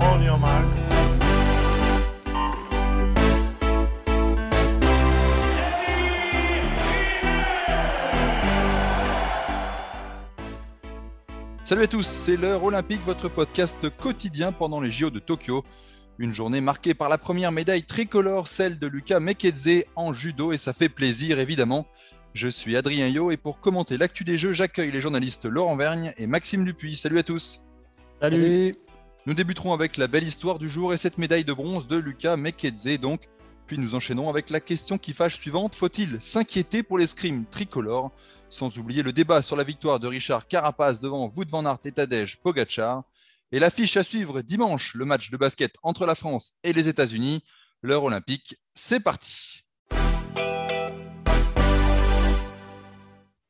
On 0.00 0.22
your 0.22 0.38
mark. 0.38 0.66
Salut 11.64 11.82
à 11.82 11.86
tous, 11.86 12.06
c'est 12.06 12.36
l'heure 12.36 12.62
olympique, 12.62 13.00
votre 13.06 13.30
podcast 13.30 13.88
quotidien 13.96 14.52
pendant 14.52 14.80
les 14.80 14.90
JO 14.90 15.08
de 15.08 15.18
Tokyo. 15.18 15.64
Une 16.18 16.34
journée 16.34 16.60
marquée 16.60 16.92
par 16.92 17.08
la 17.08 17.16
première 17.16 17.52
médaille 17.52 17.84
tricolore, 17.84 18.48
celle 18.48 18.78
de 18.78 18.86
Lucas 18.86 19.18
Mekedze 19.18 19.84
en 19.96 20.12
judo, 20.12 20.52
et 20.52 20.58
ça 20.58 20.72
fait 20.72 20.90
plaisir 20.90 21.38
évidemment. 21.38 21.86
Je 22.34 22.48
suis 22.48 22.76
Adrien 22.76 23.08
Yo 23.08 23.30
et 23.30 23.36
pour 23.36 23.60
commenter 23.60 23.96
l'actu 23.96 24.24
des 24.24 24.36
Jeux, 24.36 24.52
j'accueille 24.52 24.90
les 24.90 25.00
journalistes 25.00 25.46
Laurent 25.46 25.76
Vergne 25.76 26.12
et 26.18 26.26
Maxime 26.26 26.64
Dupuis. 26.64 26.96
Salut 26.96 27.18
à 27.18 27.22
tous. 27.22 27.64
Salut. 28.20 28.74
Nous 29.26 29.32
débuterons 29.32 29.72
avec 29.72 29.96
la 29.96 30.06
belle 30.06 30.28
histoire 30.28 30.58
du 30.58 30.68
jour 30.68 30.92
et 30.92 30.98
cette 30.98 31.16
médaille 31.16 31.44
de 31.44 31.52
bronze 31.54 31.88
de 31.88 31.96
Lucas 31.96 32.36
Mekedze 32.36 33.00
donc. 33.00 33.22
Puis 33.66 33.78
nous 33.78 33.94
enchaînons 33.94 34.28
avec 34.28 34.50
la 34.50 34.60
question 34.60 34.98
qui 34.98 35.14
fâche 35.14 35.36
suivante. 35.36 35.74
Faut-il 35.74 36.20
s'inquiéter 36.20 36.82
pour 36.82 36.98
l'escrime 36.98 37.46
tricolore 37.46 38.12
Sans 38.50 38.76
oublier 38.76 39.02
le 39.02 39.14
débat 39.14 39.40
sur 39.40 39.56
la 39.56 39.64
victoire 39.64 39.98
de 39.98 40.08
Richard 40.08 40.46
Carapaz 40.46 41.00
devant 41.00 41.32
Wout 41.34 41.48
van 41.48 41.64
Aert 41.64 41.78
et 41.86 41.92
Tadej 41.92 42.36
Pogacar. 42.42 43.04
Et 43.50 43.58
l'affiche 43.58 43.96
à 43.96 44.02
suivre 44.02 44.42
dimanche, 44.42 44.92
le 44.94 45.06
match 45.06 45.30
de 45.30 45.38
basket 45.38 45.74
entre 45.82 46.04
la 46.04 46.14
France 46.14 46.52
et 46.62 46.74
les 46.74 46.88
États-Unis. 46.88 47.42
L'heure 47.80 48.04
olympique, 48.04 48.58
c'est 48.74 49.00
parti. 49.00 49.63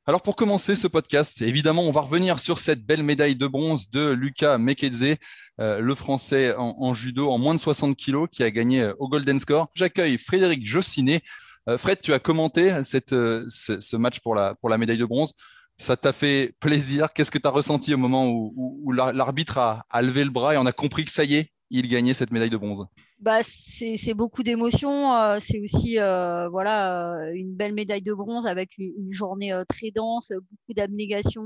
Alors 0.07 0.21
pour 0.21 0.37
commencer 0.37 0.75
ce 0.75 0.87
podcast, 0.87 1.41
évidemment, 1.41 1.83
on 1.83 1.91
va 1.91 2.03
revenir 2.03 2.39
sur 2.39 2.59
cette 2.59 2.85
belle 2.85 3.03
médaille 3.03 3.37
de 3.37 3.47
bronze 3.47 3.91
de 3.91 4.11
Lucas 4.11 4.59
Mekedze, 4.59 5.17
euh, 5.61 5.81
le 5.81 5.95
Français 5.95 6.55
en, 6.59 6.93
judo 6.93 7.31
en 7.31 7.39
moins 7.39 7.55
de 7.55 7.61
60 7.61 7.97
kilos 7.97 8.29
qui 8.31 8.43
a 8.43 8.51
gagné 8.51 8.83
euh, 8.83 8.95
au 8.99 9.09
Golden 9.09 9.41
Score. 9.41 9.69
J'accueille 9.75 10.19
Frédéric 10.19 10.67
Jossinet. 10.67 11.23
Euh, 11.71 11.79
Fred, 11.79 12.01
tu 12.03 12.13
as 12.13 12.19
commenté 12.19 12.71
ce, 12.85 13.97
match 13.97 14.21
pour 14.21 14.35
la, 14.35 14.55
médaille 14.79 14.99
de 14.99 15.07
bronze. 15.07 15.33
Ça 15.79 15.97
t'a 15.97 16.13
fait 16.13 16.53
plaisir? 16.61 17.09
Qu'est-ce 17.15 17.31
que 17.31 17.39
tu 17.39 17.49
as 17.49 17.51
ressenti 17.51 17.95
au 17.95 17.99
moment 17.99 18.29
où, 18.29 18.53
où- 18.57 18.81
où 18.85 18.93
l'ar- 18.93 19.15
l'arbitre 19.15 19.57
a, 19.57 19.87
a 19.89 20.03
levé 20.03 20.23
le 20.25 20.31
bras 20.31 20.53
et 20.55 20.59
on 20.59 20.67
a 20.67 20.73
compris 20.73 21.07
que 21.07 21.11
ça 21.11 21.25
y 21.25 21.37
est, 21.37 21.51
il 21.71 21.89
gagnait 21.89 22.13
cette 22.15 22.31
médaille 22.31 22.51
de 22.51 22.59
bronze? 22.59 22.85
Bah, 23.25 23.39
c'est 23.43 24.13
beaucoup 24.13 24.43
d'émotions. 24.43 25.15
euh, 25.15 25.39
c'est 25.41 25.59
aussi 25.59 25.99
euh, 25.99 26.47
voilà, 26.51 27.15
euh, 27.23 27.33
une 27.33 27.55
belle 27.55 27.73
médaille 27.73 28.03
de 28.03 28.13
bronze 28.13 28.47
avec 28.47 28.77
une, 28.77 29.15
journée 29.15 29.51
très 29.67 29.91
dense, 29.91 30.31
beaucoup 30.31 30.75
d'abnégation 30.77 31.43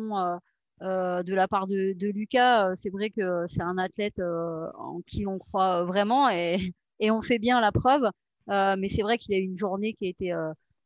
de 0.80 1.34
la 1.34 1.46
part 1.46 1.68
de, 1.68 1.94
Lucas. 2.10 2.74
C'est 2.74 2.90
vrai 2.90 3.10
que 3.10 3.44
c'est 3.46 3.62
un 3.62 3.78
athlète 3.78 4.20
en 4.20 5.02
qui 5.06 5.24
on 5.28 5.38
croit 5.38 5.84
vraiment 5.84 6.28
et, 6.30 6.72
on 7.12 7.20
fait 7.22 7.38
bien 7.38 7.60
la 7.60 7.70
preuve. 7.70 8.10
Mais 8.48 8.88
c'est 8.88 9.02
vrai 9.02 9.16
qu'il 9.18 9.34
a 9.34 9.38
eu 9.38 9.42
une 9.42 9.58
journée 9.58 9.94
qui 9.94 10.06
a 10.06 10.08
été 10.08 10.32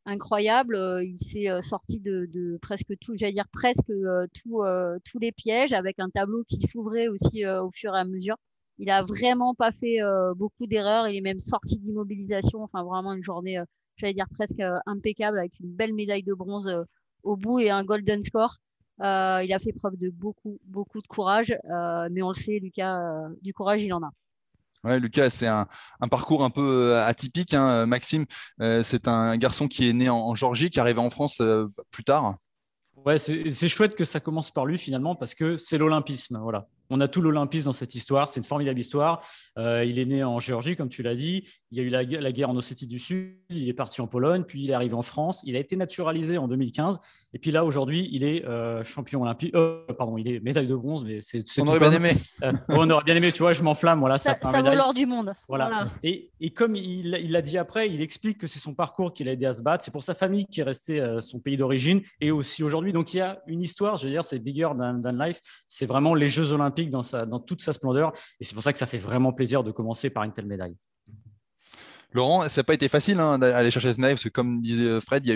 incroyable. 0.05 0.77
Il 1.03 1.17
s'est 1.17 1.47
sorti 1.63 1.99
de, 2.01 2.59
presque 2.61 2.93
tout, 3.01 3.13
j'allais 3.17 3.33
dire 3.33 3.47
presque 3.51 3.91
tous 4.43 5.19
les 5.19 5.31
pièges 5.31 5.73
avec 5.73 5.97
un 5.99 6.09
tableau 6.11 6.43
qui 6.47 6.61
s'ouvrait 6.61 7.07
aussi 7.07 7.47
au 7.47 7.71
fur 7.71 7.95
et 7.95 7.99
à 7.99 8.05
mesure. 8.05 8.37
Il 8.79 8.89
a 8.89 9.03
vraiment 9.03 9.53
pas 9.55 9.71
fait 9.71 10.01
euh, 10.01 10.33
beaucoup 10.35 10.67
d'erreurs. 10.67 11.07
Il 11.07 11.15
est 11.17 11.21
même 11.21 11.39
sorti 11.39 11.77
d'immobilisation. 11.77 12.63
Enfin, 12.63 12.83
vraiment 12.83 13.13
une 13.13 13.23
journée, 13.23 13.57
euh, 13.59 13.65
j'allais 13.97 14.13
dire 14.13 14.27
presque 14.33 14.59
euh, 14.59 14.77
impeccable 14.85 15.39
avec 15.39 15.59
une 15.59 15.71
belle 15.71 15.93
médaille 15.93 16.23
de 16.23 16.33
bronze 16.33 16.67
euh, 16.67 16.83
au 17.23 17.35
bout 17.37 17.59
et 17.59 17.69
un 17.69 17.83
golden 17.83 18.21
score. 18.23 18.57
Euh, 19.01 19.41
il 19.43 19.51
a 19.53 19.59
fait 19.59 19.73
preuve 19.73 19.97
de 19.97 20.09
beaucoup, 20.09 20.59
beaucoup 20.65 21.01
de 21.01 21.07
courage. 21.07 21.55
Euh, 21.71 22.07
mais 22.11 22.21
on 22.21 22.29
le 22.29 22.35
sait, 22.35 22.59
Lucas, 22.59 22.99
euh, 22.99 23.29
du 23.41 23.53
courage, 23.53 23.83
il 23.83 23.93
en 23.93 24.03
a. 24.03 24.11
Ouais, 24.83 24.99
Lucas, 24.99 25.29
c'est 25.29 25.47
un, 25.47 25.65
un 26.01 26.07
parcours 26.09 26.43
un 26.43 26.49
peu 26.49 26.97
atypique. 26.97 27.53
hein, 27.53 27.85
Maxime, 27.85 28.25
Euh, 28.61 28.83
c'est 28.83 29.07
un 29.07 29.37
garçon 29.37 29.67
qui 29.67 29.89
est 29.89 29.93
né 29.93 30.09
en, 30.09 30.17
en 30.17 30.35
Géorgie, 30.35 30.69
qui 30.69 30.79
est 30.79 30.81
arrivé 30.81 30.99
en 30.99 31.09
France 31.09 31.39
euh, 31.39 31.67
plus 31.89 32.03
tard. 32.03 32.35
Ouais, 33.05 33.17
c'est 33.19 33.51
c'est 33.51 33.69
chouette 33.69 33.95
que 33.95 34.05
ça 34.05 34.19
commence 34.19 34.51
par 34.51 34.65
lui 34.65 34.77
finalement 34.77 35.15
parce 35.15 35.33
que 35.35 35.57
c'est 35.57 35.77
l'olympisme. 35.77 36.37
Voilà. 36.41 36.67
On 36.95 36.99
a 36.99 37.07
tout 37.07 37.21
l'olympisme 37.21 37.65
dans 37.65 37.73
cette 37.73 37.95
histoire. 37.95 38.29
C'est 38.29 38.39
une 38.39 38.43
formidable 38.43 38.79
histoire. 38.79 39.25
Euh, 39.57 39.83
il 39.83 39.97
est 39.97 40.05
né 40.05 40.23
en 40.23 40.37
Géorgie, 40.37 40.75
comme 40.75 40.89
tu 40.89 41.01
l'as 41.01 41.15
dit. 41.15 41.43
Il 41.71 41.79
y 41.79 41.81
a 41.81 41.83
eu 41.83 41.89
la, 41.89 42.03
la 42.03 42.31
guerre 42.31 42.51
en 42.51 42.55
Ossétie 42.55 42.85
du 42.85 42.99
Sud. 42.99 43.35
Il 43.49 43.67
est 43.67 43.73
parti 43.73 43.99
en 43.99 44.05
Pologne, 44.05 44.43
puis 44.43 44.63
il 44.63 44.69
est 44.69 44.73
arrivé 44.73 44.93
en 44.93 45.01
France. 45.01 45.41
Il 45.43 45.55
a 45.55 45.59
été 45.59 45.75
naturalisé 45.75 46.37
en 46.37 46.47
2015. 46.47 46.99
Et 47.33 47.39
puis 47.39 47.51
là, 47.51 47.65
aujourd'hui, 47.65 48.09
il 48.11 48.23
est 48.23 48.45
euh, 48.45 48.83
champion 48.83 49.21
olympique. 49.23 49.55
euh, 49.55 49.81
pardon, 49.97 50.17
il 50.17 50.27
est 50.27 50.39
médaille 50.39 50.67
de 50.67 50.75
bronze, 50.75 51.03
mais 51.03 51.19
c'est. 51.21 51.43
On 51.59 51.67
aurait 51.67 51.79
bien 51.79 51.91
comme. 51.91 52.05
aimé. 52.05 52.13
Euh, 52.43 52.51
on 52.69 52.89
aurait 52.89 53.03
bien 53.03 53.15
aimé. 53.15 53.31
Tu 53.31 53.39
vois, 53.39 53.53
je 53.53 53.63
m'enflamme. 53.63 53.99
Voilà, 53.99 54.19
ça, 54.19 54.37
vaut 54.43 54.75
l'or 54.75 54.93
du 54.93 55.05
monde. 55.05 55.33
Voilà. 55.47 55.85
Et, 56.03 56.29
et 56.39 56.51
comme 56.51 56.75
il 56.75 57.13
il 57.23 57.31
l'a 57.31 57.41
dit 57.41 57.57
après, 57.57 57.89
il 57.89 58.01
explique 58.01 58.37
que 58.37 58.47
c'est 58.47 58.59
son 58.59 58.73
parcours 58.73 59.13
qui 59.13 59.23
l'a 59.23 59.31
aidé 59.31 59.45
à 59.45 59.53
se 59.53 59.61
battre. 59.61 59.83
C'est 59.83 59.91
pour 59.91 60.03
sa 60.03 60.13
famille 60.13 60.45
qui 60.45 60.61
est 60.61 60.63
restée 60.63 60.99
euh, 60.99 61.21
son 61.21 61.39
pays 61.39 61.57
d'origine 61.57 62.01
et 62.21 62.31
aussi 62.31 62.63
aujourd'hui. 62.63 62.93
Donc 62.93 63.13
il 63.13 63.17
y 63.17 63.21
a 63.21 63.41
une 63.47 63.61
histoire, 63.61 63.97
je 63.97 64.05
veux 64.05 64.11
dire, 64.11 64.25
c'est 64.25 64.39
bigger 64.39 64.69
than, 64.77 65.01
than 65.01 65.11
life. 65.11 65.39
C'est 65.67 65.85
vraiment 65.85 66.13
les 66.13 66.27
Jeux 66.27 66.51
Olympiques 66.51 66.89
dans, 66.89 67.03
sa, 67.03 67.25
dans 67.25 67.39
toute 67.39 67.61
sa 67.61 67.73
splendeur. 67.73 68.11
Et 68.39 68.43
c'est 68.43 68.53
pour 68.53 68.63
ça 68.63 68.71
que 68.71 68.79
ça 68.79 68.85
fait 68.85 68.97
vraiment 68.97 69.33
plaisir 69.33 69.63
de 69.63 69.71
commencer 69.71 70.09
par 70.09 70.23
une 70.23 70.33
telle 70.33 70.47
médaille. 70.47 70.75
Laurent, 72.13 72.47
ça 72.47 72.61
n'a 72.61 72.63
pas 72.63 72.73
été 72.73 72.87
facile 72.87 73.19
hein, 73.19 73.39
d'aller 73.39 73.71
chercher 73.71 73.89
cette 73.89 73.97
médaille 73.97 74.15
parce 74.15 74.23
que, 74.23 74.29
comme 74.29 74.61
disait 74.61 74.99
Fred, 75.01 75.25
il 75.25 75.29
y 75.29 75.31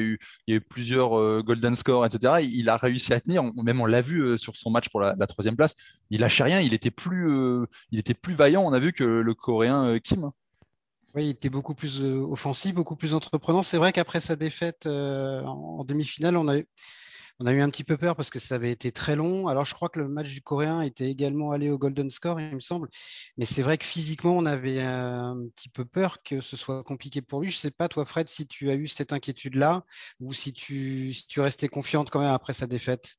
a 0.53 0.57
eu, 0.57 0.61
plusieurs 0.61 1.17
euh, 1.17 1.41
golden 1.43 1.75
scores, 1.75 2.05
etc. 2.05 2.41
Il 2.41 2.69
a 2.69 2.77
réussi 2.77 3.13
à 3.13 3.19
tenir. 3.19 3.43
Même 3.43 3.81
on 3.81 3.85
l'a 3.85 4.01
vu 4.01 4.21
euh, 4.21 4.37
sur 4.37 4.55
son 4.55 4.69
match 4.69 4.89
pour 4.89 4.99
la, 4.99 5.15
troisième 5.27 5.55
place. 5.55 5.73
Il 6.09 6.21
lâchait 6.21 6.43
rien. 6.43 6.59
Il 6.59 6.73
était 6.73 6.91
plus, 6.91 7.29
euh, 7.29 7.65
il 7.91 7.99
était 7.99 8.13
plus 8.13 8.33
vaillant. 8.33 8.63
On 8.63 8.73
a 8.73 8.79
vu 8.79 8.93
que 8.93 9.03
le 9.03 9.33
Coréen 9.33 9.85
euh, 9.85 9.99
Kim. 9.99 10.31
Oui, 11.15 11.25
il 11.25 11.29
était 11.29 11.49
beaucoup 11.49 11.73
plus 11.73 12.01
euh, 12.01 12.19
offensif, 12.19 12.73
beaucoup 12.73 12.95
plus 12.95 13.13
entreprenant. 13.13 13.63
C'est 13.63 13.77
vrai 13.77 13.91
qu'après 13.91 14.19
sa 14.19 14.35
défaite 14.35 14.85
euh, 14.85 15.41
en 15.43 15.83
demi-finale, 15.83 16.37
on 16.37 16.47
a, 16.47 16.57
eu- 16.57 16.67
on 17.39 17.45
a 17.45 17.53
eu 17.53 17.61
un 17.61 17.69
petit 17.69 17.83
peu 17.83 17.97
peur 17.97 18.15
parce 18.15 18.29
que 18.29 18.39
ça 18.39 18.55
avait 18.55 18.71
été 18.71 18.91
très 18.91 19.15
long. 19.15 19.47
Alors, 19.47 19.65
je 19.65 19.73
crois 19.73 19.89
que 19.89 19.99
le 19.99 20.07
match 20.07 20.29
du 20.29 20.41
Coréen 20.41 20.81
était 20.81 21.09
également 21.09 21.51
allé 21.51 21.69
au 21.69 21.77
Golden 21.77 22.09
Score, 22.09 22.41
il 22.41 22.55
me 22.55 22.59
semble. 22.59 22.89
Mais 23.37 23.45
c'est 23.45 23.61
vrai 23.61 23.77
que 23.77 23.85
physiquement, 23.85 24.35
on 24.35 24.45
avait 24.45 24.81
un 24.81 25.37
petit 25.55 25.69
peu 25.69 25.85
peur 25.85 26.21
que 26.23 26.41
ce 26.41 26.57
soit 26.57 26.83
compliqué 26.83 27.21
pour 27.21 27.41
lui. 27.41 27.51
Je 27.51 27.57
sais 27.57 27.71
pas, 27.71 27.87
toi, 27.87 28.05
Fred, 28.05 28.27
si 28.27 28.47
tu 28.47 28.69
as 28.71 28.75
eu 28.75 28.87
cette 28.87 29.13
inquiétude-là 29.13 29.83
ou 30.19 30.33
si 30.33 30.53
tu, 30.53 31.13
si 31.13 31.27
tu 31.27 31.41
restais 31.41 31.67
confiante 31.67 32.09
quand 32.09 32.19
même 32.19 32.33
après 32.33 32.53
sa 32.53 32.67
défaite. 32.67 33.17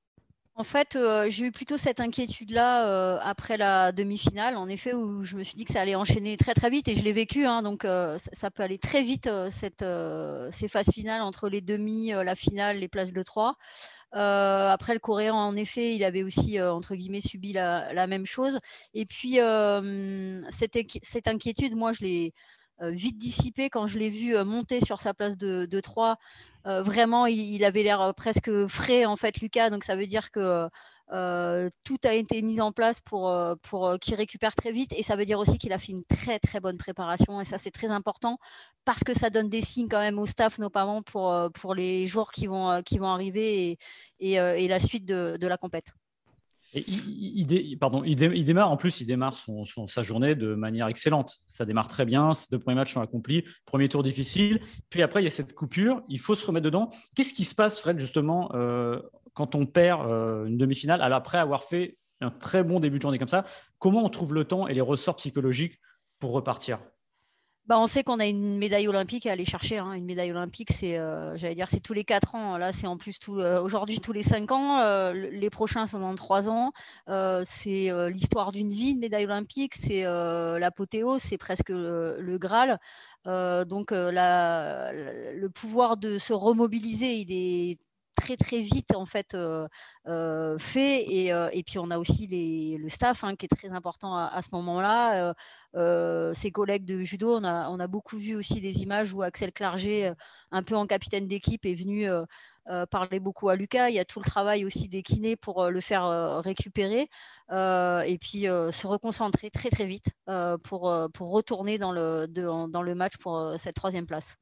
En 0.60 0.64
fait, 0.64 0.96
euh, 0.96 1.30
j'ai 1.30 1.44
eu 1.46 1.52
plutôt 1.52 1.76
cette 1.76 2.00
inquiétude-là 2.00 2.88
euh, 2.88 3.19
après 3.22 3.56
la 3.56 3.92
demi-finale, 3.92 4.56
en 4.56 4.66
effet, 4.66 4.92
où 4.92 5.22
je 5.22 5.36
me 5.36 5.44
suis 5.44 5.54
dit 5.54 5.64
que 5.64 5.72
ça 5.72 5.80
allait 5.80 5.94
enchaîner 5.94 6.36
très 6.36 6.52
très 6.52 6.69
vite 6.69 6.88
et 6.88 6.96
je 6.96 7.04
l'ai 7.04 7.12
vécu. 7.12 7.46
hein, 7.46 7.62
donc, 7.62 7.84
euh, 7.84 8.19
ça, 8.32 8.50
peut 8.50 8.64
aller 8.64 8.76
très 8.78 9.02
vite, 9.02 9.30
ces 9.52 10.69
phases 10.69 10.91
finales 10.92 11.22
entre 11.22 11.48
les 11.48 11.60
demi, 11.60 12.08
la 12.10 12.34
finale, 12.34 12.78
les 12.78 12.88
places 12.88 13.12
de 13.12 13.22
3. 13.22 13.54
Euh, 14.16 14.69
après, 14.70 14.94
le 14.94 14.98
Coréen, 14.98 15.32
en 15.34 15.54
effet, 15.54 15.94
il 15.94 16.02
avait 16.02 16.24
aussi, 16.24 16.60
entre 16.60 16.96
guillemets, 16.96 17.20
subi 17.20 17.52
la, 17.52 17.92
la 17.92 18.08
même 18.08 18.26
chose. 18.26 18.58
Et 18.94 19.06
puis, 19.06 19.38
cette, 20.50 20.76
cette 21.04 21.28
inquiétude, 21.28 21.76
moi, 21.76 21.93
je 21.93 22.04
l'ai 22.04 22.34
vite 22.80 23.19
dissipée 23.19 23.70
quand 23.70 23.86
je 23.86 23.98
l'ai 23.98 24.08
vu 24.08 24.36
euh, 24.36 24.44
monter 24.44 24.80
sur 24.80 25.00
sa 25.00 25.14
place 25.14 25.36
de, 25.36 25.66
de 25.66 25.80
3. 25.80 26.16
Euh, 26.66 26.82
vraiment, 26.82 27.26
il, 27.26 27.64
avait 27.64 27.82
l'air 27.82 28.00
euh, 28.00 28.12
presque 28.12 28.66
frais, 28.66 29.04
en 29.04 29.16
fait, 29.16 29.40
Lucas. 29.40 29.70
Donc, 29.70 29.84
ça 29.84 29.96
veut 29.96 30.06
dire 30.06 30.30
que 30.30 30.69
euh, 31.12 31.70
tout 31.84 31.96
a 32.04 32.12
été 32.12 32.42
mis 32.42 32.60
en 32.60 32.72
place 32.72 33.00
pour, 33.00 33.30
euh, 33.30 33.54
pour 33.62 33.86
euh, 33.86 33.96
qu'il 33.96 34.14
récupère 34.14 34.54
très 34.54 34.72
vite. 34.72 34.92
Et 34.96 35.02
ça 35.02 35.16
veut 35.16 35.25
dire 35.25 35.38
aussi 35.38 35.58
qu'il 35.58 35.72
a 35.72 35.78
fait 35.78 35.92
une 35.92 36.04
très, 36.04 36.38
très 36.38 36.60
bonne 36.60 36.76
préparation. 36.76 37.40
Et 37.40 37.44
ça, 37.44 37.58
c'est 37.58 37.70
très 37.70 37.90
important 37.90 38.38
parce 38.84 39.04
que 39.04 39.14
ça 39.14 39.30
donne 39.30 39.48
des 39.48 39.62
signes 39.62 39.88
quand 39.88 40.00
même 40.00 40.19
au 40.19 40.26
staff, 40.26 40.58
notamment 40.58 41.02
pour, 41.02 41.32
euh, 41.32 41.48
pour 41.50 41.75
les 41.75 42.06
jours 42.06 42.32
qui 42.32 42.46
vont, 42.46 42.70
euh, 42.70 42.82
qui 42.82 42.98
vont 42.98 43.08
arriver 43.08 43.78
euh, 44.22 44.54
et 44.54 44.69
la 44.69 44.78
suite 44.78 45.04
de, 45.06 45.38
de 45.40 45.46
la 45.46 45.56
compète. 45.56 45.92
Il, 46.75 47.47
démarre, 47.47 48.70
en 48.70 48.76
plus, 48.76 49.00
il 49.00 49.06
démarre 49.06 49.35
sa 49.87 50.03
journée 50.03 50.35
de 50.35 50.55
manière 50.55 50.88
excellente. 50.88 51.37
Ça 51.47 51.65
démarre 51.65 51.88
très 51.88 52.05
bien, 52.05 52.35
ces 52.35 52.47
deux 52.50 52.59
premiers 52.59 52.76
matchs 52.76 52.94
sont 52.94 53.00
accomplis, 53.00 53.44
premier 53.65 53.88
tour 53.88 54.03
difficile, 54.03 54.61
puis 54.91 55.03
après, 55.03 55.23
il 55.23 55.25
y 55.25 55.29
a 55.29 55.31
cette 55.31 55.55
coupure, 55.55 56.03
il 56.09 56.19
faut 56.19 56.35
se 56.35 56.44
remettre 56.47 56.65
dedans. 56.65 56.91
Qu'est-ce 57.15 57.32
qui 57.32 57.44
se 57.44 57.55
passe, 57.55 57.81
Fred, 57.81 57.99
justement, 57.99 58.50
euh, 58.55 59.00
quand 59.32 59.55
on 59.55 59.67
perd 59.67 60.12
euh, 60.12 60.44
une 60.44 60.59
demi-finale, 60.59 61.00
après 61.00 61.38
avoir 61.38 61.65
fait 61.65 61.97
un 62.20 62.31
très 62.31 62.62
bon 62.62 62.81
début 62.81 62.99
de 62.99 63.03
journée 63.03 63.19
comme 63.19 63.29
ça? 63.29 63.44
Comment 63.79 64.05
on 64.05 64.09
trouve 64.11 64.35
le 64.35 64.44
temps 64.44 64.69
et 64.69 64.75
les 64.75 64.81
ressorts 64.81 65.17
psychologiques 65.17 65.81
pour 66.19 66.32
repartir? 66.32 66.81
Bah, 67.69 67.79
on 67.79 67.87
sait 67.87 68.03
qu'on 68.03 68.19
a 68.19 68.25
une 68.26 68.56
médaille 68.56 68.88
olympique 68.88 69.26
à 69.26 69.32
aller 69.32 69.44
chercher. 69.44 69.76
Hein. 69.76 69.93
Une 69.93 70.06
médaille 70.06 70.31
olympique, 70.31 70.73
c'est, 70.73 70.97
euh, 70.99 71.37
j'allais 71.37 71.55
dire, 71.55 71.69
c'est 71.69 71.81
tous 71.81 71.93
les 71.93 72.05
quatre 72.05 72.35
ans. 72.35 72.56
Là, 72.56 72.73
c'est 72.73 72.87
en 72.87 72.97
plus 72.97 73.19
tout, 73.19 73.41
euh, 73.41 73.61
aujourd'hui 73.61 74.00
tous 74.00 74.12
les 74.12 74.23
cinq 74.23 74.53
ans. 74.53 74.79
Euh, 74.81 75.12
les 75.12 75.50
prochains 75.50 75.87
sont 75.87 76.00
dans 76.00 76.15
trois 76.15 76.49
ans. 76.49 76.73
c'est 77.44 77.91
l'histoire 78.11 78.53
d'une 78.53 78.70
vie, 78.70 78.91
une 78.93 79.00
médaille 79.00 79.26
olympique. 79.26 79.75
C'est 79.75 80.03
l'apothéose, 80.05 81.20
c'est 81.23 81.38
presque 81.38 81.69
le, 81.69 82.38
Graal. 82.38 82.79
donc, 83.26 83.91
le 83.93 85.47
pouvoir 85.49 85.97
de 85.99 86.19
se 86.19 86.32
remobiliser, 86.32 87.17
il 87.17 87.32
est 87.32 87.79
très 88.19 88.37
très 88.37 88.61
vite 88.61 88.94
en 88.94 89.06
fait 89.06 89.37
fait 90.59 91.00
et, 91.03 91.29
et, 91.29 91.62
puis 91.62 91.79
on 91.79 91.91
a 91.91 91.99
aussi 91.99 92.26
les, 92.26 92.76
le 92.79 92.88
staff 92.88 93.25
hein, 93.25 93.37
qui 93.37 93.47
est 93.47 93.56
très 93.56 93.73
important 93.73 94.17
à, 94.17 94.41
ce 94.43 94.49
moment-là. 94.53 95.35
ses 96.35 96.50
collègues 96.50 96.85
de 96.85 97.03
judo, 97.03 97.37
on 97.37 97.44
a, 97.44 97.69
on 97.70 97.79
a, 97.81 97.87
beaucoup 97.87 98.17
vu 98.19 98.35
aussi 98.35 98.61
des 98.61 98.82
images 98.82 99.12
où 99.12 99.23
Axel 99.23 99.53
Clerget, 99.53 100.12
un 100.50 100.62
peu 100.62 100.76
en 100.76 100.87
capitaine 100.87 101.26
d'équipe, 101.26 101.65
est 101.65 101.75
venu 101.75 102.09
parler 102.91 103.20
beaucoup 103.20 103.49
à 103.49 103.56
Lucas. 103.56 103.88
Il 103.91 103.94
y 103.94 104.00
a 104.00 104.05
tout 104.05 104.21
le 104.21 104.25
travail 104.25 104.64
aussi 104.64 104.88
des 104.88 105.03
kinés 105.03 105.37
pour 105.37 105.69
le 105.69 105.81
faire 105.81 106.43
récupérer 106.43 107.09
et 107.50 108.19
puis 108.21 108.43
se 108.43 108.87
reconcentrer 108.87 109.50
très 109.50 109.71
très 109.71 109.87
vite 109.87 110.11
pour, 110.64 110.93
pour 111.14 111.31
retourner 111.31 111.79
dans 111.79 111.93
le, 111.93 112.26
dans 112.26 112.82
le 112.82 112.94
match 112.94 113.17
pour 113.19 113.55
cette 113.59 113.76
troisième 113.76 114.06
place. 114.06 114.37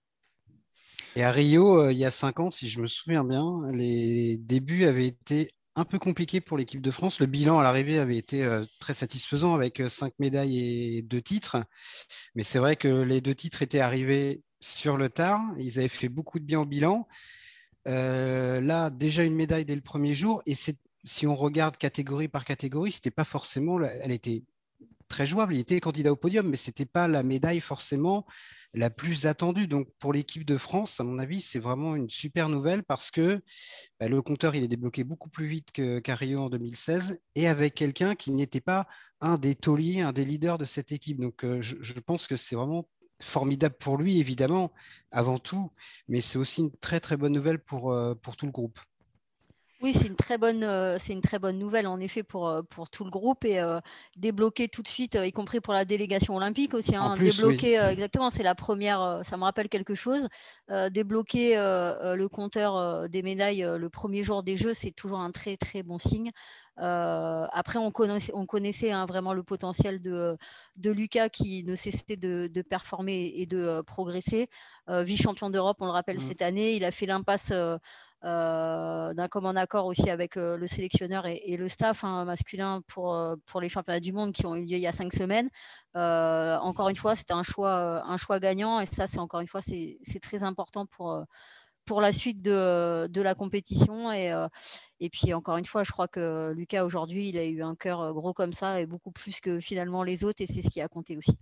Et 1.17 1.25
à 1.25 1.31
Rio, 1.31 1.81
euh, 1.81 1.93
il 1.93 1.99
y 1.99 2.05
a 2.05 2.11
cinq 2.11 2.41
ans, 2.41 2.51
si 2.51 2.69
je 2.69 2.79
me 2.79 2.87
souviens 2.87 3.25
bien, 3.25 3.63
les 3.73 4.37
débuts 4.37 4.85
avaient 4.85 5.07
été 5.07 5.51
un 5.75 5.87
peu 5.87 5.99
compliqués 5.99 6.43
pour 6.43 6.59
l'équipe 6.59 6.83
de 6.83 6.91
France. 6.91 7.21
Le 7.21 7.27
bilan 7.27 7.59
à 7.59 7.63
l'arrivée 7.63 7.99
avait 7.99 8.19
été 8.19 8.45
euh, 8.45 8.67
très 8.81 8.93
satisfaisant 8.93 9.55
avec 9.55 9.81
euh, 9.81 9.89
cinq 9.89 10.13
médailles 10.19 10.99
et 10.99 11.03
deux 11.03 11.23
titres. 11.23 11.57
Mais 12.35 12.43
c'est 12.43 12.59
vrai 12.59 12.77
que 12.77 12.89
les 12.89 13.23
deux 13.23 13.35
titres 13.35 13.63
étaient 13.63 13.81
arrivés 13.81 14.43
sur 14.61 14.99
le 14.99 15.09
tard. 15.09 15.41
Ils 15.57 15.79
avaient 15.79 15.89
fait 15.89 16.11
beaucoup 16.11 16.39
de 16.39 16.45
bien 16.45 16.61
au 16.61 16.67
bilan. 16.67 17.09
là, 17.87 18.91
déjà 18.91 19.23
une 19.23 19.37
médaille 19.37 19.65
dès 19.65 19.75
le 19.75 19.81
premier 19.81 20.15
jour. 20.15 20.43
Et 20.45 20.55
si 20.55 21.27
on 21.27 21.35
regarde 21.35 21.79
catégorie 21.79 22.29
par 22.29 22.45
catégorie, 22.45 22.93
c'était 22.93 23.11
pas 23.11 23.25
forcément. 23.25 23.81
Elle 23.81 24.13
était 24.13 24.43
très 25.09 25.27
jouable. 25.27 25.55
Il 25.55 25.61
était 25.61 25.81
candidat 25.81 26.13
au 26.13 26.17
podium, 26.17 26.49
mais 26.49 26.57
c'était 26.57 26.87
pas 26.87 27.09
la 27.09 27.23
médaille 27.23 27.61
forcément 27.61 28.27
la 28.77 28.91
plus 28.91 29.27
attendue. 29.27 29.67
Donc 29.67 29.89
pour 29.99 30.13
l'équipe 30.13 30.45
de 30.45 30.57
France, 30.59 31.01
à 31.01 31.05
mon 31.05 31.19
avis, 31.19 31.41
c'est 31.41 31.59
vraiment 31.59 31.97
une 31.97 32.11
super 32.11 32.49
nouvelle 32.49 32.85
parce 32.85 33.11
que 33.11 33.43
bah, 33.99 34.09
le 34.09 34.23
compteur 34.23 34.55
il 34.55 34.63
est 34.63 34.69
débloqué 34.69 35.03
beaucoup 35.03 35.31
plus 35.31 35.47
vite 35.47 35.73
qu'à 35.73 36.15
Rio 36.15 36.41
en 36.43 36.51
2016 36.51 37.21
et 37.35 37.49
avec 37.49 37.75
quelqu'un 37.75 38.15
qui 38.15 38.31
n'était 38.31 38.61
pas 38.61 38.87
un 39.21 39.37
des 39.39 39.55
tauliers, 39.55 40.01
un 40.03 40.13
des 40.13 40.25
leaders 40.25 40.59
de 40.59 40.65
cette 40.65 40.93
équipe. 40.93 41.21
Donc 41.21 41.45
euh, 41.45 41.63
je, 41.63 41.93
pense 42.01 42.27
que 42.27 42.37
c'est 42.37 42.55
vraiment 42.55 42.89
formidable 43.21 43.77
pour 43.79 43.97
lui, 43.97 44.21
évidemment, 44.21 44.73
avant 45.11 45.39
tout, 45.39 45.73
mais 46.07 46.21
c'est 46.21 46.39
aussi 46.39 46.61
une 46.61 46.77
très 46.77 47.01
très 47.01 47.17
bonne 47.17 47.33
nouvelle 47.33 47.59
pour, 47.59 47.93
euh, 47.93 48.15
pour 48.15 48.37
tout 48.37 48.47
le 48.47 48.53
groupe. 48.53 48.79
Oui, 49.83 49.93
c'est 49.93 50.07
une 50.07 50.17
très 50.17 50.39
bonne, 50.39 50.65
euh, 50.65 50.97
c'est 50.99 51.13
une 51.13 51.21
très 51.21 51.39
bonne 51.39 51.59
nouvelle 51.59 51.87
en 51.87 52.01
effet 52.01 52.23
pour, 52.23 52.49
euh, 52.49 52.63
pour 52.63 52.89
tout 52.89 53.05
le 53.05 53.11
groupe 53.11 53.45
et 53.45 53.61
euh, 53.61 53.79
débloquer 54.17 54.69
tout 54.69 54.83
de 54.83 54.89
suite, 54.89 55.19
y 55.23 55.33
compris 55.33 55.61
pour 55.61 55.75
la 55.75 55.85
délégation 55.85 56.35
olympique 56.35 56.73
aussi. 56.73 56.97
Hein, 56.97 57.15
débloquer 57.19 57.75
exactement, 57.75 58.31
c'est 58.31 58.43
la 58.43 58.55
première. 58.55 59.21
ça 59.25 59.37
me 59.37 59.45
rappelle 59.45 59.69
quelque 59.69 59.95
chose. 59.95 60.29
débloquer 60.91 61.57
le 61.57 62.27
compteur 62.27 63.09
des 63.09 63.23
médailles 63.23 63.65
le 63.79 63.89
premier 63.91 64.23
jour 64.23 64.43
des 64.43 64.57
Jeux, 64.57 64.73
c'est 64.73 64.93
toujours 64.93 65.21
un 65.21 65.31
très 65.31 65.57
très 65.59 65.83
bon 65.83 65.99
signe. 65.99 66.31
après, 66.77 67.79
on 67.79 67.91
connaissait, 67.91 68.33
on 68.35 68.47
connaissait 68.47 68.93
hein, 68.93 69.05
vraiment 69.05 69.35
le 69.35 69.43
potentiel 69.43 70.01
de, 70.01 70.39
de 70.79 70.91
Lucas 70.91 71.29
qui 71.29 71.65
ne 71.65 71.75
cessait 71.75 72.17
de, 72.17 72.49
de 72.53 72.63
performer 72.63 73.33
et 73.37 73.47
de 73.47 73.83
progresser. 73.87 74.49
Vice-champion 74.89 75.51
d'Europe, 75.51 75.79
on 75.81 75.87
le 75.87 75.91
rappelle 75.91 76.19
mmh. 76.19 76.21
cette 76.21 76.43
année, 76.43 76.77
il 76.77 76.85
a 76.85 76.93
fait 76.93 77.07
l'impasse 77.07 77.51
euh, 77.51 77.77
d'un 78.23 79.29
commun 79.29 79.57
accord 79.57 79.87
aussi 79.87 80.11
avec 80.11 80.37
le, 80.37 80.67
sélectionneur 80.67 81.27
et, 81.27 81.57
le 81.57 81.69
staff 81.69 82.05
hein, 82.05 82.25
masculin 82.25 82.83
pour, 82.89 83.15
euh, 83.15 83.37
pour 83.47 83.61
les 83.61 83.69
championnats 83.69 84.01
du 84.01 84.13
monde 84.13 84.33
qui 84.33 84.47
ont 84.47 84.57
eu 84.57 84.63
lieu 84.63 84.77
il 84.77 84.81
y 84.81 84.87
a 84.87 84.93
cinq 84.93 85.13
semaines. 85.13 85.49
Euh, 85.97 86.57
encore 86.59 86.89
une 86.89 86.97
fois, 86.97 87.15
c'était 87.15 87.35
un 87.35 87.43
choix, 87.43 88.03
un 88.05 88.17
choix 88.17 88.41
gagnant 88.41 88.81
et 88.81 88.87
ça, 88.87 89.07
c'est 89.07 89.19
encore 89.19 89.41
une 89.41 89.47
fois, 89.47 89.61
c'est 89.63 90.21
très 90.21 90.43
important 90.43 90.87
pour, 90.87 91.25
pour 91.85 92.01
la 92.01 92.13
suite 92.13 92.43
de, 92.43 93.07
de 93.09 93.23
la 93.23 93.35
compétition. 93.35 94.13
Et, 94.13 94.33
et 95.01 95.11
puis, 95.11 95.35
encore 95.35 95.57
une 95.57 95.67
fois, 95.67 95.85
je 95.85 95.93
crois 95.93 96.09
que 96.09 96.53
Lucas, 96.55 96.85
aujourd'hui, 96.85 97.29
il 97.29 97.39
a 97.39 97.45
eu 97.45 97.63
un 97.63 97.77
cœur 97.77 98.13
gros 98.15 98.33
comme 98.33 98.53
ça 98.53 98.81
et 98.81 98.87
beaucoup 98.87 99.13
plus 99.13 99.41
que 99.41 99.61
finalement 99.61 100.03
les 100.03 100.25
autres 100.25 100.43
et 100.43 100.47
c'est 100.47 100.63
ce 100.63 100.71
qui 100.71 100.81
a 100.81 100.89
compté 100.89 101.17
aussi 101.17 101.37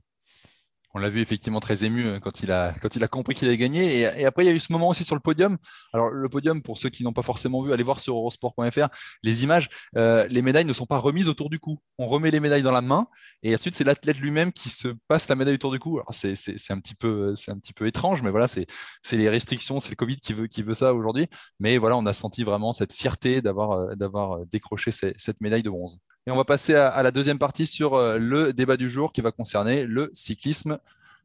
on 0.95 1.01
l'a 1.01 1.09
vu 1.11 1.21
effectivement 1.21 1.61
très 1.61 1.85
ému 1.85 2.07
euh, 2.07 2.21
quand 2.21 2.43
il 2.43 2.53
a, 2.53 2.73
quand 2.81 2.95
il 2.95 3.03
a 3.03 3.09
compris 3.09 3.35
qu'il 3.35 3.49
avait 3.49 3.57
gagné. 3.57 4.01
Et, 4.01 4.25
après, 4.25 4.45
il 4.45 4.47
y 4.47 4.51
a 4.51 4.55
eu 4.55 4.61
ce 4.61 4.73
moment 4.73 4.89
aussi 4.89 5.05
sur 5.05 5.17
le 5.17 5.21
podium. 5.21 5.59
Alors, 5.93 6.11
le 6.11 6.29
podium, 6.29 6.63
pour 6.63 6.79
ceux 6.79 6.89
qui 6.89 7.03
n'ont 7.03 7.13
pas 7.13 7.23
forcément 7.23 7.63
vu, 7.63 7.73
allez 7.73 7.83
voir 7.83 8.01
sur 8.01 8.17
eurosport.fr 8.17 8.89
les 9.23 9.43
images. 9.43 9.69
Euh, 9.97 10.27
les 10.29 10.41
médailles 10.41 10.65
ne 10.65 10.73
sont 10.73 10.87
pas 10.87 10.99
remises 10.99 11.29
autour 11.29 11.51
du 11.51 11.59
cou. 11.59 11.79
On 11.99 12.07
remet 12.07 12.31
les 12.31 12.41
médailles 12.41 12.63
dans 12.63 12.71
la 12.71 12.81
main 12.81 13.09
et 13.43 13.55
ensuite, 13.55 13.75
c'est 13.75 13.85
l'athlète 13.85 14.19
lui-même 14.19 14.53
qui 14.53 14.71
se 14.71 14.89
passe 15.09 15.29
la 15.29 15.35
médaille 15.35 15.55
autour 15.55 15.73
du 15.73 15.81
cou. 15.81 15.99
Alors, 15.99 16.15
c'est, 16.15 16.35
un, 16.71 16.79
petit 16.79 16.95
peu, 16.95 17.35
un 17.49 17.59
petit 17.59 17.73
peu 17.73 17.87
étrange, 17.87 18.23
mais 18.23 18.31
voilà, 18.31 18.47
c'est, 18.47 18.67
les 19.13 19.29
restrictions, 19.29 19.81
c'est 19.81 19.91
le 19.91 19.97
Covid 19.97 20.17
qui 20.17 20.33
veut, 20.33 20.47
qui 20.47 20.63
veut 20.63 20.75
ça 20.75 20.95
aujourd'hui. 20.95 21.27
Mais 21.59 21.77
voilà, 21.77 21.97
on 21.97 22.07
a 22.07 22.13
senti 22.13 22.45
vraiment 22.45 22.73
cette 22.73 22.93
fierté 22.93 23.43
d'avoir, 23.43 23.73
euh, 23.73 23.95
d'avoir 23.97 24.47
décroché 24.47 24.93
cette 24.93 25.41
médaille 25.41 25.63
de 25.63 25.71
bronze. 25.71 25.99
Et 26.27 26.31
on 26.31 26.37
va 26.37 26.47
passer 26.47 26.75
à, 26.75 27.03
la 27.03 27.11
deuxième 27.11 27.39
partie 27.39 27.67
sur 27.67 27.93
euh, 27.95 28.17
le 28.17 28.55
débat 28.55 28.79
du 28.79 28.89
jour 28.89 29.13
qui 29.13 29.21
va 29.21 29.31
concerner 29.31 29.85
le 29.85 30.11
cyclisme 30.15 30.79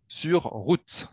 sur 0.09 0.41
route. 0.41 1.07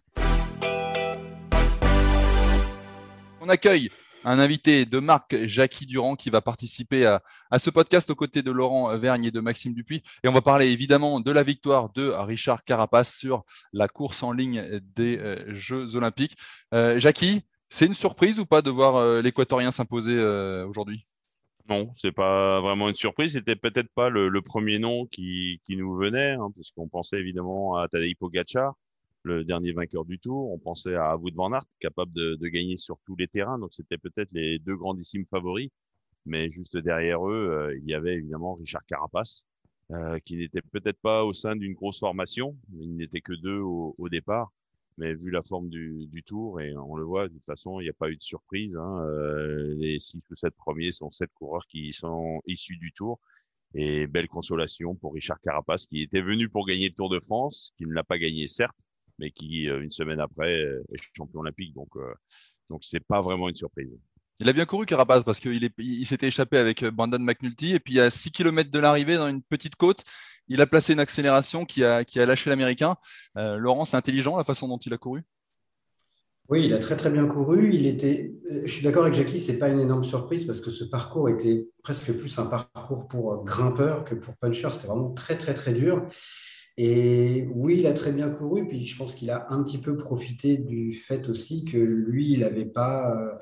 On 3.40 3.48
accueille 3.48 3.92
un 4.24 4.40
invité 4.40 4.86
de 4.86 4.98
Marc 4.98 5.36
Jackie 5.44 5.86
Durand 5.86 6.16
qui 6.16 6.30
va 6.30 6.40
participer 6.40 7.06
à, 7.06 7.22
ce 7.60 7.70
podcast 7.70 8.10
aux 8.10 8.16
côtés 8.16 8.42
de 8.42 8.50
Laurent 8.50 8.98
Vergne 8.98 9.26
et 9.26 9.30
de 9.30 9.38
Maxime 9.38 9.72
Dupuis. 9.72 10.02
Et 10.24 10.28
on 10.28 10.32
va 10.32 10.42
parler 10.42 10.66
évidemment 10.66 11.20
de 11.20 11.30
la 11.30 11.44
victoire 11.44 11.90
de 11.90 12.08
Richard 12.08 12.64
Carapace 12.64 13.14
sur 13.16 13.44
la 13.72 13.86
course 13.86 14.24
en 14.24 14.32
ligne 14.32 14.80
des 14.96 15.16
euh, 15.18 15.54
Jeux 15.54 15.94
Olympiques. 15.94 16.36
Euh, 16.74 16.98
Jackie, 16.98 17.42
c'est 17.68 17.86
une 17.86 17.94
surprise 17.94 18.40
ou 18.40 18.46
pas 18.46 18.62
de 18.62 18.70
voir 18.70 19.22
l'Équatorien 19.22 19.70
s'imposer 19.70 20.20
aujourd'hui? 20.64 21.04
Non, 21.68 21.92
c'est 21.96 22.12
pas 22.12 22.60
vraiment 22.60 22.88
une 22.88 22.94
surprise. 22.94 23.32
C'était 23.32 23.56
peut-être 23.56 23.90
pas 23.94 24.08
le, 24.08 24.42
premier 24.42 24.78
nom 24.78 25.06
qui, 25.06 25.60
qui 25.64 25.76
nous 25.76 25.96
venait, 25.96 26.32
hein, 26.32 26.50
parce 26.54 26.70
qu'on 26.70 26.88
pensait 26.88 27.18
évidemment 27.18 27.76
à 27.76 27.88
Tadej 27.88 28.14
Pogacar, 28.16 28.74
le 29.22 29.44
dernier 29.44 29.72
vainqueur 29.72 30.04
du 30.04 30.18
Tour. 30.18 30.52
On 30.52 30.58
pensait 30.58 30.94
à 30.94 31.16
Wout 31.16 31.34
van 31.34 31.52
Aert, 31.52 31.64
capable 31.80 32.12
de, 32.12 32.46
gagner 32.46 32.76
sur 32.76 32.98
tous 33.04 33.16
les 33.16 33.26
terrains. 33.28 33.58
Donc 33.58 33.74
c'était 33.74 33.98
peut-être 33.98 34.30
les 34.32 34.58
deux 34.60 34.76
grandissimes 34.76 35.26
favoris. 35.26 35.70
Mais 36.24 36.50
juste 36.50 36.76
derrière 36.76 37.26
eux, 37.28 37.48
euh, 37.50 37.78
il 37.78 37.88
y 37.88 37.94
avait 37.94 38.14
évidemment 38.14 38.54
Richard 38.54 38.84
Carapace, 38.86 39.44
euh, 39.92 40.18
qui 40.24 40.36
n'était 40.36 40.62
peut-être 40.62 41.00
pas 41.00 41.24
au 41.24 41.32
sein 41.32 41.56
d'une 41.56 41.74
grosse 41.74 42.00
formation. 42.00 42.56
Il 42.78 42.96
n'était 42.96 43.20
que 43.20 43.32
deux 43.32 43.60
au 43.60 44.08
départ. 44.08 44.52
Mais 44.98 45.14
vu 45.14 45.30
la 45.30 45.42
forme 45.42 45.68
du, 45.68 46.06
du, 46.06 46.22
tour, 46.22 46.60
et 46.60 46.74
on 46.76 46.96
le 46.96 47.04
voit, 47.04 47.28
de 47.28 47.34
toute 47.34 47.44
façon, 47.44 47.80
il 47.80 47.84
n'y 47.84 47.90
a 47.90 47.94
pas 47.94 48.08
eu 48.08 48.16
de 48.16 48.22
surprise. 48.22 48.74
Hein. 48.76 49.04
Euh, 49.04 49.74
les 49.76 49.98
six 49.98 50.22
ou 50.30 50.36
sept 50.36 50.54
premiers 50.56 50.92
sont 50.92 51.10
sept 51.10 51.30
coureurs 51.34 51.66
qui 51.68 51.92
sont 51.92 52.40
issus 52.46 52.76
du 52.76 52.92
tour. 52.92 53.20
Et 53.74 54.06
belle 54.06 54.28
consolation 54.28 54.94
pour 54.94 55.12
Richard 55.12 55.38
Carapace, 55.40 55.86
qui 55.86 56.00
était 56.00 56.22
venu 56.22 56.48
pour 56.48 56.66
gagner 56.66 56.88
le 56.88 56.94
Tour 56.94 57.10
de 57.10 57.20
France, 57.20 57.72
qui 57.76 57.84
ne 57.84 57.92
l'a 57.92 58.04
pas 58.04 58.16
gagné, 58.16 58.48
certes, 58.48 58.76
mais 59.18 59.30
qui, 59.30 59.68
euh, 59.68 59.82
une 59.82 59.90
semaine 59.90 60.20
après, 60.20 60.62
est 60.62 61.02
champion 61.14 61.40
olympique. 61.40 61.74
Donc, 61.74 61.88
euh, 61.96 62.14
donc 62.70 62.82
c'est 62.82 63.04
pas 63.04 63.20
vraiment 63.20 63.50
une 63.50 63.54
surprise. 63.54 63.94
Il 64.38 64.48
a 64.48 64.52
bien 64.52 64.66
couru 64.66 64.84
Carapace 64.84 65.24
parce 65.24 65.40
qu'il 65.40 65.70
il, 65.78 66.06
s'était 66.06 66.28
échappé 66.28 66.58
avec 66.58 66.84
Brandon 66.84 67.18
McNulty 67.18 67.72
et 67.72 67.80
puis 67.80 68.00
à 68.00 68.10
6 68.10 68.32
km 68.32 68.70
de 68.70 68.78
l'arrivée 68.78 69.16
dans 69.16 69.28
une 69.28 69.42
petite 69.42 69.76
côte, 69.76 70.04
il 70.48 70.60
a 70.60 70.66
placé 70.66 70.92
une 70.92 71.00
accélération 71.00 71.64
qui 71.64 71.84
a, 71.84 72.04
lâché 72.14 72.50
l'Américain. 72.50 72.96
Euh, 73.36 73.56
Laurent, 73.56 73.84
c'est 73.84 73.96
intelligent 73.96 74.36
la 74.36 74.44
façon 74.44 74.68
dont 74.68 74.78
il 74.78 74.92
a 74.92 74.98
couru? 74.98 75.22
Oui, 76.48 76.64
il 76.64 76.74
a 76.74 76.78
très 76.78 76.96
très 76.96 77.10
bien 77.10 77.26
couru. 77.26 77.74
Il 77.74 77.86
était, 77.86 78.32
je 78.64 78.72
suis 78.72 78.84
d'accord 78.84 79.02
avec 79.02 79.14
Jackie, 79.14 79.40
c'est 79.40 79.58
pas 79.58 79.68
une 79.68 79.80
énorme 79.80 80.04
surprise 80.04 80.44
parce 80.44 80.60
que 80.60 80.70
ce 80.70 80.84
parcours 80.84 81.28
était 81.28 81.66
presque 81.82 82.12
plus 82.12 82.38
un 82.38 82.46
parcours 82.46 83.08
pour 83.08 83.44
grimpeur 83.44 84.04
que 84.04 84.14
pour 84.14 84.36
puncher. 84.36 84.68
C'était 84.70 84.86
vraiment 84.86 85.10
très 85.10 85.36
très 85.36 85.54
très 85.54 85.72
dur. 85.72 86.06
Et 86.78 87.48
oui, 87.54 87.76
il 87.78 87.86
a 87.86 87.92
très 87.92 88.12
bien 88.12 88.28
couru. 88.30 88.68
Puis 88.68 88.84
je 88.84 88.96
pense 88.96 89.14
qu'il 89.14 89.30
a 89.30 89.46
un 89.50 89.62
petit 89.62 89.78
peu 89.78 89.96
profité 89.96 90.56
du 90.56 90.92
fait 90.92 91.28
aussi 91.28 91.64
que 91.64 91.78
lui, 91.78 92.32
il 92.32 92.40
n'avait 92.40 92.66
pas 92.66 93.16
euh, 93.16 93.38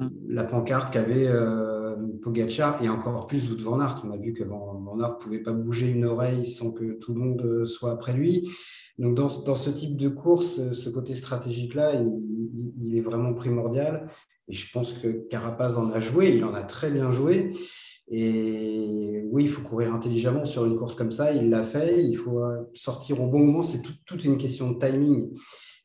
Mm. 0.00 0.08
la 0.28 0.44
pancarte 0.44 0.92
qu'avait 0.92 1.28
euh, 1.28 1.94
Pogacar 2.22 2.82
et 2.82 2.88
encore 2.88 3.26
plus 3.26 3.50
Wout 3.50 3.62
van 3.62 3.80
Aert. 3.80 4.02
On 4.04 4.10
a 4.10 4.16
vu 4.16 4.32
que 4.32 4.44
Van, 4.44 4.96
Aert 4.98 5.10
ne 5.10 5.22
pouvait 5.22 5.42
pas 5.42 5.52
bouger 5.52 5.88
une 5.88 6.06
oreille 6.06 6.46
sans 6.46 6.72
que 6.72 6.98
tout 6.98 7.12
le 7.12 7.20
monde 7.20 7.42
euh, 7.44 7.64
soit 7.66 7.92
après 7.92 8.14
lui. 8.14 8.48
Donc 8.98 9.14
dans, 9.14 9.28
ce 9.28 9.70
type 9.70 9.96
de 9.96 10.08
course, 10.08 10.72
ce 10.72 10.90
côté 10.90 11.14
stratégique-là, 11.14 11.94
il, 11.94 12.96
est 12.96 13.00
vraiment 13.00 13.32
primordial. 13.32 14.08
Et 14.48 14.52
je 14.52 14.70
pense 14.72 14.92
que 14.92 15.26
Carapace 15.28 15.76
en 15.76 15.90
a 15.90 16.00
joué, 16.00 16.36
il 16.36 16.44
en 16.44 16.52
a 16.52 16.62
très 16.62 16.90
bien 16.90 17.10
joué. 17.10 17.52
Et 18.10 19.24
oui, 19.30 19.44
il 19.44 19.48
faut 19.48 19.62
courir 19.62 19.94
intelligemment 19.94 20.44
sur 20.44 20.64
une 20.66 20.76
course 20.76 20.94
comme 20.94 21.12
ça. 21.12 21.32
Il 21.32 21.48
l'a 21.50 21.62
fait. 21.62 22.04
Il 22.04 22.16
faut 22.16 22.42
sortir 22.74 23.20
au 23.20 23.28
bon 23.28 23.38
moment. 23.38 23.62
C'est 23.62 23.82
toute 24.04 24.24
une 24.24 24.36
question 24.36 24.72
de 24.72 24.78
timing. 24.78 25.30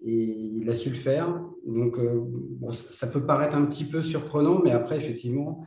Et 0.03 0.13
il 0.13 0.69
a 0.69 0.73
su 0.73 0.89
le 0.89 0.95
faire. 0.95 1.39
Donc, 1.65 1.97
ça 2.71 3.07
peut 3.07 3.25
paraître 3.25 3.55
un 3.55 3.65
petit 3.65 3.85
peu 3.85 4.01
surprenant, 4.01 4.61
mais 4.63 4.71
après, 4.71 4.97
effectivement, 4.97 5.65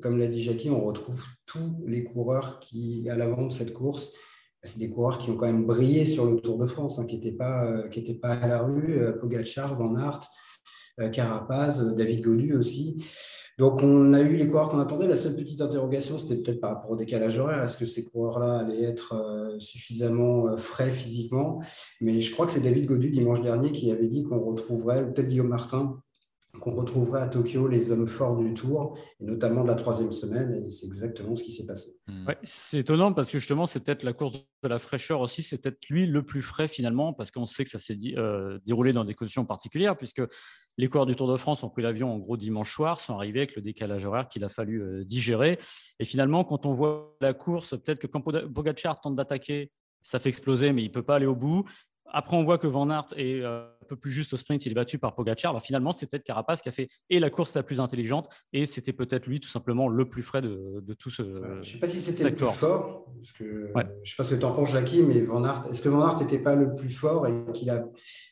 comme 0.00 0.18
l'a 0.18 0.26
dit 0.26 0.42
Jackie, 0.42 0.70
on 0.70 0.84
retrouve 0.84 1.24
tous 1.46 1.82
les 1.86 2.04
coureurs 2.04 2.60
qui, 2.60 3.08
à 3.08 3.16
l'avant 3.16 3.46
de 3.46 3.52
cette 3.52 3.72
course, 3.72 4.12
c'est 4.62 4.78
des 4.78 4.90
coureurs 4.90 5.18
qui 5.18 5.30
ont 5.30 5.36
quand 5.36 5.46
même 5.46 5.64
brillé 5.64 6.06
sur 6.06 6.26
le 6.26 6.36
Tour 6.36 6.58
de 6.58 6.66
France, 6.66 6.98
hein, 6.98 7.06
qui 7.06 7.16
n'étaient 7.16 7.32
pas, 7.32 7.64
euh, 7.64 7.88
pas 8.20 8.34
à 8.34 8.46
la 8.46 8.62
rue, 8.62 9.00
euh, 9.00 9.12
Pogacar, 9.12 9.76
Van 9.76 9.96
Aert, 9.96 10.20
euh, 11.00 11.08
Carapaz, 11.08 11.82
David 11.96 12.22
Godu 12.22 12.54
aussi. 12.54 13.02
Donc 13.58 13.82
on 13.82 14.14
a 14.14 14.20
eu 14.20 14.36
les 14.36 14.46
coureurs 14.46 14.70
qu'on 14.70 14.78
attendait. 14.78 15.06
La 15.06 15.16
seule 15.16 15.36
petite 15.36 15.60
interrogation, 15.60 16.18
c'était 16.18 16.42
peut-être 16.42 16.60
par 16.60 16.70
rapport 16.70 16.90
au 16.90 16.96
décalage 16.96 17.38
horaire. 17.38 17.62
Est-ce 17.62 17.76
que 17.76 17.86
ces 17.86 18.04
coureurs-là 18.04 18.58
allaient 18.60 18.82
être 18.82 19.56
suffisamment 19.58 20.56
frais 20.56 20.90
physiquement? 20.90 21.60
Mais 22.00 22.20
je 22.20 22.32
crois 22.32 22.46
que 22.46 22.52
c'est 22.52 22.60
David 22.60 22.86
Godu 22.86 23.10
dimanche 23.10 23.40
dernier 23.40 23.72
qui 23.72 23.90
avait 23.90 24.08
dit 24.08 24.22
qu'on 24.22 24.40
retrouverait, 24.40 25.02
ou 25.02 25.12
peut-être 25.12 25.28
Guillaume 25.28 25.48
Martin, 25.48 26.00
qu'on 26.58 26.74
retrouverait 26.74 27.22
à 27.22 27.26
Tokyo 27.28 27.68
les 27.68 27.92
hommes 27.92 28.08
forts 28.08 28.36
du 28.36 28.54
tour, 28.54 28.98
et 29.20 29.24
notamment 29.24 29.62
de 29.62 29.68
la 29.68 29.76
troisième 29.76 30.10
semaine, 30.10 30.52
et 30.54 30.70
c'est 30.70 30.86
exactement 30.86 31.36
ce 31.36 31.44
qui 31.44 31.52
s'est 31.52 31.66
passé. 31.66 31.94
Hmm. 32.08 32.26
c'est 32.42 32.80
étonnant 32.80 33.12
parce 33.12 33.30
que 33.30 33.38
justement, 33.38 33.66
c'est 33.66 33.80
peut-être 33.80 34.02
la 34.02 34.12
course 34.12 34.32
de 34.62 34.68
la 34.68 34.80
fraîcheur 34.80 35.20
aussi, 35.20 35.42
c'est 35.42 35.58
peut-être 35.58 35.78
lui 35.88 36.06
le 36.06 36.24
plus 36.24 36.42
frais 36.42 36.66
finalement, 36.66 37.12
parce 37.12 37.30
qu'on 37.30 37.46
sait 37.46 37.62
que 37.62 37.70
ça 37.70 37.78
s'est 37.78 37.98
euh, 38.16 38.58
déroulé 38.66 38.92
dans 38.92 39.04
des 39.04 39.14
conditions 39.14 39.44
particulières, 39.44 39.96
puisque 39.96 40.22
les 40.78 40.88
coureurs 40.88 41.06
du 41.06 41.16
Tour 41.16 41.30
de 41.30 41.36
France 41.36 41.62
ont 41.62 41.68
pris 41.68 41.82
l'avion 41.82 42.12
en 42.12 42.18
gros 42.18 42.36
dimanche 42.36 42.72
soir, 42.72 43.00
sont 43.00 43.14
arrivés 43.14 43.40
avec 43.40 43.56
le 43.56 43.62
décalage 43.62 44.06
horaire 44.06 44.28
qu'il 44.28 44.44
a 44.44 44.48
fallu 44.48 44.82
euh, 44.82 45.04
digérer. 45.04 45.58
Et 45.98 46.04
finalement, 46.04 46.44
quand 46.44 46.66
on 46.66 46.72
voit 46.72 47.16
la 47.20 47.34
course, 47.34 47.70
peut-être 47.70 47.98
que 47.98 48.06
quand 48.06 48.20
Pogacar 48.20 49.00
tente 49.00 49.14
d'attaquer, 49.14 49.70
ça 50.02 50.18
fait 50.18 50.30
exploser, 50.30 50.72
mais 50.72 50.82
il 50.82 50.88
ne 50.88 50.92
peut 50.92 51.02
pas 51.02 51.16
aller 51.16 51.26
au 51.26 51.36
bout. 51.36 51.68
Après, 52.12 52.36
on 52.36 52.42
voit 52.42 52.58
que 52.58 52.66
Van 52.66 52.90
Aert 52.90 53.06
est 53.16 53.40
euh, 53.40 53.62
un 53.62 53.86
peu 53.88 53.96
plus 53.96 54.10
juste 54.10 54.32
au 54.32 54.36
sprint, 54.36 54.66
il 54.66 54.72
est 54.72 54.74
battu 54.74 54.98
par 54.98 55.14
Pogacar. 55.14 55.50
Alors 55.50 55.62
finalement, 55.62 55.92
c'est 55.92 56.06
peut-être 56.06 56.24
Carapace 56.24 56.60
qui 56.60 56.68
a 56.68 56.72
fait 56.72 56.88
et 57.08 57.20
la 57.20 57.30
course 57.30 57.54
la 57.54 57.62
plus 57.62 57.80
intelligente, 57.80 58.28
et 58.52 58.66
c'était 58.66 58.92
peut-être 58.92 59.26
lui 59.26 59.40
tout 59.40 59.48
simplement 59.48 59.88
le 59.88 60.08
plus 60.08 60.22
frais 60.22 60.42
de, 60.42 60.94
tout 60.98 61.10
ce. 61.10 61.22
je 61.22 61.58
ne 61.58 61.62
sais 61.62 61.78
pas 61.78 61.86
si 61.86 62.00
c'était 62.00 62.24
le 62.24 62.34
plus 62.34 62.46
fort, 62.46 63.06
parce 63.16 63.32
que, 63.32 63.44
je 63.44 63.78
ne 63.78 64.04
sais 64.04 64.16
pas 64.16 64.24
ce 64.24 64.34
que 64.34 64.40
tu 64.40 64.44
en 64.44 64.52
penses, 64.52 64.70
Jackie, 64.70 65.02
mais 65.02 65.20
Van 65.22 65.44
Aert, 65.44 65.64
est-ce 65.70 65.82
que 65.82 65.88
Van 65.88 66.06
Aert 66.06 66.18
n'était 66.18 66.38
pas 66.38 66.54
le 66.54 66.74
plus 66.74 66.90
fort 66.90 67.26
et 67.26 67.34
qu'il 67.52 67.70
a, 67.70 67.84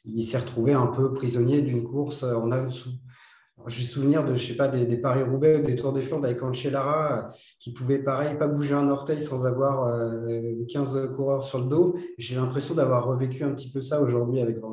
il 0.04 0.24
s'est 0.24 0.38
retrouvé 0.38 0.72
un 0.72 0.86
peu 0.86 1.12
prisonnier 1.12 1.62
d'une 1.62 1.84
course 1.84 2.22
en 2.22 2.46
dessous 2.48 2.90
j'ai 3.66 3.82
souvenir 3.82 4.24
de, 4.24 4.34
je 4.36 4.54
pas, 4.54 4.68
des, 4.68 4.96
Paris-Roubaix 4.96 5.56
ou 5.56 5.62
des 5.62 5.76
Tours 5.76 5.92
des 5.92 6.02
Flandres 6.02 6.26
avec 6.26 6.38
Cancellara 6.38 7.28
qui 7.58 7.72
pouvait, 7.72 7.98
pareil, 7.98 8.36
pas 8.38 8.46
bouger 8.46 8.74
un 8.74 8.88
orteil 8.88 9.20
sans 9.20 9.46
avoir 9.46 9.92
15 10.68 10.96
euh, 10.96 11.08
coureurs 11.08 11.42
sur 11.42 11.58
le 11.58 11.66
dos. 11.66 11.98
J'ai 12.18 12.36
l'impression 12.36 12.74
d'avoir 12.74 13.04
revécu 13.04 13.44
un 13.44 13.52
petit 13.52 13.70
peu 13.70 13.82
ça 13.82 14.00
aujourd'hui 14.00 14.40
avec 14.40 14.58
Van. 14.58 14.68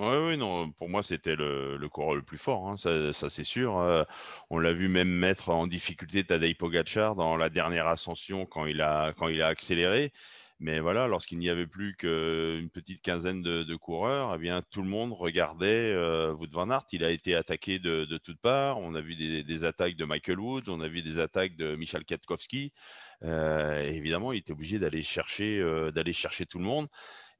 Oui, 0.00 0.16
oui, 0.26 0.36
non, 0.36 0.70
pour 0.70 0.88
moi, 0.88 1.02
c'était 1.02 1.34
le, 1.34 1.78
coureur 1.88 2.14
le 2.14 2.22
plus 2.22 2.38
fort, 2.38 2.68
hein, 2.68 2.76
ça, 2.76 3.28
c'est 3.28 3.44
sûr. 3.44 3.78
Euh, 3.78 4.04
on 4.50 4.58
l'a 4.58 4.72
vu 4.72 4.88
même 4.88 5.08
mettre 5.08 5.50
en 5.50 5.66
difficulté 5.66 6.24
Tadej 6.24 6.56
Pogacar 6.56 7.16
dans 7.16 7.36
la 7.36 7.50
dernière 7.50 7.88
ascension 7.88 8.46
quand 8.46 8.66
il 8.66 8.80
a 8.80 9.14
accéléré. 9.46 10.12
Mais 10.60 10.80
voilà, 10.80 11.06
lorsqu'il 11.06 11.38
n'y 11.38 11.50
avait 11.50 11.68
plus 11.68 11.94
qu'une 11.94 12.68
petite 12.70 13.00
quinzaine 13.00 13.42
de, 13.42 13.76
coureurs, 13.76 14.34
eh 14.34 14.38
bien, 14.38 14.62
tout 14.70 14.82
le 14.82 14.88
monde 14.88 15.12
regardait 15.12 15.92
euh, 15.92 16.32
Wout 16.34 16.48
van 16.50 16.68
Aert. 16.70 16.84
Il 16.92 17.04
a 17.04 17.10
été 17.12 17.36
attaqué 17.36 17.78
de, 17.78 18.04
toutes 18.18 18.40
parts. 18.40 18.78
On 18.78 18.96
a 18.96 19.00
vu 19.00 19.14
des, 19.14 19.64
attaques 19.64 19.94
de 19.94 20.04
Michael 20.04 20.40
Woods, 20.40 20.68
on 20.68 20.80
a 20.80 20.88
vu 20.88 21.02
des 21.02 21.20
attaques 21.20 21.54
de 21.54 21.76
Michel 21.76 22.04
Katkowski. 22.04 22.72
Euh, 23.22 23.80
évidemment, 23.82 24.32
il 24.32 24.38
était 24.38 24.52
obligé 24.52 24.80
d'aller 24.80 25.02
chercher, 25.02 25.60
euh, 25.60 25.92
d'aller 25.92 26.12
chercher 26.12 26.44
tout 26.44 26.58
le 26.58 26.64
monde 26.64 26.88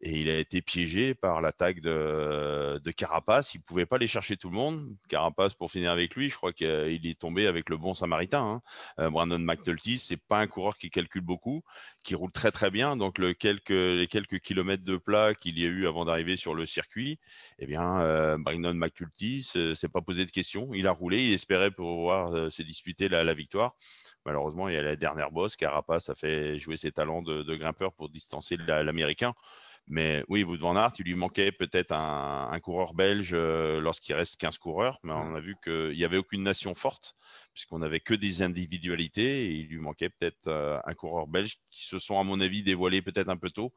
et 0.00 0.20
il 0.20 0.30
a 0.30 0.38
été 0.38 0.62
piégé 0.62 1.14
par 1.14 1.40
l'attaque 1.40 1.80
de, 1.80 2.78
de, 2.78 2.90
Carapace. 2.92 3.54
Il 3.54 3.58
ne 3.58 3.62
pouvait 3.62 3.86
pas 3.86 3.96
aller 3.96 4.06
chercher 4.06 4.36
tout 4.36 4.48
le 4.48 4.54
monde. 4.54 4.96
Carapace, 5.08 5.54
pour 5.54 5.72
finir 5.72 5.90
avec 5.90 6.14
lui, 6.14 6.30
je 6.30 6.36
crois 6.36 6.52
qu'il 6.52 6.68
est 7.04 7.18
tombé 7.18 7.48
avec 7.48 7.68
le 7.68 7.76
bon 7.76 7.94
samaritain. 7.94 8.42
Hein. 8.42 8.62
Euh, 9.00 9.10
Brandon 9.10 9.40
McNulty, 9.40 9.98
c'est 9.98 10.16
pas 10.16 10.38
un 10.38 10.46
coureur 10.46 10.78
qui 10.78 10.90
calcule 10.90 11.22
beaucoup, 11.22 11.62
qui 12.04 12.14
roule 12.14 12.30
très 12.30 12.52
très 12.52 12.70
bien. 12.70 12.96
Donc 12.96 13.18
les 13.18 13.34
quelques 13.34 14.38
kilomètres 14.40 14.84
de 14.84 14.96
plat 14.96 15.34
qu'il 15.34 15.58
y 15.58 15.64
a 15.64 15.68
eu 15.68 15.88
avant 15.88 16.04
d'arriver 16.04 16.36
sur 16.36 16.54
le 16.54 16.64
circuit, 16.64 17.18
eh 17.58 17.66
bien, 17.66 18.00
euh, 18.00 18.38
Brandon 18.38 18.74
McNulty 18.74 19.42
s'est 19.42 19.88
pas 19.92 20.00
posé 20.00 20.24
de 20.24 20.30
questions. 20.30 20.74
Il 20.74 20.86
a 20.86 20.92
roulé, 20.92 21.26
il 21.26 21.32
espérait 21.32 21.72
pouvoir 21.72 22.32
euh, 22.34 22.50
se 22.50 22.62
disputer 22.62 23.08
la, 23.08 23.34
victoire. 23.34 23.74
Malheureusement, 24.24 24.68
il 24.68 24.74
y 24.74 24.78
a 24.78 24.82
la 24.82 24.96
dernière 24.96 25.32
bosse. 25.32 25.56
Carapace 25.56 26.08
a 26.08 26.14
fait 26.14 26.58
jouer 26.58 26.76
ses 26.76 26.92
talents 26.92 27.22
de 27.22 27.56
grimpeur 27.56 27.92
pour 27.92 28.08
distancer 28.08 28.56
l'Américain. 28.56 29.34
Mais 29.90 30.22
oui, 30.28 30.44
Wout 30.44 30.58
van 30.58 30.76
Aert, 30.76 30.92
il 30.98 31.06
lui 31.06 31.14
manquait 31.14 31.50
peut-être 31.50 31.92
un, 31.92 32.58
coureur 32.60 32.92
belge 32.92 33.30
euh, 33.32 33.80
lorsqu'il 33.80 34.14
reste 34.14 34.38
15 34.38 34.58
coureurs. 34.58 34.98
Mais 35.02 35.12
on 35.12 35.34
a 35.34 35.40
vu 35.40 35.56
qu'il 35.64 35.92
n'y 35.92 36.04
avait 36.04 36.18
aucune 36.18 36.42
nation 36.42 36.74
forte, 36.74 37.14
puisqu'on 37.54 37.78
n'avait 37.78 38.00
que 38.00 38.12
des 38.14 38.42
individualités. 38.42 39.46
Et 39.46 39.52
il 39.52 39.68
lui 39.68 39.78
manquait 39.78 40.10
peut-être 40.10 40.46
euh, 40.46 40.78
un 40.84 40.92
coureur 40.92 41.26
belge 41.26 41.56
qui 41.70 41.86
se 41.86 41.98
sont, 41.98 42.20
à 42.20 42.24
mon 42.24 42.40
avis, 42.40 42.62
dévoilés 42.62 43.00
peut-être 43.00 43.30
un 43.30 43.38
peu 43.38 43.50
tôt. 43.50 43.72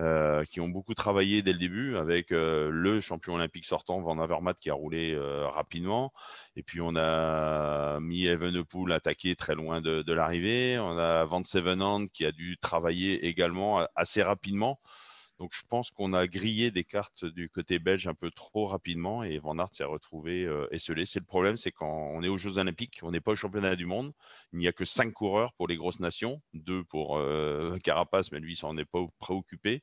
Euh, 0.00 0.44
qui 0.44 0.60
ont 0.60 0.68
beaucoup 0.68 0.94
travaillé 0.94 1.42
dès 1.42 1.52
le 1.52 1.58
début 1.58 1.96
avec 1.96 2.30
le 2.30 3.00
champion 3.00 3.34
olympique 3.34 3.66
sortant 3.66 4.00
Van 4.00 4.16
Avermaet 4.20 4.54
qui 4.54 4.70
a 4.70 4.74
roulé 4.74 5.18
rapidement. 5.48 6.12
Et 6.54 6.62
puis 6.62 6.80
on 6.80 6.94
a 6.94 7.98
mis 7.98 8.26
Evenepoel 8.26 8.92
attaqué 8.92 9.34
très 9.34 9.56
loin 9.56 9.80
de, 9.80 10.02
de 10.02 10.12
l'arrivée. 10.12 10.78
On 10.78 10.96
a 10.96 11.24
Van 11.24 11.42
Sevenand 11.42 12.06
qui 12.06 12.24
a 12.24 12.30
dû 12.30 12.58
travailler 12.58 13.26
également 13.26 13.84
assez 13.96 14.22
rapidement. 14.22 14.78
Donc 15.38 15.52
je 15.54 15.62
pense 15.68 15.90
qu'on 15.90 16.12
a 16.14 16.26
grillé 16.26 16.70
des 16.72 16.82
cartes 16.82 17.24
du 17.24 17.48
côté 17.48 17.78
belge 17.78 18.08
un 18.08 18.14
peu 18.14 18.30
trop 18.30 18.66
rapidement 18.66 19.22
et 19.22 19.38
Van 19.38 19.56
Aert 19.58 19.72
s'est 19.72 19.84
retrouvé 19.84 20.44
euh, 20.44 20.66
esselé. 20.72 21.06
C'est 21.06 21.20
le 21.20 21.26
problème, 21.26 21.56
c'est 21.56 21.70
quand 21.70 22.10
on 22.12 22.22
est 22.24 22.28
aux 22.28 22.38
Jeux 22.38 22.58
Olympiques, 22.58 22.98
on 23.02 23.12
n'est 23.12 23.20
pas 23.20 23.32
au 23.32 23.36
championnat 23.36 23.76
du 23.76 23.86
monde. 23.86 24.12
Il 24.52 24.58
n'y 24.58 24.66
a 24.66 24.72
que 24.72 24.84
cinq 24.84 25.12
coureurs 25.12 25.52
pour 25.52 25.68
les 25.68 25.76
grosses 25.76 26.00
nations, 26.00 26.42
deux 26.54 26.82
pour 26.82 27.18
euh, 27.18 27.78
Carapace, 27.84 28.32
mais 28.32 28.40
lui, 28.40 28.58
n'en 28.62 28.76
est 28.76 28.84
pas 28.84 29.06
préoccupé. 29.20 29.80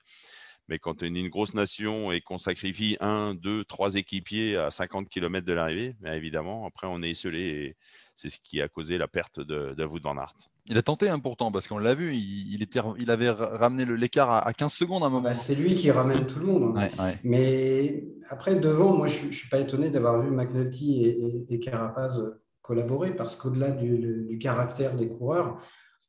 Mais 0.67 0.79
quand 0.79 1.03
on 1.03 1.05
est 1.05 1.19
une 1.19 1.29
grosse 1.29 1.53
nation 1.53 2.11
et 2.11 2.21
qu'on 2.21 2.39
sacrifie 2.39 2.97
un, 2.99 3.35
deux, 3.35 3.63
trois 3.63 3.95
équipiers 3.95 4.57
à 4.57 4.71
50 4.71 5.07
km 5.09 5.45
de 5.45 5.53
l'arrivée, 5.53 5.95
bien 6.01 6.13
évidemment, 6.13 6.65
après 6.65 6.87
on 6.87 7.01
est 7.03 7.11
esselé 7.11 7.77
c'est 8.15 8.29
ce 8.29 8.39
qui 8.43 8.61
a 8.61 8.67
causé 8.67 8.97
la 8.97 9.07
perte 9.07 9.39
de, 9.39 9.73
de 9.73 9.83
van 9.83 10.17
Aert. 10.17 10.35
Il 10.67 10.77
a 10.77 10.81
tenté 10.81 11.09
hein, 11.09 11.19
pourtant, 11.19 11.51
parce 11.51 11.67
qu'on 11.67 11.77
l'a 11.77 11.93
vu, 11.93 12.15
il, 12.15 12.63
était, 12.63 12.79
il 12.97 13.11
avait 13.11 13.29
ramené 13.29 13.85
l'écart 13.85 14.31
à, 14.31 14.53
15 14.53 14.71
secondes 14.71 15.03
à 15.03 15.07
un 15.07 15.09
moment. 15.09 15.29
Bah, 15.29 15.35
c'est 15.35 15.53
lui 15.53 15.75
qui 15.75 15.91
ramène 15.91 16.25
tout 16.25 16.39
le 16.39 16.45
monde. 16.45 16.77
Hein. 16.77 17.13
Mais 17.23 18.05
après, 18.29 18.55
devant, 18.55 18.95
moi, 18.95 19.07
je 19.07 19.27
ne 19.27 19.31
suis 19.31 19.49
pas 19.49 19.59
étonné 19.59 19.89
d'avoir 19.89 20.21
vu 20.21 20.31
McNulty 20.31 21.03
et, 21.03 21.53
et, 21.53 21.59
Carapaz 21.59 22.19
collaborer, 22.61 23.15
parce 23.15 23.35
qu'au-delà 23.35 23.69
du, 23.69 24.39
caractère 24.41 24.95
des 24.95 25.07
coureurs, 25.07 25.61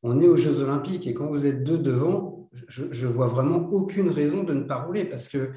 on 0.02 0.20
est 0.20 0.26
aux 0.26 0.36
Jeux 0.36 0.62
Olympiques, 0.62 1.06
et 1.06 1.12
quand 1.12 1.26
vous 1.26 1.44
êtes 1.44 1.62
deux 1.62 1.78
devant, 1.78 2.48
je 2.68 3.06
ne 3.06 3.12
vois 3.12 3.28
vraiment 3.28 3.68
aucune 3.72 4.08
raison 4.08 4.42
de 4.42 4.54
ne 4.54 4.62
pas 4.62 4.76
rouler, 4.76 5.04
parce 5.04 5.28
que 5.28 5.50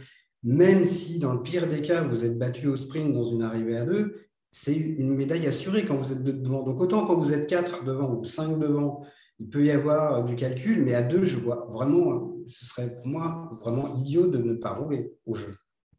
même 0.44 0.84
si 0.84 1.20
dans 1.20 1.34
le 1.34 1.41
pire 1.41 1.68
des 1.68 1.82
cas, 1.82 2.03
vous 2.03 2.25
êtes 2.25 2.38
battu 2.38 2.68
au 2.68 2.75
sprint 2.75 3.13
dans 3.13 3.24
une 3.24 3.44
arrivée 3.44 3.77
à 3.77 3.86
deux, 3.86 4.15
c'est 4.51 4.75
une 4.75 5.15
médaille 5.15 5.48
assurée 5.48 5.86
quand 5.86 5.96
vous 5.96 6.12
êtes 6.12 6.24
devant. 6.24 6.63
Donc 6.63 6.79
autant 6.79 7.06
quand 7.06 7.15
vous 7.15 7.34
êtes 7.34 7.48
quatre 7.48 7.84
devant 7.84 8.15
ou 8.15 8.24
cinq 8.24 8.58
devant, 8.60 9.06
il 9.39 9.50
peut 9.50 9.65
y 9.65 9.72
avoir 9.72 10.15
euh, 10.15 10.24
du 10.24 10.36
calcul, 10.36 10.84
mais 10.84 10.94
à 10.94 11.01
deux, 11.01 11.24
je 11.24 11.38
vois 11.38 11.68
vraiment, 11.72 12.12
euh, 12.12 12.44
ce 12.48 12.65
serait 12.65 12.94
pour 12.94 13.08
moi 13.08 13.50
vraiment 13.62 13.96
idiot 13.96 14.27
de 14.27 14.38
ne 14.38 14.53
pas 14.53 14.74
rouler 14.74 15.12
au 15.25 15.34
jeu. 15.34 15.56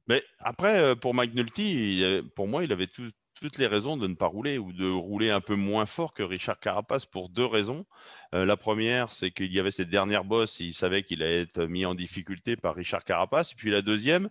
Mais 0.09 0.23
après, 0.39 0.83
euh, 0.83 0.95
pour 0.95 1.15
Mike 1.15 1.35
Nulty, 1.35 2.03
pour 2.35 2.49
moi, 2.49 2.65
il 2.65 2.73
avait 2.73 2.87
toutes 2.87 3.59
les 3.59 3.67
raisons 3.67 3.97
de 3.97 4.07
ne 4.07 4.15
pas 4.15 4.27
rouler 4.27 4.59
ou 4.59 4.73
de 4.73 4.91
rouler 4.91 5.31
un 5.31 5.41
peu 5.41 5.55
moins 5.55 5.87
fort 5.87 6.13
que 6.13 6.23
Richard 6.23 6.61
Carapace 6.61 7.07
pour 7.07 7.31
deux 7.31 7.47
raisons. 7.47 7.87
la 8.33 8.57
première, 8.59 9.13
c'est 9.13 9.31
qu'il 9.31 9.53
y 9.53 9.59
avait 9.59 9.71
cette 9.71 9.89
dernière 9.89 10.25
bosse, 10.25 10.61
il 10.61 10.75
savait 10.75 11.03
qu'il 11.03 11.23
allait 11.23 11.43
être 11.43 11.65
mis 11.65 11.87
en 11.87 11.95
difficulté 11.95 12.57
par 12.57 12.75
Richard 12.75 13.05
Carapace. 13.05 13.55
Puis 13.55 13.71
la 13.71 13.81
deuxième, 13.81 14.29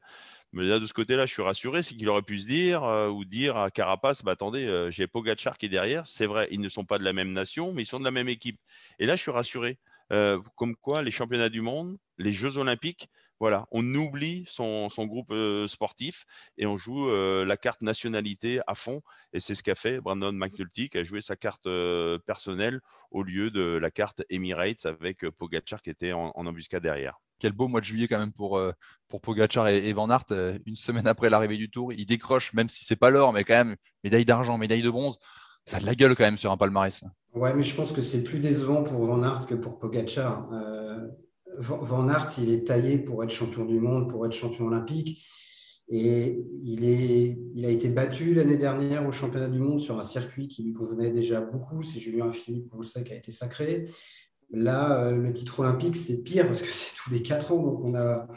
mais 0.51 0.63
là, 0.63 0.79
de 0.79 0.85
ce 0.87 0.93
côté-là, 0.93 1.27
je 1.27 1.33
suis 1.33 1.43
rassuré, 1.43 1.83
c'est 1.83 1.95
qu'il 1.95 2.09
aurait 2.09 2.23
pu 2.23 2.39
se 2.39 2.47
dire 2.47 2.83
euh, 2.83 3.07
ou 3.07 3.23
dire 3.23 3.55
à 3.55 3.69
Carapace, 3.69 4.23
bah, 4.23 4.31
attendez, 4.31 4.65
euh, 4.65 4.89
j'ai 4.89 5.05
Pogacar 5.05 5.57
qui 5.59 5.67
est 5.67 5.69
derrière. 5.69 6.07
C'est 6.07 6.25
vrai, 6.25 6.47
ils 6.51 6.59
ne 6.59 6.69
sont 6.69 6.85
pas 6.85 6.97
de 6.97 7.03
la 7.03 7.13
même 7.13 7.31
nation, 7.33 7.71
mais 7.71 7.83
ils 7.83 7.85
sont 7.85 7.99
de 7.99 8.03
la 8.03 8.11
même 8.11 8.29
équipe. 8.29 8.59
Et 8.97 9.05
là, 9.05 9.15
je 9.15 9.21
suis 9.21 9.31
rassuré. 9.31 9.77
Euh, 10.11 10.39
comme 10.55 10.75
quoi, 10.75 11.03
les 11.03 11.11
championnats 11.11 11.49
du 11.49 11.61
monde, 11.61 11.97
les 12.17 12.33
Jeux 12.33 12.57
olympiques, 12.57 13.09
voilà, 13.39 13.67
on 13.71 13.85
oublie 13.95 14.43
son, 14.47 14.89
groupe 14.97 15.33
sportif 15.67 16.25
et 16.57 16.65
on 16.65 16.75
joue 16.75 17.09
la 17.09 17.55
carte 17.55 17.81
nationalité 17.81 18.59
à 18.67 18.75
fond. 18.75 19.01
Et 19.31 19.39
c'est 19.39 19.55
ce 19.55 19.63
qu'a 19.63 19.75
fait 19.75 20.01
Brandon 20.01 20.33
McNulty, 20.33 20.89
qui 20.89 20.97
a 20.97 21.03
joué 21.05 21.21
sa 21.21 21.37
carte 21.37 21.69
personnelle 22.25 22.81
au 23.11 23.23
lieu 23.23 23.49
de 23.49 23.61
la 23.61 23.91
carte 23.91 24.23
Emirates 24.29 24.85
avec 24.85 25.29
Pogacar 25.29 25.81
qui 25.81 25.89
était 25.89 26.11
en 26.11 26.33
embuscade 26.35 26.83
derrière 26.83 27.17
quel 27.39 27.53
beau 27.53 27.67
mois 27.67 27.81
de 27.81 27.85
juillet 27.85 28.07
quand 28.07 28.19
même 28.19 28.33
pour, 28.33 28.57
euh, 28.57 28.71
pour 29.07 29.21
Pogacar 29.21 29.67
et, 29.67 29.91
Van 29.93 30.09
Aert. 30.09 30.25
Euh, 30.31 30.57
une 30.65 30.75
semaine 30.75 31.07
après 31.07 31.29
l'arrivée 31.29 31.57
du 31.57 31.69
Tour, 31.69 31.93
il 31.93 32.05
décroche, 32.05 32.53
même 32.53 32.69
si 32.69 32.85
c'est 32.85 32.95
pas 32.95 33.09
l'or, 33.09 33.33
mais 33.33 33.43
quand 33.43 33.55
même 33.55 33.75
médaille 34.03 34.25
d'argent, 34.25 34.57
médaille 34.57 34.81
de 34.81 34.89
bronze. 34.89 35.17
Ça 35.65 35.77
a 35.77 35.79
de 35.79 35.85
la 35.85 35.95
gueule 35.95 36.15
quand 36.15 36.23
même 36.23 36.37
sur 36.37 36.51
un 36.51 36.57
palmarès. 36.57 37.03
Ouais, 37.33 37.53
mais 37.53 37.63
je 37.63 37.75
pense 37.75 37.91
que 37.91 38.01
c'est 38.01 38.23
plus 38.23 38.39
décevant 38.39 38.83
pour 38.83 39.05
Van 39.05 39.23
Aert 39.23 39.45
que 39.45 39.55
pour 39.55 39.79
Pogacar. 39.79 40.51
Euh, 40.51 41.07
Van 41.57 42.07
Aert, 42.09 42.31
il 42.39 42.51
est 42.51 42.67
taillé 42.67 42.97
pour 42.97 43.23
être 43.23 43.31
champion 43.31 43.65
du 43.65 43.79
monde, 43.79 44.09
pour 44.09 44.25
être 44.25 44.33
champion 44.33 44.65
olympique. 44.65 45.25
Et 45.91 46.45
il, 46.63 46.85
est, 46.85 47.39
il 47.55 47.65
a 47.65 47.69
été 47.69 47.89
battu 47.89 48.35
l'année 48.35 48.57
dernière 48.57 49.07
au 49.07 49.11
championnat 49.11 49.49
du 49.49 49.57
monde 49.57 49.79
sur 49.79 49.97
un 49.97 50.03
circuit 50.03 50.47
qui 50.47 50.63
lui 50.63 50.73
convenait 50.73 51.09
déjà 51.09 51.41
beaucoup. 51.41 51.81
C'est 51.81 51.99
Julien 51.99 52.31
Philippe, 52.31 52.71
on 52.73 52.77
le 52.77 52.85
sait, 52.85 53.03
qui 53.03 53.11
a 53.11 53.15
été 53.15 53.31
sacré. 53.31 53.89
Là, 54.51 55.03
euh, 55.03 55.17
le 55.17 55.31
titre 55.33 55.59
olympique, 55.59 55.95
c'est 55.95 56.23
pire 56.23 56.47
parce 56.47 56.61
que 56.61 56.67
c'est 56.71 56.95
tous 56.95 57.11
les 57.11 57.21
quatre 57.21 57.51
ans. 57.51 57.61
Donc, 57.61 57.81
on 57.83 57.95
a 57.95 58.27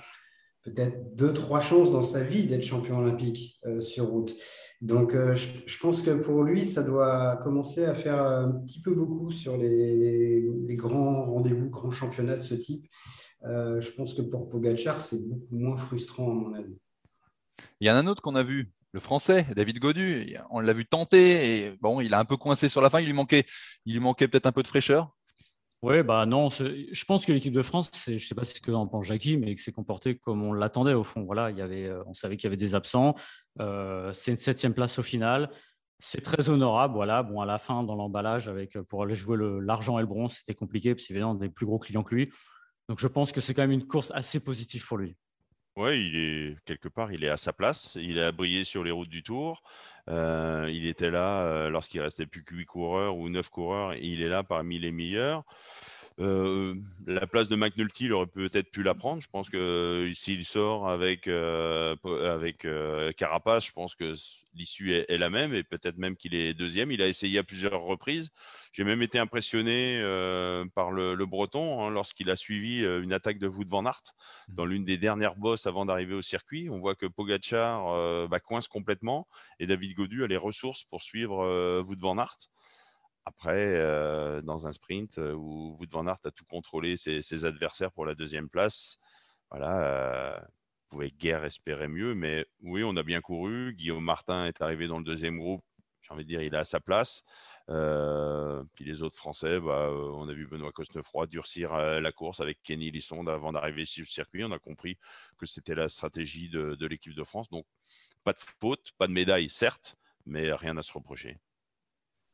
peut-être 0.62 1.16
deux, 1.16 1.33
trois 1.33 1.61
chances 1.61 1.90
dans 1.90 2.02
sa 2.02 2.23
vie 2.23 2.45
d'être 2.45 2.64
champion 2.64 2.99
olympique 2.99 3.59
euh, 3.66 3.81
sur 3.81 4.07
route. 4.07 4.37
Donc, 4.81 5.14
euh, 5.14 5.35
je, 5.35 5.78
pense 5.78 6.02
que 6.02 6.11
pour 6.11 6.42
lui, 6.42 6.64
ça 6.64 6.83
doit 6.83 7.37
commencer 7.37 7.85
à 7.85 7.95
faire 7.95 8.23
un 8.23 8.50
petit 8.50 8.81
peu 8.81 8.95
beaucoup 8.95 9.31
sur 9.31 9.57
les, 9.57 10.49
grands 10.71 11.25
rendez-vous, 11.25 11.71
grands 11.71 11.90
championnats 11.90 12.37
de 12.37 12.42
ce 12.42 12.54
type. 12.54 12.87
Je 13.45 13.90
pense 13.97 14.14
que 14.14 14.23
pour 14.23 14.49
Pogachar, 14.49 15.00
c'est 15.00 15.21
beaucoup 15.28 15.57
moins 15.57 15.76
frustrant, 15.76 16.31
à 16.31 16.35
mon 16.35 16.54
avis. 16.54 16.76
Il 17.81 17.88
y 17.88 17.90
en 17.90 17.95
a 17.95 17.99
un 17.99 18.07
autre 18.07 18.23
qu'on 18.23 18.37
a 18.37 18.42
vu, 18.42 18.73
le 18.92 19.00
français, 19.00 19.47
David 19.57 19.78
Godu. 19.78 20.37
On 20.50 20.61
l'a 20.61 20.73
vu 20.73 20.87
tenter 20.87 21.64
et 21.64 21.78
bon, 21.81 22.00
il 22.00 22.14
a 22.14 22.21
un 22.21 22.25
peu 22.25 22.37
coincé 22.37 22.69
sur 22.69 22.81
la 22.81 22.90
fin. 22.90 23.00
Il 23.00 23.07
lui 23.07 23.12
manquait, 23.12 23.45
il 23.87 23.95
lui 23.95 24.00
manquait 24.00 24.28
peut-être 24.28 24.47
un 24.47 24.52
peu 24.52 24.62
de 24.62 24.69
fraîcheur. 24.69 25.12
Oui, 25.83 26.05
bah 26.05 26.27
non, 26.27 26.49
je 26.49 27.05
pense 27.07 27.27
que 27.27 27.33
l'équipe 27.33 27.53
de 27.53 27.62
France, 27.62 27.91
je 28.07 28.12
ne 28.12 28.19
sais 28.19 28.37
pas 28.37 28.45
ce 28.45 28.61
que 28.61 28.71
en 28.71 28.87
pense 28.87 29.05
Jackie, 29.05 29.37
mais 29.37 29.57
s'est 29.57 29.73
comporté 29.73 30.17
comme 30.17 30.45
on 30.45 30.53
l'attendait 30.53 30.95
au 30.95 31.03
fond. 31.03 31.25
Voilà, 31.25 31.51
il 31.51 31.59
y 31.59 31.61
avait, 31.61 31.87
euh, 31.87 32.05
on 32.07 32.15
savait 32.15 32.37
qu'il 32.37 32.45
y 32.45 32.47
avait 32.47 32.57
des 32.57 32.77
absents. 32.77 33.17
Euh, 33.61 34.12
c'est 34.12 34.31
une 34.31 34.37
septième 34.37 34.75
place 34.75 35.01
au 35.01 35.03
final. 35.03 35.51
C'est 35.99 36.21
très 36.21 36.49
honorable. 36.49 36.95
Voilà, 36.95 37.25
bon, 37.25 37.41
à 37.41 37.47
la 37.47 37.59
fin, 37.59 37.83
dans 37.83 37.97
l'emballage, 37.97 38.47
avec 38.47 38.77
euh, 38.77 38.85
pour 38.85 39.03
aller 39.03 39.17
jouer 39.17 39.37
l'argent 39.61 39.99
et 39.99 40.03
le 40.03 40.07
bronze, 40.07 40.35
c'était 40.35 40.55
compliqué 40.55 40.95
parce 40.95 41.05
qu'il 41.05 41.21
avait 41.21 41.39
des 41.39 41.49
plus 41.49 41.67
gros 41.67 41.81
clients 41.81 42.05
que 42.05 42.15
lui. 42.15 42.31
Donc 42.89 43.01
je 43.01 43.09
pense 43.09 43.33
que 43.33 43.41
c'est 43.41 43.53
quand 43.53 43.62
même 43.62 43.73
une 43.73 43.87
course 43.87 44.12
assez 44.15 44.39
positive 44.39 44.87
pour 44.87 44.99
lui. 44.99 45.17
Oui, 45.76 46.07
il 46.07 46.17
est 46.17 46.64
quelque 46.67 46.88
part, 46.88 47.12
il 47.12 47.25
est 47.25 47.31
à 47.31 47.38
sa 47.38 47.52
place. 47.52 47.97
Il 48.00 48.19
a 48.21 48.31
brillé 48.31 48.64
sur 48.64 48.85
les 48.85 48.91
routes 48.91 49.09
du 49.09 49.23
Tour. 49.23 49.62
il 50.09 50.87
était 50.87 51.11
là 51.11 51.69
lorsqu'il 51.71 52.00
restait 52.00 52.26
plus 52.26 52.45
que 52.45 52.55
8 52.55 52.67
coureurs 52.67 53.17
ou 53.17 53.29
9 53.31 53.49
coureurs. 53.49 53.95
Il 53.95 54.23
est 54.23 54.29
là 54.29 54.43
parmi 54.43 54.79
les 54.79 54.93
meilleurs. 54.93 55.45
Euh, 56.21 56.75
la 57.07 57.26
place 57.26 57.49
de 57.49 57.57
McNulty, 57.57 58.04
il 58.04 58.12
aurait 58.12 58.26
peut-être 58.26 58.71
pu 58.71 58.83
la 58.83 58.95
prendre. 58.95 59.23
Je 59.23 59.28
pense 59.28 59.49
que 59.49 59.57
euh, 59.57 60.14
s'il 60.14 60.45
sort 60.45 60.88
avec, 60.88 61.26
euh, 61.26 61.97
avec 62.04 62.66
Carapace, 63.16 63.66
je 63.66 63.73
pense 63.73 63.95
que 63.95 64.14
l'issue 64.54 64.95
est, 64.95 65.19
la 65.19 65.31
même 65.31 65.54
et 65.54 65.62
peut-être 65.62 65.97
même 65.97 66.16
qu'il 66.16 66.35
est 66.35 66.54
deuxième. 66.54 66.90
Il 66.90 67.02
a 67.02 67.09
essayé 67.09 67.38
à 67.38 67.42
plusieurs 67.42 67.81
reprises. 67.81 68.31
J'ai 68.73 68.85
même 68.85 69.02
été 69.02 69.19
impressionné 69.19 70.00
par 70.75 70.90
le, 70.90 71.14
Breton 71.26 71.83
hein, 71.83 71.90
lorsqu'il 71.90 72.31
a 72.31 72.37
suivi 72.37 72.81
une 72.83 73.12
attaque 73.12 73.38
de 73.38 73.47
Wout 73.47 73.69
van 73.69 73.87
Aert 73.87 74.02
mmh. 74.49 74.54
dans 74.54 74.64
l'une 74.64 74.85
des 74.85 74.99
dernières 74.99 75.37
bosses 75.37 75.66
avant 75.66 75.87
d'arriver 75.87 76.14
au 76.14 76.23
circuit. 76.23 76.69
On 76.71 76.78
voit 76.78 76.95
que 76.95 77.07
Pogachar 77.07 78.28
bah, 78.28 78.40
coince 78.40 78.69
complètement 78.69 79.26
et 79.59 79.66
David 79.66 79.95
Godu 79.95 80.25
a 80.25 80.26
les 80.26 80.37
ressources 80.37 80.85
pour 80.85 81.02
suivre 81.02 81.83
Wout 81.83 81.99
van 81.99 82.19
Aert. 82.19 82.37
Après, 83.25 83.76
euh, 83.76 84.43
dans 84.43 84.67
un 84.67 84.73
sprint 84.73 85.19
euh, 85.19 85.33
où 85.33 85.76
Wout 85.79 85.88
van 85.91 86.07
Aert 86.07 86.19
a 86.25 86.31
tout 86.33 86.45
contrôlé 86.45 86.97
ses, 86.97 87.45
adversaires 87.45 87.93
pour 87.93 88.05
la 88.05 88.14
deuxième 88.14 88.49
place, 88.49 88.99
voilà, 89.50 89.85
euh, 89.85 90.41
pouvait 90.88 91.11
guère 91.11 91.45
espérer 91.45 91.88
mieux. 91.88 92.14
Mais 92.14 92.47
oui, 92.62 92.83
on 92.85 92.97
a 92.97 93.02
bien 93.05 93.21
couru. 93.21 93.75
Guillaume 93.75 94.05
Martin 94.05 94.47
est 94.47 94.61
arrivé 94.61 94.88
dans 94.88 94.99
le 94.99 95.05
deuxième 95.05 95.38
groupe. 95.38 95.62
J'ai 96.02 96.12
envie 96.12 96.25
de 96.25 96.29
dire, 96.29 96.43
il 96.43 96.55
est 96.55 96.57
à 96.57 96.64
sa 96.64 96.81
place. 96.81 97.25
puis 98.75 98.85
les 98.85 99.02
autres 99.02 99.17
Français, 99.17 99.61
bah, 99.61 99.88
on 99.93 100.29
a 100.29 100.33
vu 100.33 100.47
Benoît 100.49 100.73
Cosnefroy 100.73 101.26
durcir 101.29 101.76
la 101.76 102.12
course 102.12 102.41
avec 102.41 102.61
Kenny 102.62 102.91
Lissonde 102.91 103.29
avant 103.29 103.52
d'arriver 103.52 103.85
sur 103.85 104.02
le 104.02 104.09
circuit. 104.09 104.45
On 104.45 104.50
a 104.52 104.59
compris 104.59 104.99
que 105.38 105.47
c'était 105.47 105.76
la 105.76 105.88
stratégie 105.88 106.49
de 106.50 106.87
l'équipe 106.87 107.15
de 107.15 107.25
France. 107.25 107.49
Donc, 107.50 107.67
pas 108.25 108.32
de 108.32 108.41
faute, 108.61 108.93
pas 108.99 109.06
de 109.06 109.13
médaille, 109.13 109.49
certes, 109.49 109.97
mais 110.26 110.52
rien 110.52 110.76
à 110.76 110.82
se 110.82 110.93
reprocher. 110.93 111.39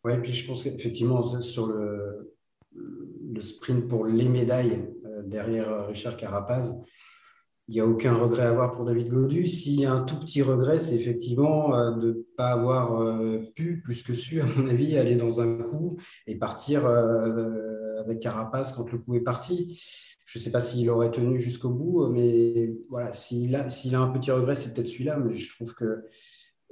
Oui, 0.04 0.12
puis 0.22 0.32
je 0.32 0.46
pense 0.46 0.62
qu'effectivement, 0.62 1.22
sur 1.40 1.66
le, 1.66 2.36
le, 2.74 3.40
sprint 3.40 3.88
pour 3.88 4.06
les 4.06 4.28
médailles 4.28 4.88
euh, 5.04 5.22
derrière 5.24 5.68
euh, 5.68 5.86
Richard 5.86 6.16
Carapaz, 6.16 6.74
il 7.66 7.74
n'y 7.74 7.80
a 7.80 7.86
aucun 7.86 8.14
regret 8.14 8.44
à 8.44 8.50
avoir 8.50 8.72
pour 8.72 8.84
David 8.84 9.08
Godu. 9.08 9.46
S'il 9.46 9.80
y 9.80 9.86
a 9.86 9.92
un 9.92 10.04
tout 10.04 10.18
petit 10.18 10.40
regret, 10.40 10.78
c'est 10.78 10.94
effectivement 10.94 11.76
euh, 11.76 11.90
de 11.96 12.08
ne 12.08 12.22
pas 12.36 12.50
avoir 12.50 13.20
pu, 13.54 13.82
plus 13.82 14.02
que 14.02 14.14
su, 14.14 14.40
à 14.40 14.46
mon 14.46 14.68
avis, 14.68 14.96
aller 14.96 15.16
dans 15.16 15.40
un 15.40 15.58
coup 15.58 15.98
et 16.26 16.36
partir 16.36 16.86
avec 16.86 18.20
Carapaz 18.20 18.72
quand 18.74 18.90
le 18.90 18.98
coup 18.98 19.16
est 19.16 19.20
parti. 19.20 19.82
Je 20.24 20.38
ne 20.38 20.42
sais 20.42 20.50
pas 20.50 20.60
s'il 20.60 20.88
aurait 20.90 21.10
tenu 21.10 21.38
jusqu'au 21.38 21.70
bout, 21.70 22.06
mais 22.08 22.72
voilà, 22.88 23.12
s'il 23.12 23.54
a, 23.56 23.64
a 23.64 23.98
un 23.98 24.08
petit 24.08 24.30
regret, 24.30 24.54
c'est 24.54 24.72
peut-être 24.72 24.88
celui-là, 24.88 25.18
mais 25.18 25.34
je 25.34 25.54
trouve 25.54 25.74
que 25.74 26.04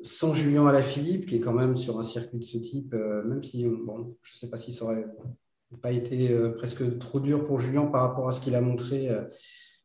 sans 0.02 0.34
Julien 0.34 0.66
Alaphilippe, 0.66 1.26
qui 1.26 1.36
est 1.36 1.40
quand 1.40 1.52
même 1.52 1.76
sur 1.76 1.98
un 1.98 2.02
circuit 2.02 2.38
de 2.38 2.44
ce 2.44 2.58
type, 2.58 2.92
euh, 2.94 3.22
même 3.24 3.42
si 3.42 3.66
bon, 3.66 4.16
je 4.22 4.32
ne 4.32 4.36
sais 4.36 4.50
pas 4.50 4.56
si 4.56 4.72
ça 4.72 4.84
aurait 4.84 5.06
pas 5.82 5.92
été 5.92 6.30
euh, 6.30 6.50
presque 6.50 6.98
trop 6.98 7.20
dur 7.20 7.46
pour 7.46 7.60
Julien 7.60 7.86
par 7.86 8.02
rapport 8.02 8.28
à 8.28 8.32
ce 8.32 8.40
qu'il 8.40 8.54
a 8.54 8.60
montré 8.60 9.08
euh, 9.08 9.24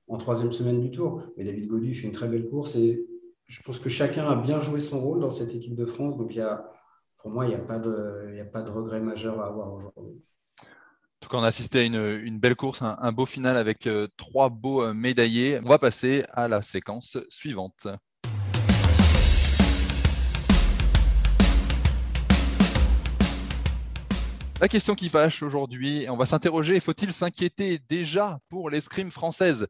en 0.07 0.17
troisième 0.17 0.51
semaine 0.51 0.81
du 0.81 0.91
Tour. 0.91 1.23
Mais 1.37 1.43
David 1.43 1.67
Godu 1.67 1.95
fait 1.95 2.07
une 2.07 2.13
très 2.13 2.27
belle 2.27 2.49
course 2.49 2.75
et 2.75 3.05
je 3.47 3.61
pense 3.63 3.79
que 3.79 3.89
chacun 3.89 4.27
a 4.27 4.35
bien 4.35 4.59
joué 4.59 4.79
son 4.79 5.01
rôle 5.01 5.21
dans 5.21 5.31
cette 5.31 5.53
équipe 5.55 5.75
de 5.75 5.85
France. 5.85 6.17
Donc 6.17 6.35
y 6.35 6.41
a, 6.41 6.69
pour 7.19 7.31
moi, 7.31 7.45
il 7.45 7.49
n'y 7.49 7.55
a, 7.55 7.59
pas 7.59 7.79
de, 7.79 8.39
a 8.39 8.45
pas 8.45 8.61
de 8.61 8.69
regret 8.69 8.99
majeur 8.99 9.39
à 9.39 9.47
avoir 9.47 9.73
aujourd'hui. 9.73 10.21
En 10.63 11.25
tout 11.25 11.29
cas, 11.29 11.37
on 11.37 11.43
a 11.43 11.47
assisté 11.47 11.79
à 11.79 11.83
une, 11.83 12.39
belle 12.39 12.55
course, 12.55 12.81
un, 12.81 13.11
beau 13.11 13.27
final 13.27 13.55
avec 13.55 13.87
trois 14.17 14.49
beaux 14.49 14.91
médaillés. 14.91 15.59
On 15.63 15.69
va 15.69 15.77
passer 15.77 16.23
à 16.31 16.47
la 16.47 16.63
séquence 16.63 17.17
suivante. 17.29 17.87
La 24.61 24.67
question 24.67 24.93
qui 24.93 25.09
fâche 25.09 25.41
aujourd'hui, 25.41 26.05
on 26.07 26.15
va 26.15 26.27
s'interroger, 26.27 26.79
faut-il 26.79 27.11
s'inquiéter 27.11 27.79
déjà 27.89 28.37
pour 28.47 28.69
l'escrime 28.69 29.09
française 29.09 29.65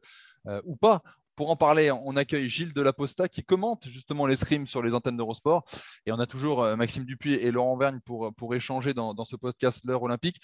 euh, 0.46 0.60
ou 0.66 0.76
pas? 0.76 1.00
Pour 1.34 1.48
en 1.48 1.56
parler, 1.56 1.90
on 1.90 2.14
accueille 2.14 2.50
Gilles 2.50 2.74
Delaposta 2.74 3.26
qui 3.26 3.42
commente 3.42 3.88
justement 3.88 4.26
l'escrime 4.26 4.66
sur 4.66 4.82
les 4.82 4.92
antennes 4.92 5.16
d'Eurosport. 5.16 5.64
Et 6.04 6.12
on 6.12 6.18
a 6.18 6.26
toujours 6.26 6.62
euh, 6.62 6.76
Maxime 6.76 7.06
Dupuis 7.06 7.32
et 7.32 7.50
Laurent 7.50 7.74
Vergne 7.78 8.00
pour, 8.04 8.54
échanger 8.54 8.92
dans, 8.92 9.24
ce 9.24 9.34
podcast 9.34 9.80
L'heure 9.86 10.02
olympique. 10.02 10.36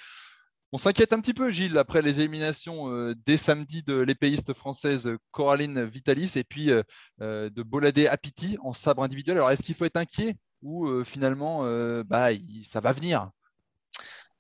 On 0.73 0.79
s'inquiète 0.79 1.13
un 1.13 1.21
petit 1.21 1.35
peu, 1.35 1.51
Gilles, 1.51 1.77
après 1.77 2.01
les 2.01 2.21
éliminations 2.21 2.91
euh, 2.91 3.15
dès 3.27 3.37
samedi 3.37 3.83
de 3.83 3.99
l'épéiste 3.99 4.55
française 4.55 5.15
Coraline 5.31 5.85
Vitalis 5.85 6.33
et 6.37 6.45
puis 6.45 6.71
de 7.21 7.63
Boladé 7.65 8.07
Apiti 8.07 8.57
en 8.63 8.73
sabre 8.73 9.03
individuel. 9.03 9.37
Alors, 9.37 9.51
est-ce 9.51 9.63
qu'il 9.63 9.75
faut 9.75 9.85
être 9.85 9.99
inquiet 9.99 10.37
ou 10.63 11.05
finalement, 11.05 11.65
bah, 12.05 12.31
ça 12.65 12.81
va 12.81 12.93
venir? 12.93 13.31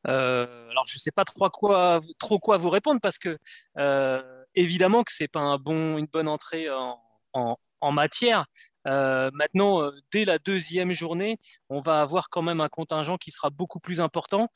Euh, 0.06 0.70
alors, 0.70 0.86
je 0.86 0.96
ne 0.96 1.00
sais 1.00 1.10
pas 1.10 1.24
trop 1.24 1.48
quoi, 1.50 2.00
trop 2.18 2.38
quoi 2.38 2.56
vous 2.56 2.70
répondre 2.70 3.00
parce 3.00 3.18
que 3.18 3.36
euh, 3.78 4.44
évidemment 4.54 5.02
que 5.02 5.12
c'est 5.12 5.28
pas 5.28 5.40
un 5.40 5.58
bon, 5.58 5.98
une 5.98 6.06
bonne 6.06 6.28
entrée 6.28 6.70
en, 6.70 7.00
en, 7.32 7.92
matière. 7.92 8.46
Euh, 8.86 9.30
maintenant, 9.34 9.90
dès 10.12 10.24
la 10.24 10.38
deuxième 10.38 10.92
journée, 10.92 11.38
on 11.68 11.80
va 11.80 12.00
avoir 12.00 12.30
quand 12.30 12.42
même 12.42 12.60
un 12.60 12.68
contingent 12.68 13.16
qui 13.18 13.30
sera 13.30 13.50
beaucoup 13.50 13.80
plus 13.80 14.00
important. 14.00 14.48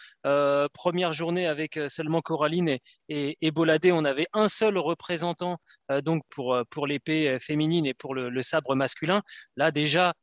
première 0.73 1.13
journée 1.13 1.47
avec 1.47 1.79
seulement 1.89 2.21
Coraline 2.21 2.79
et, 3.09 3.51
Boladé, 3.51 3.93
on 3.93 4.05
avait 4.05 4.27
un 4.33 4.49
seul 4.49 4.79
représentant 4.79 5.59
donc 6.03 6.23
pour, 6.31 6.57
pour 6.71 6.87
l'épée 6.87 7.39
féminine 7.41 7.87
et 7.87 7.95
pour 7.95 8.15
le, 8.15 8.43
sabre 8.43 8.75
masculin. 8.75 9.23
Là 9.57 9.71
déjà, 9.71 10.15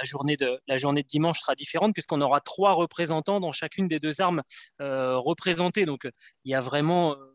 la 0.00 0.04
journée 0.04 0.36
de 0.36 0.58
la 0.66 0.78
journée 0.78 1.02
de 1.02 1.08
dimanche 1.08 1.40
sera 1.40 1.54
différente 1.54 1.92
puisqu'on 1.92 2.22
aura 2.22 2.40
trois 2.40 2.72
représentants 2.72 3.38
dans 3.38 3.52
chacune 3.52 3.86
des 3.86 4.00
deux 4.00 4.20
armes 4.20 4.42
euh, 4.80 5.18
représentées. 5.18 5.84
Donc 5.84 6.08
il 6.44 6.50
y 6.50 6.54
a 6.54 6.62
vraiment 6.62 7.12
euh, 7.12 7.29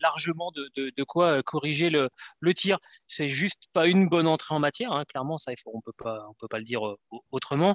largement 0.00 0.50
de, 0.52 0.70
de, 0.76 1.04
quoi 1.04 1.38
euh, 1.38 1.42
corriger 1.42 1.90
le, 1.90 2.08
le 2.40 2.54
tir. 2.54 2.78
C'est 3.06 3.28
juste 3.28 3.64
pas 3.72 3.86
une 3.86 4.08
bonne 4.08 4.26
entrée 4.26 4.54
en 4.54 4.58
matière, 4.58 4.92
hein. 4.92 5.04
clairement, 5.06 5.38
ça, 5.38 5.52
il 5.52 5.56
faut, 5.62 5.70
on 5.74 5.80
peut 5.80 5.92
pas, 5.96 6.24
on 6.28 6.34
peut 6.34 6.48
pas 6.48 6.58
le 6.58 6.64
dire 6.64 6.86
euh, 6.86 6.96
autrement. 7.30 7.74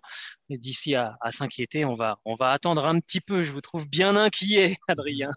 Mais 0.50 0.58
d'ici 0.58 0.96
à, 0.96 1.18
à 1.22 1.32
s'inquiéter, 1.32 1.86
on 1.86 1.96
va, 1.96 2.20
on 2.26 2.36
va 2.36 2.52
attendre 2.52 2.86
un 2.86 3.00
petit 3.00 3.22
peu. 3.22 3.44
Je 3.44 3.52
vous 3.52 3.62
trouve 3.62 3.88
bien 3.88 4.16
inquiet, 4.16 4.78
Adrien. 4.88 5.30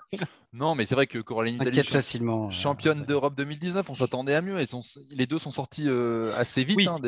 Non, 0.52 0.74
mais 0.74 0.86
c'est 0.86 0.94
vrai 0.94 1.06
que 1.06 1.18
Coraline 1.18 1.56
Italie, 1.56 1.82
facilement, 1.82 2.50
championne 2.50 3.04
d'Europe 3.04 3.34
2019, 3.36 3.90
on 3.90 3.94
s'attendait 3.94 4.34
à 4.34 4.40
mieux. 4.40 4.58
Et 4.58 4.66
sont, 4.66 4.82
les 5.10 5.26
deux 5.26 5.38
sont 5.38 5.50
sortis 5.50 5.84
euh, 5.86 6.32
assez 6.36 6.64
vite. 6.64 6.86
Hein, 6.88 6.98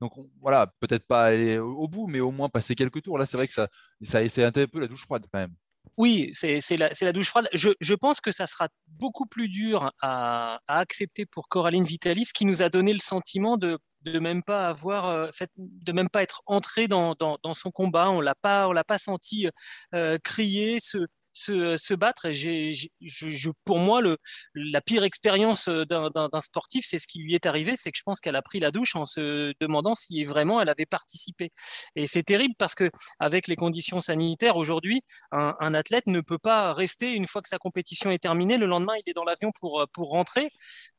donc 0.00 0.12
voilà, 0.40 0.66
peut-être 0.80 1.06
pas 1.06 1.26
aller 1.26 1.58
au, 1.58 1.86
bout, 1.86 2.08
mais 2.08 2.20
au 2.20 2.32
moins 2.32 2.48
passer 2.48 2.74
quelques 2.74 3.02
tours. 3.02 3.18
Là, 3.18 3.26
c'est 3.26 3.36
vrai 3.36 3.46
que 3.46 3.54
ça, 3.54 3.68
ça 4.02 4.28
c'est 4.28 4.44
un 4.44 4.50
peu 4.50 4.80
la 4.80 4.88
douche 4.88 5.04
froide 5.04 5.24
quand 5.32 5.38
même. 5.38 5.54
Oui, 5.96 6.30
c'est 6.32 6.60
la, 6.76 7.12
douche 7.12 7.28
froide. 7.28 7.48
Je, 7.52 7.94
pense 7.94 8.20
que 8.20 8.32
ça 8.32 8.46
sera 8.46 8.68
beaucoup 8.86 9.26
plus 9.26 9.48
dur 9.48 9.92
à, 10.00 10.60
accepter 10.68 11.26
pour 11.26 11.48
Coraline 11.48 11.84
Vitalis, 11.84 12.30
qui 12.34 12.44
nous 12.44 12.62
a 12.62 12.68
donné 12.68 12.92
le 12.92 13.00
sentiment 13.00 13.56
de 13.56 13.78
de 14.02 14.20
même 14.20 14.44
pas 14.44 14.68
avoir, 14.68 15.34
fait, 15.34 15.50
de 15.56 15.90
même 15.90 16.08
pas 16.08 16.22
être 16.22 16.40
entré 16.46 16.86
dans, 16.86 17.16
son 17.54 17.70
combat. 17.72 18.10
On 18.10 18.20
l'a 18.20 18.36
pas, 18.36 18.68
on 18.68 18.72
l'a 18.72 18.84
pas 18.84 18.98
senti 18.98 19.48
crier, 20.22 20.78
se, 20.80 20.98
se, 21.38 21.94
battre. 21.94 22.26
pour 23.64 23.78
moi, 23.78 24.00
la 24.54 24.80
pire 24.80 25.04
expérience 25.04 25.68
euh, 25.68 25.84
d'un 25.84 26.40
sportif, 26.40 26.84
c'est 26.86 26.98
ce 26.98 27.06
qui 27.06 27.20
lui 27.20 27.34
est 27.34 27.46
arrivé, 27.46 27.74
c'est 27.76 27.90
que 27.90 27.98
je 27.98 28.02
pense 28.02 28.20
qu'elle 28.20 28.36
a 28.36 28.42
pris 28.42 28.60
la 28.60 28.70
douche 28.70 28.96
en 28.96 29.06
se 29.06 29.52
demandant 29.60 29.94
si 29.94 30.24
vraiment 30.24 30.60
elle 30.60 30.68
avait 30.68 30.86
participé. 30.86 31.50
Et 31.96 32.06
c'est 32.06 32.22
terrible 32.22 32.54
parce 32.58 32.74
que 32.74 32.90
avec 33.18 33.46
les 33.46 33.56
conditions 33.56 34.00
sanitaires 34.00 34.56
aujourd'hui, 34.56 35.02
un, 35.32 35.74
athlète 35.74 36.06
ne 36.06 36.20
peut 36.20 36.38
pas 36.38 36.72
rester 36.72 37.12
une 37.12 37.26
fois 37.26 37.42
que 37.42 37.48
sa 37.48 37.58
compétition 37.58 38.10
est 38.10 38.18
terminée. 38.18 38.56
Le 38.56 38.66
lendemain, 38.66 38.94
il 39.04 39.10
est 39.10 39.14
dans 39.14 39.24
l'avion 39.24 39.52
pour, 39.58 39.86
pour 39.92 40.10
rentrer. 40.10 40.50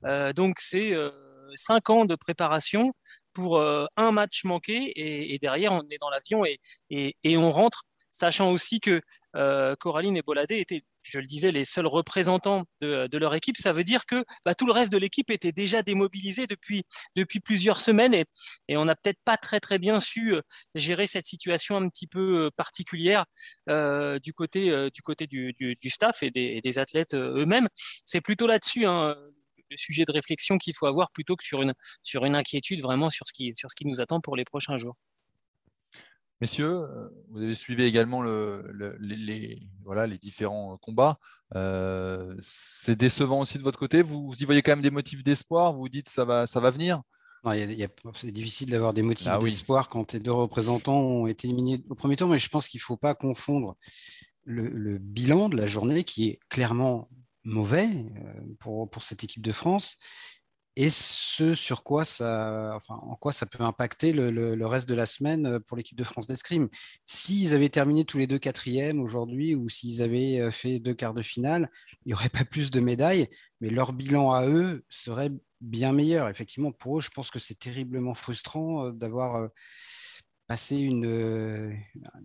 Euh, 0.06 0.34
donc 0.34 0.60
c'est 0.60 0.94
euh, 0.94 1.12
cinq 1.56 1.90
ans 1.90 2.06
de 2.06 2.16
préparation 2.16 2.94
pour 3.34 3.62
un 3.62 4.12
match 4.12 4.44
manqué 4.44 4.92
et, 5.34 5.38
derrière 5.40 5.72
on 5.72 5.84
est 5.90 5.98
dans 6.00 6.10
l'avion 6.10 6.44
et, 6.46 6.60
et, 6.90 7.38
on 7.38 7.52
rentre, 7.52 7.84
sachant 8.12 8.52
aussi 8.52 8.80
que 8.80 9.02
euh, 9.36 9.76
Coraline 9.76 10.18
et 10.18 10.22
Boladé 10.22 10.60
étaient, 10.60 10.84
je 11.02 11.20
le 11.20 11.28
disais, 11.28 11.52
les 11.52 11.66
seuls 11.66 11.88
représentants 11.88 12.66
de, 12.82 13.18
leur 13.18 13.36
équipe. 13.36 13.58
Ça 13.58 13.74
veut 13.74 13.84
dire 13.84 14.06
que 14.06 14.24
bah, 14.46 14.56
tout 14.56 14.66
le 14.66 14.72
reste 14.72 14.92
de 14.92 14.98
l'équipe 14.98 15.30
était 15.30 15.52
déjà 15.52 15.84
démobilisé 15.84 16.48
depuis, 16.48 16.84
depuis 17.16 17.40
plusieurs 17.40 17.80
semaines 17.80 18.14
et, 18.14 18.26
on 18.78 18.86
n'a 18.86 18.96
peut-être 18.96 19.20
pas 19.26 19.38
très 19.38 19.60
très 19.60 19.78
bien 19.78 20.00
su 20.00 20.34
euh, 20.36 20.42
gérer 20.76 21.08
cette 21.08 21.26
situation 21.26 21.76
un 21.76 21.90
petit 21.90 22.08
peu 22.08 22.46
euh, 22.46 22.50
particulière 22.56 23.26
du 23.68 24.34
côté, 24.34 24.90
du, 24.92 25.02
côté 25.02 25.28
du, 25.28 25.78
staff 25.90 26.24
et 26.24 26.32
des, 26.32 26.78
athlètes 26.80 27.14
eux-mêmes. 27.14 27.68
C'est 28.06 28.22
plutôt 28.22 28.48
là-dessus. 28.48 28.86
Hein, 28.86 29.16
le 29.70 29.78
sujet 29.78 30.06
de 30.06 30.12
réflexion 30.12 30.58
qu'il 30.58 30.74
faut 30.76 30.88
avoir 30.88 31.12
plutôt 31.12 31.36
que 31.36 31.44
sur 31.44 31.62
une, 31.62 31.74
sur 32.02 32.26
une 32.26 32.36
inquiétude 32.36 32.82
vraiment 32.82 33.10
sur 33.10 33.28
ce, 33.28 33.34
qui, 33.34 33.54
sur 33.56 33.70
ce 33.70 33.76
qui 33.76 33.86
nous 33.86 34.02
attend 34.02 34.20
pour 34.20 34.36
les 34.36 34.46
prochains 34.46 34.78
jours. 34.78 34.96
Messieurs, 36.42 36.84
euh, 36.84 37.10
vous 37.32 37.42
avez 37.42 37.56
suivi 37.56 37.84
également 37.84 38.22
les, 38.22 39.60
voilà, 39.84 40.08
les 40.08 40.18
différents 40.18 40.78
combats. 40.78 41.18
Euh, 41.56 42.34
c'est 42.40 42.96
décevant 42.96 43.42
aussi 43.42 43.58
de 43.58 43.64
votre 43.64 43.80
côté. 43.80 44.02
Vous, 44.02 44.34
y 44.40 44.46
voyez 44.46 44.62
quand 44.62 44.72
même 44.72 44.82
des 44.82 44.92
motifs 44.92 45.22
d'espoir. 45.24 45.74
Vous 45.74 45.80
vous 45.80 45.90
dites 45.90 46.08
ça 46.08 46.24
va, 46.24 46.48
ça 46.48 46.62
va 46.62 46.70
venir. 46.70 47.02
c'est 48.14 48.32
difficile 48.32 48.70
d'avoir 48.70 48.94
des 48.94 49.02
motifs 49.02 49.28
ah 49.30 49.38
d'espoir 49.38 49.90
quand 49.90 50.14
les 50.14 50.20
deux 50.20 50.32
représentants 50.32 51.00
ont 51.00 51.28
été 51.28 51.48
éliminés 51.48 51.84
au 51.90 51.96
premier 51.96 52.16
tour, 52.16 52.30
mais 52.30 52.40
je 52.40 52.50
pense 52.50 52.70
qu'il 52.70 52.80
ne 52.80 52.84
faut 52.84 52.98
pas 52.98 53.16
confondre 53.16 53.76
le, 54.46 54.98
bilan 54.98 55.50
de 55.50 55.58
la 55.58 55.66
journée 55.66 56.06
qui 56.06 56.30
est 56.30 56.40
clairement 56.48 57.10
mauvais 57.44 57.88
euh, 57.88 58.34
pour, 58.60 58.90
pour 58.90 59.04
cette 59.04 59.24
équipe 59.26 59.44
de 59.44 59.52
France 59.52 59.98
et 60.80 60.90
ce 60.90 61.56
sur 61.56 61.84
quoi 61.84 62.06
ça, 62.06 62.72
enfin, 62.74 62.96
en 63.02 63.18
quoi 63.18 63.34
ça 63.34 63.46
peut 63.46 63.66
impacter 63.66 64.14
le, 64.14 64.66
reste 64.66 64.88
de 64.88 64.96
la 64.96 65.06
semaine 65.06 65.46
euh, 65.46 65.60
pour 65.60 65.76
l'équipe 65.76 65.98
de 65.98 66.06
France 66.06 66.26
d'escrime? 66.26 66.70
S'ils 67.06 67.54
avaient 67.54 67.68
terminé 67.68 68.06
tous 68.06 68.18
les 68.18 68.28
deux 68.28 68.40
quatrièmes 68.40 69.02
aujourd'hui 69.02 69.56
ou 69.56 69.68
s'ils 69.68 70.02
avaient 70.02 70.40
euh, 70.40 70.52
fait 70.52 70.80
deux 70.80 70.94
quarts 70.94 71.14
de 71.14 71.22
finale, 71.22 71.70
il 72.06 72.10
n'y 72.10 72.14
aurait 72.14 72.30
pas 72.30 72.46
plus 72.46 72.72
de 72.72 72.80
médailles, 72.80 73.28
mais 73.60 73.70
leur 73.70 73.92
bilan 73.92 74.32
à 74.32 74.48
eux 74.48 74.86
serait 74.88 75.32
bien 75.60 75.92
meilleur. 75.92 76.30
Effectivement, 76.30 76.72
pour 76.72 77.00
eux, 77.00 77.02
je 77.02 77.10
pense 77.10 77.30
que 77.30 77.40
c'est 77.40 77.60
terriblement 77.60 78.14
frustrant 78.14 78.86
euh, 78.86 78.92
d'avoir 78.94 79.50
passer 80.50 80.78
une, 80.78 81.06
euh, 81.06 81.72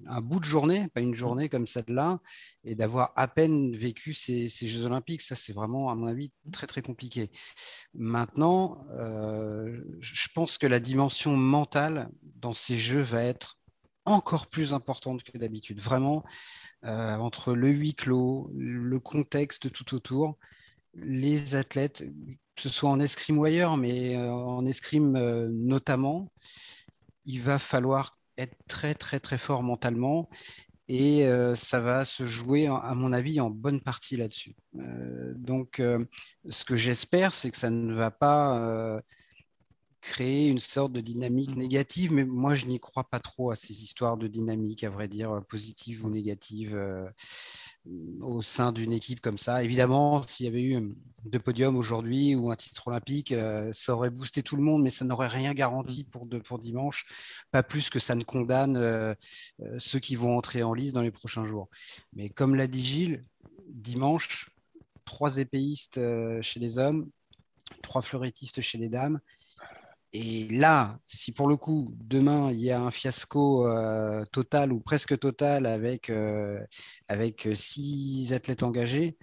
un 0.07 0.23
bout 0.23 0.41
de 0.41 0.47
journée, 0.47 0.89
pas 0.95 1.03
une 1.03 1.11
mmh. 1.11 1.15
journée 1.15 1.49
comme 1.51 1.67
celle-là, 1.67 2.21
et 2.65 2.75
d'avoir 2.75 3.13
à 3.17 3.29
peine 3.29 3.77
vécu 3.77 4.15
ces, 4.15 4.49
Jeux 4.49 4.87
olympiques. 4.87 5.21
Ça, 5.21 5.35
c'est 5.35 5.53
vraiment, 5.53 5.91
à 5.91 5.95
mon 5.95 6.07
avis, 6.07 6.33
mmh. 6.47 6.51
très, 6.51 6.67
très 6.67 6.81
compliqué. 6.81 7.31
Maintenant, 7.93 8.83
euh, 8.93 9.79
je 10.01 10.29
pense 10.35 10.57
que 10.57 10.67
la 10.67 10.81
dimension 10.81 11.37
mentale 11.37 12.09
dans 12.23 12.55
ces 12.55 12.79
Jeux 12.79 13.03
va 13.03 13.23
être 13.23 13.59
encore 14.07 14.47
plus 14.47 14.73
importante 14.73 15.23
que 15.23 15.37
d'habitude. 15.37 15.83
Vraiment, 15.83 16.25
euh, 16.87 17.17
entre 17.17 17.53
le 17.53 17.69
huis 17.69 17.95
clos, 17.95 18.51
le 18.57 19.01
contexte 19.01 19.71
tout 19.71 19.95
autour, 19.95 20.39
les 20.95 21.57
athlètes, 21.57 22.05
que 22.57 22.63
ce 22.63 22.71
soit 22.71 22.89
en 22.89 23.01
escrime 23.01 23.37
ou 23.37 23.45
ailleurs, 23.45 23.77
mais 23.77 24.17
en 24.17 24.65
escrime 24.65 25.19
notamment, 25.51 26.31
il 27.25 27.41
va 27.41 27.59
falloir 27.59 28.19
être 28.37 28.57
très 28.67 28.95
très 28.95 29.21
très 29.21 29.39
fort 29.39 29.63
mentalement 29.63 30.29
et 30.89 31.25
euh, 31.25 31.55
ça 31.55 31.81
va 31.81 32.05
se 32.05 32.27
jouer, 32.27 32.67
à 32.67 32.95
mon 32.95 33.13
avis, 33.13 33.41
en 33.41 33.49
bonne 33.51 33.81
partie 33.81 34.17
là-dessus. 34.17 34.55
Euh, 34.77 35.33
donc, 35.37 35.81
euh, 35.81 36.05
ce 36.49 36.65
que 36.65 36.77
j'espère, 36.77 37.33
c'est 37.33 37.51
que 37.51 37.57
ça 37.57 37.71
ne 37.71 37.95
va 37.95 38.11
pas 38.11 39.01
créer 40.03 40.49
une 40.49 40.59
sorte 40.59 40.93
de 40.93 41.01
dynamique 41.01 41.57
négative, 41.57 42.13
mais 42.13 42.25
moi, 42.25 42.55
je 42.55 42.67
n'y 42.67 42.79
crois 42.79 43.05
pas 43.05 43.21
trop 43.21 43.51
à 43.51 43.57
ces 43.57 43.83
histoires 43.83 44.19
de 44.19 44.27
dynamique, 44.27 44.85
à 44.85 44.91
vrai 44.91 45.09
dire, 45.09 45.43
positive 45.49 46.05
ou 46.05 46.11
négative 46.11 46.79
au 48.21 48.43
sein 48.43 48.73
d'une 48.73 48.93
équipe 48.93 49.21
comme 49.21 49.39
ça. 49.39 49.63
Évidemment, 49.63 50.23
s'il 50.23 50.47
y 50.47 50.49
avait 50.49 50.63
eu 50.63 50.95
deux 51.25 51.39
podiums 51.39 51.77
aujourd'hui 51.77 52.35
ou 52.35 52.51
un 52.51 52.57
titre 52.57 52.89
olympique, 52.89 53.33
euh, 53.33 53.73
ça 53.73 53.95
aurait 53.95 54.11
boosté 54.11 54.43
tout 54.43 54.57
le 54.57 54.63
monde, 54.63 54.83
mais 54.83 54.91
ça 54.91 55.05
n'aurait 55.05 55.29
rien 55.29 55.55
garanti 55.55 56.05
mm. 56.05 56.11
pour, 56.11 56.29
pour 56.45 56.59
dimanche, 56.59 57.07
pas 57.51 57.63
plus 57.63 57.91
que 57.91 57.99
ça 57.99 58.15
ne 58.15 58.25
condamne 58.25 58.77
euh, 58.77 59.15
euh, 59.61 59.79
ceux 59.79 59.99
qui 59.99 60.17
vont 60.17 60.37
entrer 60.37 60.63
en 60.63 60.75
lice 60.75 60.93
dans 60.93 61.03
les 61.03 61.11
prochains 61.11 61.45
jours. 61.45 61.69
Mais 62.15 62.29
comme 62.29 62.55
l'a 62.55 62.67
dit 62.67 62.85
Gilles, 62.85 63.25
dimanche, 63.69 64.51
trois 65.05 65.39
épéistes 65.39 66.01
chez 66.41 66.61
les 66.61 66.79
hommes, 66.79 67.11
trois 67.83 68.03
fleurettistes 68.03 68.61
chez 68.61 68.79
les 68.79 68.89
dames. 68.89 69.21
Et 70.17 70.47
là, 70.49 71.01
si 71.05 71.33
pour 71.33 71.49
le 71.49 71.57
coup, 71.57 71.93
demain, 71.99 72.53
il 72.53 72.61
y 72.61 72.71
a 72.71 72.81
un 72.81 72.91
fiasco 72.93 73.67
euh, 73.67 74.25
total 74.27 74.73
ou 74.73 74.79
presque 74.81 75.19
total 75.19 75.67
avec, 75.67 76.09
euh, 76.09 76.65
euh, 77.11 77.55
six 77.57 78.33
athlètes 78.33 78.63
engagés, 78.63 79.19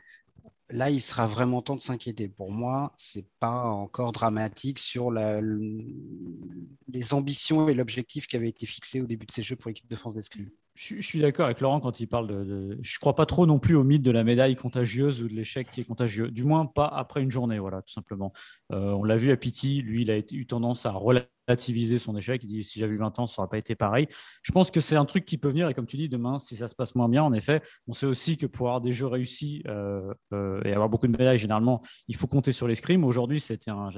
là, 0.69 0.89
il 0.89 0.99
sera 1.01 1.27
vraiment 1.27 1.61
temps 1.61 1.77
de 1.77 1.81
s'inquiéter. 1.81 2.27
Pour 2.29 2.51
moi, 2.51 2.93
ce 2.97 3.19
n'est 3.19 3.25
pas 3.39 3.63
encore 3.63 4.11
dramatique 4.11 4.79
sur 4.79 5.11
les 5.11 7.13
ambitions 7.13 7.69
et 7.69 7.73
l'objectif 7.73 8.27
qui 8.27 8.35
avait 8.35 8.49
été 8.49 8.65
fixé 8.65 8.99
au 9.01 9.07
début 9.07 9.25
de 9.25 9.31
ces 9.31 9.43
Jeux 9.43 9.55
pour 9.55 9.69
l'équipe 9.69 9.89
de 9.89 9.95
France 9.95 10.15
d'escrime. 10.15 10.49
Je, 10.81 10.99
suis 10.99 11.19
d'accord 11.19 11.45
avec 11.45 11.61
Laurent 11.61 11.79
quand 11.79 11.99
il 11.99 12.07
parle 12.07 12.27
de, 12.27 12.79
Je 12.81 12.95
ne 12.95 12.99
crois 12.99 13.13
pas 13.13 13.27
trop 13.27 13.45
non 13.45 13.59
plus 13.59 13.75
au 13.75 13.83
mythe 13.83 14.01
de 14.01 14.09
la 14.09 14.23
médaille 14.23 14.55
contagieuse 14.55 15.21
ou 15.21 15.27
de 15.27 15.33
l'échec 15.33 15.69
qui 15.69 15.81
est 15.81 15.83
contagieux. 15.83 16.31
Du 16.31 16.43
moins, 16.43 16.65
pas 16.65 16.87
après 16.87 17.21
une 17.21 17.29
journée, 17.29 17.59
voilà, 17.59 17.83
tout 17.83 17.93
simplement. 17.93 18.33
Euh, 18.73 18.91
on 18.93 19.03
l'a 19.03 19.15
vu 19.15 19.29
à 19.31 19.37
Pity, 19.37 19.83
lui, 19.83 20.01
il 20.01 20.09
a 20.09 20.17
eu 20.17 20.47
tendance 20.47 20.87
à 20.87 20.91
relativiser 20.91 21.99
son 21.99 22.17
échec. 22.17 22.43
Il 22.43 22.47
dit 22.47 22.63
si 22.63 22.79
j'avais 22.79 22.93
eu 22.93 22.97
20 22.97 23.19
ans, 23.19 23.27
ça 23.27 23.41
n'aurait 23.43 23.51
pas 23.51 23.57
été 23.59 23.75
pareil. 23.75 24.07
Je 24.41 24.51
pense 24.51 24.71
que 24.71 24.81
c'est 24.81 24.95
un 24.95 25.05
truc 25.05 25.23
qui 25.23 25.37
peut 25.37 25.49
venir. 25.49 25.69
Et 25.69 25.75
comme 25.75 25.85
tu 25.85 25.97
dis, 25.97 26.09
demain, 26.09 26.39
si 26.39 26.55
ça 26.55 26.67
se 26.67 26.73
passe 26.73 26.95
moins 26.95 27.09
bien, 27.09 27.21
en 27.21 27.33
effet, 27.33 27.61
on 27.87 27.93
sait 27.93 28.07
aussi 28.07 28.37
que 28.37 28.47
pour 28.47 28.65
avoir 28.65 28.81
des 28.81 28.91
jeux 28.91 29.05
réussis 29.05 29.61
euh, 29.67 30.11
euh, 30.33 30.63
et 30.65 30.73
avoir 30.73 30.89
beaucoup 30.89 31.05
de 31.05 31.15
médailles, 31.15 31.37
généralement, 31.37 31.83
il 32.07 32.15
faut 32.15 32.27
compter 32.27 32.53
sur 32.53 32.67
l'escrime. 32.67 33.03
Aujourd'hui, 33.03 33.39
c'était 33.39 33.69
un, 33.69 33.89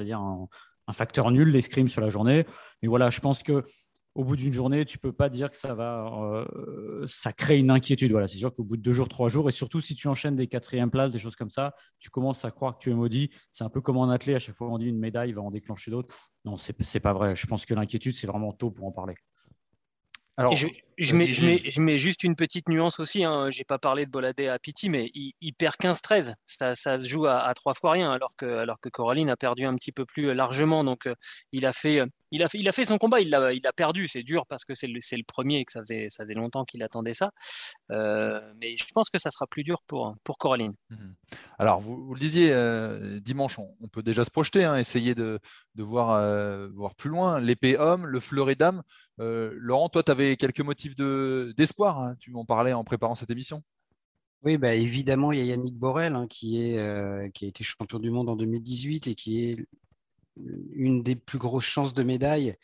un 0.87 0.93
facteur 0.93 1.31
nul, 1.31 1.49
l'escrime 1.49 1.87
sur 1.87 2.01
la 2.01 2.09
journée. 2.09 2.45
Mais 2.81 2.89
voilà, 2.89 3.09
je 3.09 3.21
pense 3.21 3.41
que 3.41 3.63
au 4.15 4.23
bout 4.23 4.35
d'une 4.35 4.53
journée, 4.53 4.85
tu 4.85 4.99
peux 4.99 5.11
pas 5.11 5.29
dire 5.29 5.49
que 5.49 5.57
ça 5.57 5.73
va, 5.73 6.05
euh, 6.05 7.05
ça 7.07 7.33
crée 7.33 7.57
une 7.57 7.71
inquiétude. 7.71 8.11
Voilà, 8.11 8.27
c'est 8.27 8.37
sûr 8.37 8.53
qu'au 8.53 8.63
bout 8.63 8.77
de 8.77 8.81
deux 8.81 8.93
jours, 8.93 9.09
trois 9.09 9.27
jours, 9.27 9.49
et 9.49 9.51
surtout 9.51 9.81
si 9.81 9.95
tu 9.95 10.07
enchaînes 10.07 10.35
des 10.35 10.47
quatrièmes 10.47 10.91
places, 10.91 11.11
des 11.11 11.19
choses 11.19 11.35
comme 11.35 11.49
ça, 11.49 11.73
tu 11.99 12.09
commences 12.09 12.45
à 12.45 12.51
croire 12.51 12.77
que 12.77 12.83
tu 12.83 12.91
es 12.91 12.93
maudit. 12.93 13.31
C'est 13.51 13.63
un 13.63 13.69
peu 13.69 13.81
comme 13.81 13.97
en 13.97 14.09
athlète, 14.09 14.35
à 14.35 14.39
chaque 14.39 14.55
fois 14.55 14.69
on 14.69 14.77
dit 14.77 14.87
une 14.87 14.99
médaille 14.99 15.31
va 15.31 15.41
en 15.41 15.51
déclencher 15.51 15.89
d'autres. 15.89 16.15
Non, 16.45 16.57
c'est 16.57 16.77
n'est 16.79 16.99
pas 16.99 17.13
vrai. 17.13 17.35
Je 17.35 17.47
pense 17.47 17.65
que 17.65 17.73
l'inquiétude, 17.73 18.15
c'est 18.15 18.27
vraiment 18.27 18.53
tôt 18.53 18.69
pour 18.69 18.85
en 18.85 18.91
parler. 18.91 19.15
Alors, 20.35 20.55
je, 20.55 20.67
je, 20.97 21.15
mets, 21.15 21.33
je, 21.33 21.81
mets, 21.81 21.97
juste 21.97 22.23
une 22.23 22.35
petite 22.35 22.69
nuance 22.69 22.99
aussi. 22.99 23.23
Hein. 23.23 23.49
Je 23.49 23.59
n'ai 23.59 23.63
pas 23.63 23.79
parlé 23.79 24.05
de 24.05 24.11
Boladé 24.11 24.47
à 24.47 24.59
Pity, 24.59 24.89
mais 24.89 25.11
il, 25.13 25.53
perd 25.53 25.75
15-13. 25.75 26.33
Ça, 26.45 26.75
ça, 26.75 26.99
se 26.99 27.07
joue 27.07 27.25
à, 27.25 27.53
trois 27.53 27.73
fois 27.73 27.91
rien, 27.91 28.11
alors 28.11 28.35
que, 28.35 28.45
alors 28.45 28.79
que 28.79 28.89
Coraline 28.89 29.29
a 29.29 29.37
perdu 29.37 29.65
un 29.65 29.75
petit 29.75 29.91
peu 29.91 30.05
plus 30.05 30.33
largement. 30.33 30.83
Donc, 30.83 31.07
euh, 31.07 31.15
il 31.51 31.65
a 31.65 31.73
fait, 31.73 32.01
il 32.31 32.43
a 32.43 32.49
fait, 32.49 32.59
il 32.59 32.67
a 32.67 32.71
fait 32.71 32.85
son 32.85 32.97
combat. 32.97 33.19
Il 33.21 33.29
l'a, 33.29 33.53
il 33.53 33.65
a 33.65 33.73
perdu. 33.73 34.07
C'est 34.07 34.23
dur 34.23 34.45
parce 34.47 34.65
que 34.65 34.73
c'est 34.73 34.87
le, 34.87 35.23
premier 35.25 35.59
et 35.59 35.65
que 35.65 35.71
ça 35.71 35.81
faisait, 35.81 36.09
ça 36.09 36.23
faisait 36.23 36.33
longtemps 36.33 36.65
qu'il 36.65 36.83
attendait 36.83 37.13
ça. 37.13 37.31
Euh, 37.91 38.41
mais 38.61 38.75
je 38.75 38.85
pense 38.93 39.09
que 39.09 39.19
ça 39.19 39.31
sera 39.31 39.47
plus 39.47 39.63
dur 39.63 39.81
pour, 39.87 40.15
pour 40.23 40.37
Coraline. 40.37 40.73
Mmh 40.89 41.13
alors, 41.59 41.79
vous, 41.79 42.13
le 42.13 42.19
disiez, 42.19 42.51
euh, 42.51 43.19
dimanche, 43.19 43.57
on, 43.57 43.87
peut 43.87 44.03
déjà 44.03 44.25
se 44.25 44.31
projeter, 44.31 44.65
hein, 44.65 44.75
essayer 44.75 45.15
de, 45.15 45.39
de 45.75 45.83
voir, 45.83 46.19
voir 46.73 46.95
plus 46.95 47.09
loin. 47.09 47.39
L'épée 47.39 47.77
homme, 47.77 48.05
le 48.05 48.19
fleuret 48.19 48.55
dame. 48.55 48.83
Laurent, 49.17 49.87
toi, 49.87 50.03
tu 50.03 50.11
avais 50.11 50.35
quelques 50.35 50.59
motifs 50.59 50.82
d'espoir. 50.89 51.99
Hein, 51.99 52.15
tu 52.19 52.31
m'en 52.31 52.45
parlais 52.45 52.73
en 52.73 52.83
préparant 52.83 53.15
cette 53.15 53.31
émission. 53.31 53.63
Oui, 54.43 54.57
bah 54.57 54.73
évidemment, 54.75 55.31
il 55.31 55.39
y 55.39 55.41
a 55.41 55.45
Yannick 55.45 55.77
Borel 55.77 56.15
hein, 56.15 56.27
qui, 56.27 56.61
est, 56.61 56.77
euh, 56.77 57.29
qui 57.29 57.45
a 57.45 57.47
été 57.47 57.63
champion 57.63 57.97
du 57.97 58.11
monde 58.11 58.29
en 58.29 58.35
2018 58.35 59.07
et 59.07 59.15
qui 59.15 59.45
est 59.45 59.55
une 60.75 61.01
des 61.01 61.15
plus 61.15 61.37
grosses 61.37 61.63
chances 61.63 61.93
de 61.93 62.03
médaille 62.03 62.55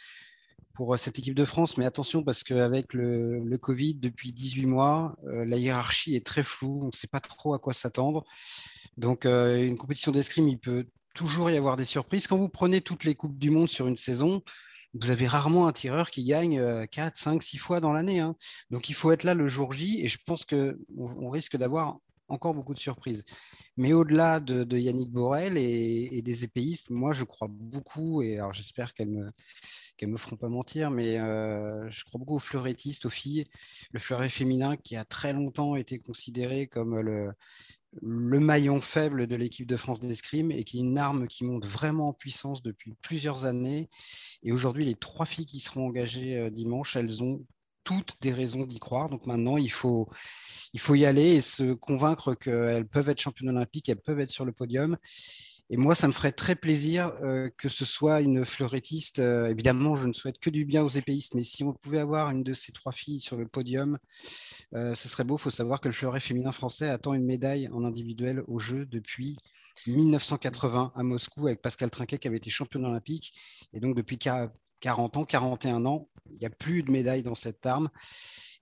pour 0.74 0.94
euh, 0.94 0.98
cette 0.98 1.20
équipe 1.20 1.36
de 1.36 1.46
France. 1.46 1.78
Mais 1.78 1.86
attention, 1.86 2.22
parce 2.22 2.44
qu'avec 2.44 2.94
le, 2.94 3.40
le, 3.40 3.58
Covid, 3.58 3.96
depuis 3.96 4.34
18 4.34 4.66
mois, 4.66 5.16
euh, 5.28 5.46
la 5.46 5.56
hiérarchie 5.56 6.16
est 6.16 6.26
très 6.26 6.44
floue. 6.44 6.82
On 6.84 6.88
ne 6.88 6.92
sait 6.92 7.08
pas 7.08 7.22
trop 7.22 7.54
à 7.54 7.60
quoi 7.60 7.74
s'attendre. 7.74 8.26
Donc, 8.98 9.26
une 9.26 9.78
compétition 9.78 10.12
d'escrime, 10.12 10.50
il 10.50 10.60
peut 10.60 10.86
toujours 11.16 11.50
y 11.50 11.56
avoir 11.56 11.78
des 11.78 11.86
surprises. 11.86 12.28
Quand 12.28 12.38
vous 12.38 12.50
prenez 12.50 12.82
toutes 12.82 13.06
les 13.06 13.16
Coupes 13.16 13.38
du 13.38 13.52
Monde 13.52 13.70
sur 13.70 13.88
une 13.88 13.96
saison, 13.96 14.42
vous 14.94 15.12
avez 15.12 15.28
rarement 15.28 15.68
un 15.68 15.72
tireur 15.72 16.10
qui 16.10 16.24
gagne 16.24 16.88
4, 16.88 17.16
5, 17.16 17.44
6 17.44 17.58
fois 17.58 17.80
dans 17.80 17.94
l'année. 17.94 18.20
Hein. 18.20 18.36
Donc 18.70 18.90
il 18.90 18.94
faut 18.96 19.12
être 19.12 19.24
là 19.24 19.34
le 19.34 19.48
jour 19.48 19.72
J 19.72 20.02
et 20.02 20.08
je 20.08 20.18
pense 20.26 20.46
qu'on 20.46 20.76
on 20.98 21.30
risque 21.30 21.58
d'avoir 21.58 21.98
encore 22.30 22.54
beaucoup 22.54 22.74
de 22.74 22.80
surprises. 22.80 23.24
Mais 23.78 23.94
au-delà 23.94 24.40
de, 24.40 24.78
Yannick 24.78 25.12
Borel 25.12 25.58
et, 25.58 26.22
des 26.22 26.44
épéistes, 26.44 26.90
moi 26.90 27.12
je 27.12 27.24
crois 27.24 27.48
beaucoup, 27.50 28.22
et 28.22 28.38
alors 28.38 28.54
j'espère 28.54 28.94
qu'elles 28.94 29.10
me, 29.10 29.32
qu'elles 29.98 30.10
me 30.10 30.18
feront 30.18 30.38
pas 30.38 30.50
mentir, 30.50 30.92
mais 30.92 31.20
euh, 31.20 31.90
je 31.90 32.04
crois 32.06 32.20
beaucoup 32.20 32.36
aux 32.36 32.40
fleurettistes, 32.40 33.06
aux 33.06 33.10
filles. 33.10 33.46
Le 33.92 34.00
fleuret 34.00 34.30
féminin 34.30 34.78
qui 34.78 34.96
a 34.96 35.06
très 35.06 35.34
longtemps 35.34 35.76
été 35.76 36.00
considéré 36.00 36.68
comme 36.68 37.00
le, 37.00 37.32
le 38.02 38.40
maillon 38.40 38.82
faible 38.82 39.28
de 39.28 39.36
l'équipe 39.36 39.68
de 39.68 39.78
France 39.78 40.00
d'escrime 40.00 40.52
et 40.52 40.64
qui 40.64 40.78
est 40.78 40.82
une 40.82 40.98
arme 40.98 41.28
qui 41.28 41.44
monte 41.44 41.66
vraiment 41.66 42.10
en 42.10 42.14
puissance 42.14 42.62
depuis 42.62 42.94
plusieurs 43.02 43.46
années. 43.46 43.90
Et 44.44 44.52
aujourd'hui, 44.52 44.86
les 44.86 44.96
trois 44.96 45.26
filles 45.26 45.46
qui 45.46 45.60
seront 45.60 45.88
engagées 45.88 46.38
euh, 46.38 46.50
dimanche, 46.50 46.96
elles 46.96 47.24
ont 47.24 47.46
toutes 47.84 48.18
des 48.22 48.32
raisons 48.32 48.66
d'y 48.66 48.80
croire. 48.80 49.10
Donc 49.10 49.26
maintenant, 49.26 49.58
il 49.58 49.72
faut, 49.72 50.08
il 50.74 50.80
faut 50.80 50.96
y 50.96 51.06
aller 51.06 51.36
et 51.36 51.42
se 51.42 51.74
convaincre 51.74 52.36
qu'elles 52.36 52.88
peuvent 52.88 53.10
être 53.10 53.20
championnes 53.20 53.50
olympiques, 53.50 53.90
elles 53.90 54.02
peuvent 54.02 54.20
être 54.20 54.30
sur 54.30 54.46
le 54.46 54.52
podium. 54.52 54.98
Et 55.72 55.78
moi, 55.78 55.94
ça 55.94 56.08
me 56.08 56.14
ferait 56.14 56.32
très 56.32 56.56
plaisir 56.56 57.12
euh, 57.22 57.50
que 57.58 57.70
ce 57.70 57.86
soit 57.86 58.22
une 58.22 58.44
fleurettiste. 58.44 59.20
Euh, 59.20 59.48
évidemment, 59.48 59.96
je 59.96 60.08
ne 60.08 60.14
souhaite 60.14 60.40
que 60.40 60.50
du 60.50 60.66
bien 60.66 60.84
aux 60.84 60.90
épéistes, 60.90 61.36
mais 61.36 61.44
si 61.44 61.64
on 61.64 61.74
pouvait 61.74 62.00
avoir 62.00 62.32
une 62.32 62.44
de 62.44 62.56
ces 62.56 62.72
trois 62.72 62.92
filles 62.92 63.20
sur 63.20 63.38
le 63.38 63.48
podium, 63.48 64.00
euh, 64.74 64.96
ce 64.96 65.08
serait 65.08 65.24
beau. 65.24 65.38
Il 65.38 65.42
faut 65.42 65.52
savoir 65.52 65.80
que 65.80 65.88
le 65.88 65.94
fleuret 65.94 66.20
féminin 66.20 66.52
français 66.52 66.90
attend 66.90 67.14
une 67.14 67.26
médaille 67.26 67.70
en 67.72 67.84
individuel 67.84 68.44
au 68.48 68.58
jeu 68.58 68.88
depuis 68.88 69.38
1980 69.86 70.92
à 70.96 71.04
Moscou 71.04 71.46
avec 71.46 71.62
Pascal 71.62 71.92
Trinquet 71.92 72.18
qui 72.18 72.28
avait 72.28 72.38
été 72.38 72.50
championne 72.50 72.86
olympique. 72.86 73.34
Et 73.74 73.80
donc, 73.80 73.96
depuis 73.96 74.18
40 74.18 75.18
ans, 75.18 75.26
41 75.26 75.86
ans, 75.86 76.10
il 76.32 76.40
n'y 76.40 76.48
a 76.48 76.50
plus 76.50 76.82
de 76.82 76.92
médailles 76.92 77.24
dans 77.24 77.36
cette 77.36 77.64
arme. 77.68 77.90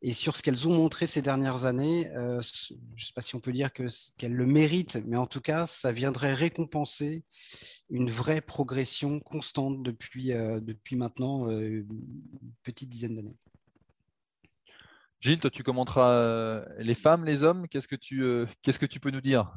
Et 0.04 0.14
sur 0.14 0.38
ce 0.38 0.44
qu'elles 0.44 0.68
ont 0.68 0.76
montré 0.76 1.08
ces 1.08 1.24
dernières 1.24 1.66
années, 1.66 2.08
euh, 2.16 2.40
je 2.42 2.74
ne 2.76 3.00
sais 3.00 3.14
pas 3.16 3.22
si 3.22 3.36
on 3.36 3.40
peut 3.40 3.52
dire 3.52 3.72
qu'elles 3.74 4.34
le 4.34 4.46
méritent, 4.46 5.00
mais 5.08 5.18
en 5.18 5.26
tout 5.26 5.42
cas, 5.42 5.66
ça 5.66 5.92
viendrait 5.92 6.34
récompenser 6.34 7.24
une 7.90 8.12
vraie 8.12 8.42
progression 8.42 9.20
constante 9.20 9.82
depuis, 9.82 10.34
euh, 10.34 10.60
depuis 10.60 10.98
maintenant 10.98 11.50
euh, 11.50 11.62
une 11.62 11.88
petite 12.62 12.90
dizaine 12.90 13.16
d'années. 13.16 13.38
Gilles, 15.20 15.40
toi, 15.40 15.50
tu 15.50 15.64
commenteras 15.64 16.64
les 16.78 16.94
femmes, 16.94 17.26
les 17.26 17.42
hommes? 17.42 17.68
Qu'est-ce 17.68 17.88
qu'est-ce 17.88 18.80
que 18.80 18.86
tu 18.86 19.00
peux 19.00 19.10
nous 19.10 19.22
dire? 19.22 19.52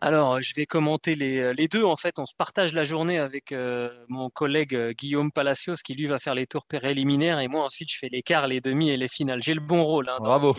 Alors, 0.00 0.40
je 0.40 0.54
vais 0.54 0.66
commenter 0.66 1.14
les, 1.14 1.54
les, 1.54 1.68
deux. 1.68 1.84
En 1.84 1.96
fait, 1.96 2.18
on 2.18 2.26
se 2.26 2.34
partage 2.34 2.72
la 2.72 2.84
journée 2.84 3.18
avec 3.18 3.52
euh, 3.52 3.90
mon 4.08 4.28
collègue 4.28 4.74
euh, 4.74 4.92
Guillaume 4.92 5.32
Palacios, 5.32 5.76
qui 5.76 5.94
lui 5.94 6.06
va 6.06 6.18
faire 6.18 6.34
les 6.34 6.46
tours 6.46 6.66
préliminaires, 6.66 7.40
et 7.40 7.48
moi 7.48 7.64
ensuite 7.64 7.90
je 7.90 7.98
fais 7.98 8.08
les 8.10 8.22
quarts, 8.22 8.46
les 8.46 8.60
demi 8.60 8.90
et 8.90 8.96
les 8.96 9.08
finales. 9.08 9.42
J'ai 9.42 9.54
le 9.54 9.60
bon 9.60 9.84
rôle 9.84 10.08
hein, 10.08 10.18
Bravo. 10.20 10.54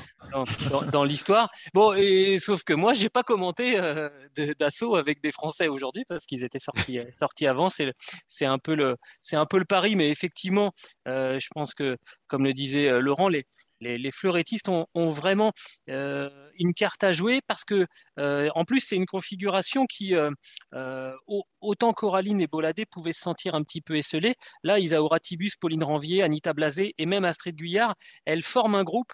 dans, 0.92 1.04
l'histoire. 1.04 1.50
Bon, 1.74 1.94
et 1.94 2.40
sauf 2.40 2.64
que 2.64 2.74
moi, 2.74 2.94
j'ai 2.94 3.10
pas 3.10 3.24
commenté 3.24 3.78
euh, 3.78 4.10
d'assaut 4.58 4.96
avec 4.96 5.22
des 5.22 5.32
Français 5.32 5.68
aujourd'hui 5.68 6.06
parce 6.08 6.26
qu'ils 6.26 6.44
étaient 6.44 6.60
sortis, 6.60 7.00
sortis 7.16 7.48
avant. 7.48 7.70
C'est 7.70 8.46
un 8.46 8.58
peu 8.58 8.74
le 8.74 8.96
c'est 9.22 9.36
un 9.36 9.46
peu 9.46 9.60
le 9.60 9.66
pari, 9.66 9.96
mais 9.96 10.10
effectivement, 10.10 10.72
je 11.06 11.48
pense 11.54 11.74
que, 11.74 11.98
comme 12.28 12.44
le 12.44 12.54
disait 12.54 13.00
Laurent, 13.00 13.28
les 13.28 13.46
les, 13.82 14.12
fleurettistes 14.12 14.70
ont, 14.70 14.86
vraiment 15.12 15.52
euh, 15.90 16.30
une 16.58 16.74
carte 16.74 17.04
à 17.04 17.12
jouer 17.12 17.40
parce 17.48 17.64
que, 17.66 17.86
euh, 18.20 18.50
en 18.56 18.66
plus, 18.66 18.80
c'est 18.82 18.96
une 18.96 19.06
configuration 19.06 19.86
qui, 19.86 20.16
euh, 20.16 21.14
autant 21.62 21.94
Coraline 21.94 22.42
et 22.42 22.48
Boladé 22.48 22.86
pouvaient 22.86 23.14
se 23.14 23.22
sentir 23.22 23.56
un 23.56 23.64
petit 23.64 23.82
peu 23.82 23.96
esselées, 23.96 24.36
là, 24.64 24.80
Isaura 24.80 25.20
Tibus, 25.20 25.56
Pauline 25.56 25.84
Ranvier, 25.84 26.24
Anita 26.24 26.54
Blasé 26.54 26.94
et 26.98 27.06
même 27.06 27.26
Astrid 27.26 27.56
Guyard, 27.56 27.96
elles 28.26 28.44
forment 28.44 28.76
un 28.76 28.84
groupe 28.84 29.12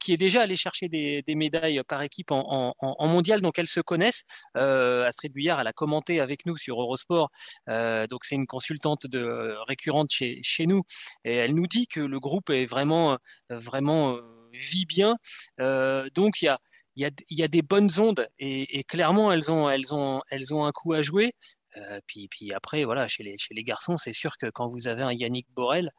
qui 0.00 0.12
est 0.12 0.16
déjà 0.16 0.42
allé 0.42 0.56
chercher 0.56 0.88
des, 0.88 1.22
médailles 1.34 1.82
par 1.86 2.02
équipe 2.02 2.30
en, 2.30 2.74
mondial, 3.00 3.40
donc 3.40 3.58
elles 3.58 3.68
se 3.68 3.80
connaissent. 3.80 4.24
Astrid 4.54 5.32
Guyard, 5.32 5.60
elle 5.60 5.66
a 5.66 5.72
commenté 5.72 6.20
avec 6.20 6.46
nous 6.46 6.56
sur 6.56 6.80
Eurosport, 6.80 7.30
donc 7.66 8.24
c'est 8.24 8.36
une 8.36 8.46
consultante 8.46 9.06
récurrente 9.66 10.10
chez, 10.10 10.66
nous, 10.66 10.82
et 11.24 11.36
elle 11.36 11.54
nous 11.54 11.66
dit 11.66 11.86
que 11.86 12.00
le 12.00 12.20
groupe 12.20 12.50
est 12.50 12.66
vraiment, 12.66 13.18
vraiment 13.50 14.18
vit 14.52 14.86
bien. 14.86 15.16
donc 15.58 16.42
il 16.42 16.56
y 16.96 17.42
a 17.42 17.48
des 17.48 17.62
bonnes 17.62 17.90
ondes 17.98 18.26
et, 18.38 18.84
clairement 18.84 19.32
elles 19.32 19.50
ont, 19.50 20.64
un 20.64 20.72
coup 20.72 20.92
à 20.92 21.02
jouer. 21.02 21.32
puis, 22.06 22.52
après, 22.52 22.84
voilà, 22.84 23.08
chez 23.08 23.36
les 23.50 23.64
garçons, 23.64 23.98
c'est 23.98 24.12
sûr 24.12 24.36
que 24.38 24.46
quand 24.50 24.68
vous 24.68 24.88
avez 24.88 25.02
un 25.02 25.12
Yannick 25.12 25.46
Borel, 25.54 25.90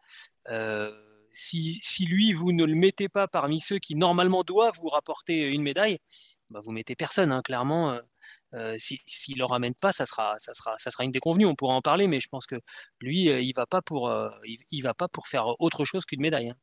si, 1.34 1.80
si, 1.82 2.06
lui, 2.06 2.34
vous 2.34 2.52
ne 2.52 2.64
le 2.64 2.76
mettez 2.76 3.10
pas 3.10 3.28
parmi 3.28 3.60
ceux 3.60 3.80
qui 3.80 3.96
normalement 3.96 4.44
doivent 4.44 4.78
vous 4.82 4.90
rapporter 4.90 5.52
une 5.52 5.64
médaille, 5.64 5.98
bah, 6.50 6.62
vous 6.64 6.72
mettez 6.72 6.96
personne. 6.96 7.32
Hein, 7.32 7.42
clairement, 7.42 8.00
s'il 8.78 9.34
ne 9.36 9.40
le 9.40 9.46
ramène 9.46 9.74
pas, 9.74 9.92
ça 9.92 10.06
sera, 10.06 10.36
ça, 10.38 10.54
sera, 10.54 10.76
ça 10.78 10.92
sera 10.92 11.04
une 11.04 11.12
déconvenue. 11.12 11.46
On 11.46 11.56
pourra 11.56 11.74
en 11.74 11.82
parler, 11.82 12.08
mais 12.08 12.22
je 12.22 12.30
pense 12.30 12.46
que 12.46 12.60
lui, 13.02 13.24
il 13.24 13.48
ne 13.48 13.56
va, 13.56 13.66
pas 13.66 13.82
pour, 13.82 14.14
il, 14.46 14.82
va 14.82 14.94
pas 14.94 15.08
pour 15.08 15.28
faire 15.28 15.60
autre 15.60 15.86
chose 15.86 16.06
qu'une 16.06 16.22
médaille. 16.22 16.50
Hein. 16.50 16.58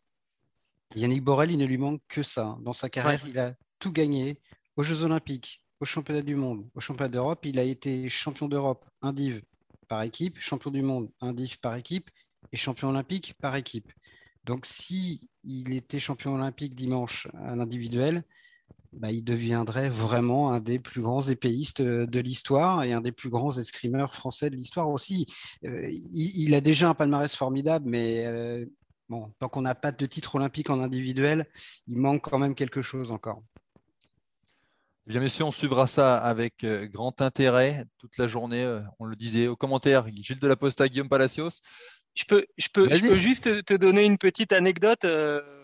Yannick 0.94 1.22
Borel, 1.22 1.50
il 1.50 1.58
ne 1.58 1.66
lui 1.66 1.78
manque 1.78 2.00
que 2.08 2.22
ça. 2.22 2.56
Dans 2.60 2.72
sa 2.72 2.88
carrière, 2.88 3.24
il 3.26 3.38
a 3.38 3.54
tout 3.78 3.92
gagné 3.92 4.38
aux 4.76 4.82
Jeux 4.82 5.02
Olympiques, 5.02 5.62
aux 5.80 5.84
Championnats 5.84 6.22
du 6.22 6.34
Monde, 6.36 6.68
aux 6.74 6.80
Championnats 6.80 7.08
d'Europe. 7.08 7.44
Il 7.44 7.58
a 7.58 7.62
été 7.62 8.08
champion 8.08 8.48
d'Europe, 8.48 8.84
un 9.02 9.12
div 9.12 9.42
par 9.88 10.02
équipe, 10.02 10.38
champion 10.38 10.70
du 10.70 10.82
monde, 10.82 11.10
un 11.20 11.32
div 11.32 11.58
par 11.58 11.74
équipe 11.74 12.10
et 12.52 12.56
champion 12.56 12.88
olympique 12.90 13.34
par 13.40 13.56
équipe. 13.56 13.92
Donc, 14.44 14.66
si 14.66 15.28
il 15.44 15.74
était 15.74 16.00
champion 16.00 16.34
olympique 16.34 16.74
dimanche 16.74 17.28
à 17.34 17.56
l'individuel, 17.56 18.24
bah, 18.92 19.12
il 19.12 19.22
deviendrait 19.22 19.88
vraiment 19.88 20.52
un 20.52 20.58
des 20.58 20.78
plus 20.80 21.00
grands 21.00 21.22
épéistes 21.22 21.80
de 21.80 22.20
l'histoire 22.20 22.82
et 22.82 22.92
un 22.92 23.00
des 23.00 23.12
plus 23.12 23.30
grands 23.30 23.56
escrimeurs 23.56 24.14
français 24.14 24.50
de 24.50 24.56
l'histoire 24.56 24.88
aussi. 24.88 25.26
Euh, 25.64 25.88
il, 26.12 26.54
a 26.54 26.60
déjà 26.60 26.88
un 26.88 26.94
palmarès 26.94 27.32
formidable, 27.34 27.88
mais 27.88 28.26
euh, 28.26 28.66
bon, 29.08 29.32
tant 29.38 29.48
qu'on 29.48 29.62
n'a 29.62 29.76
pas 29.76 29.92
de 29.92 30.06
titre 30.06 30.34
olympique 30.34 30.70
en 30.70 30.82
individuel, 30.82 31.46
il 31.86 31.98
manque 31.98 32.28
quand 32.28 32.38
même 32.38 32.56
quelque 32.56 32.82
chose 32.82 33.12
encore. 33.12 33.42
Eh 35.06 35.12
bien, 35.12 35.20
messieurs, 35.20 35.44
on 35.44 35.52
suivra 35.52 35.86
ça 35.86 36.18
avec 36.18 36.64
euh, 36.64 36.86
grand 36.88 37.22
intérêt 37.22 37.84
toute 37.98 38.18
la 38.18 38.26
journée. 38.26 38.80
On 38.98 39.04
le 39.04 39.14
disait 39.14 39.46
aux 39.46 39.56
commentaires, 39.56 40.06
Gilles 40.08 40.40
de 40.40 40.48
la 40.48 40.56
Posta, 40.56 40.88
Guillaume 40.88 41.08
Palacios. 41.08 41.62
Je 42.14 42.24
peux, 42.24 42.44
je 42.58 42.68
peux, 42.72 42.88
je 42.94 43.00
peux 43.00 43.18
juste 43.18 43.64
te 43.64 43.74
donner 43.74 44.04
une 44.04 44.18
petite 44.18 44.52
anecdote. 44.52 45.06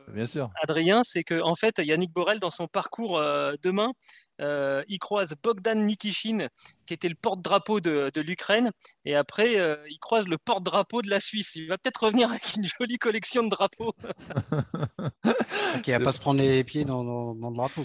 Bien 0.09 0.27
sûr. 0.27 0.51
Adrien, 0.63 1.03
c'est 1.03 1.25
que 1.25 1.41
en 1.41 1.55
fait, 1.55 1.79
Yannick 1.79 2.13
Borel, 2.13 2.39
dans 2.39 2.51
son 2.51 2.69
parcours 2.69 3.19
euh, 3.19 3.55
demain, 3.63 3.93
euh, 4.41 4.85
il 4.89 4.99
croise 4.99 5.35
Bogdan 5.43 5.85
Nikishin, 5.85 6.49
qui 6.87 6.95
était 6.95 7.09
le 7.09 7.17
porte-drapeau 7.17 7.81
de, 7.81 8.21
l'Ukraine, 8.21 8.71
et 9.05 9.17
après, 9.17 9.59
euh, 9.59 9.77
il 9.91 9.99
croise 9.99 10.29
le 10.29 10.39
porte-drapeau 10.39 11.03
de 11.03 11.11
la 11.11 11.21
Suisse. 11.21 11.57
Il 11.57 11.69
va 11.69 11.79
peut-être 11.79 12.05
revenir 12.05 12.31
avec 12.31 12.55
une 12.57 12.67
jolie 12.79 12.99
collection 12.99 13.43
de 13.43 13.51
drapeaux. 13.51 13.95
qui 15.83 15.91
va 15.91 16.01
pas 16.01 16.13
se 16.13 16.21
prendre 16.21 16.41
les 16.41 16.63
pieds 16.63 16.85
dans, 16.85 17.03
le 17.03 17.55
drapeau. 17.55 17.85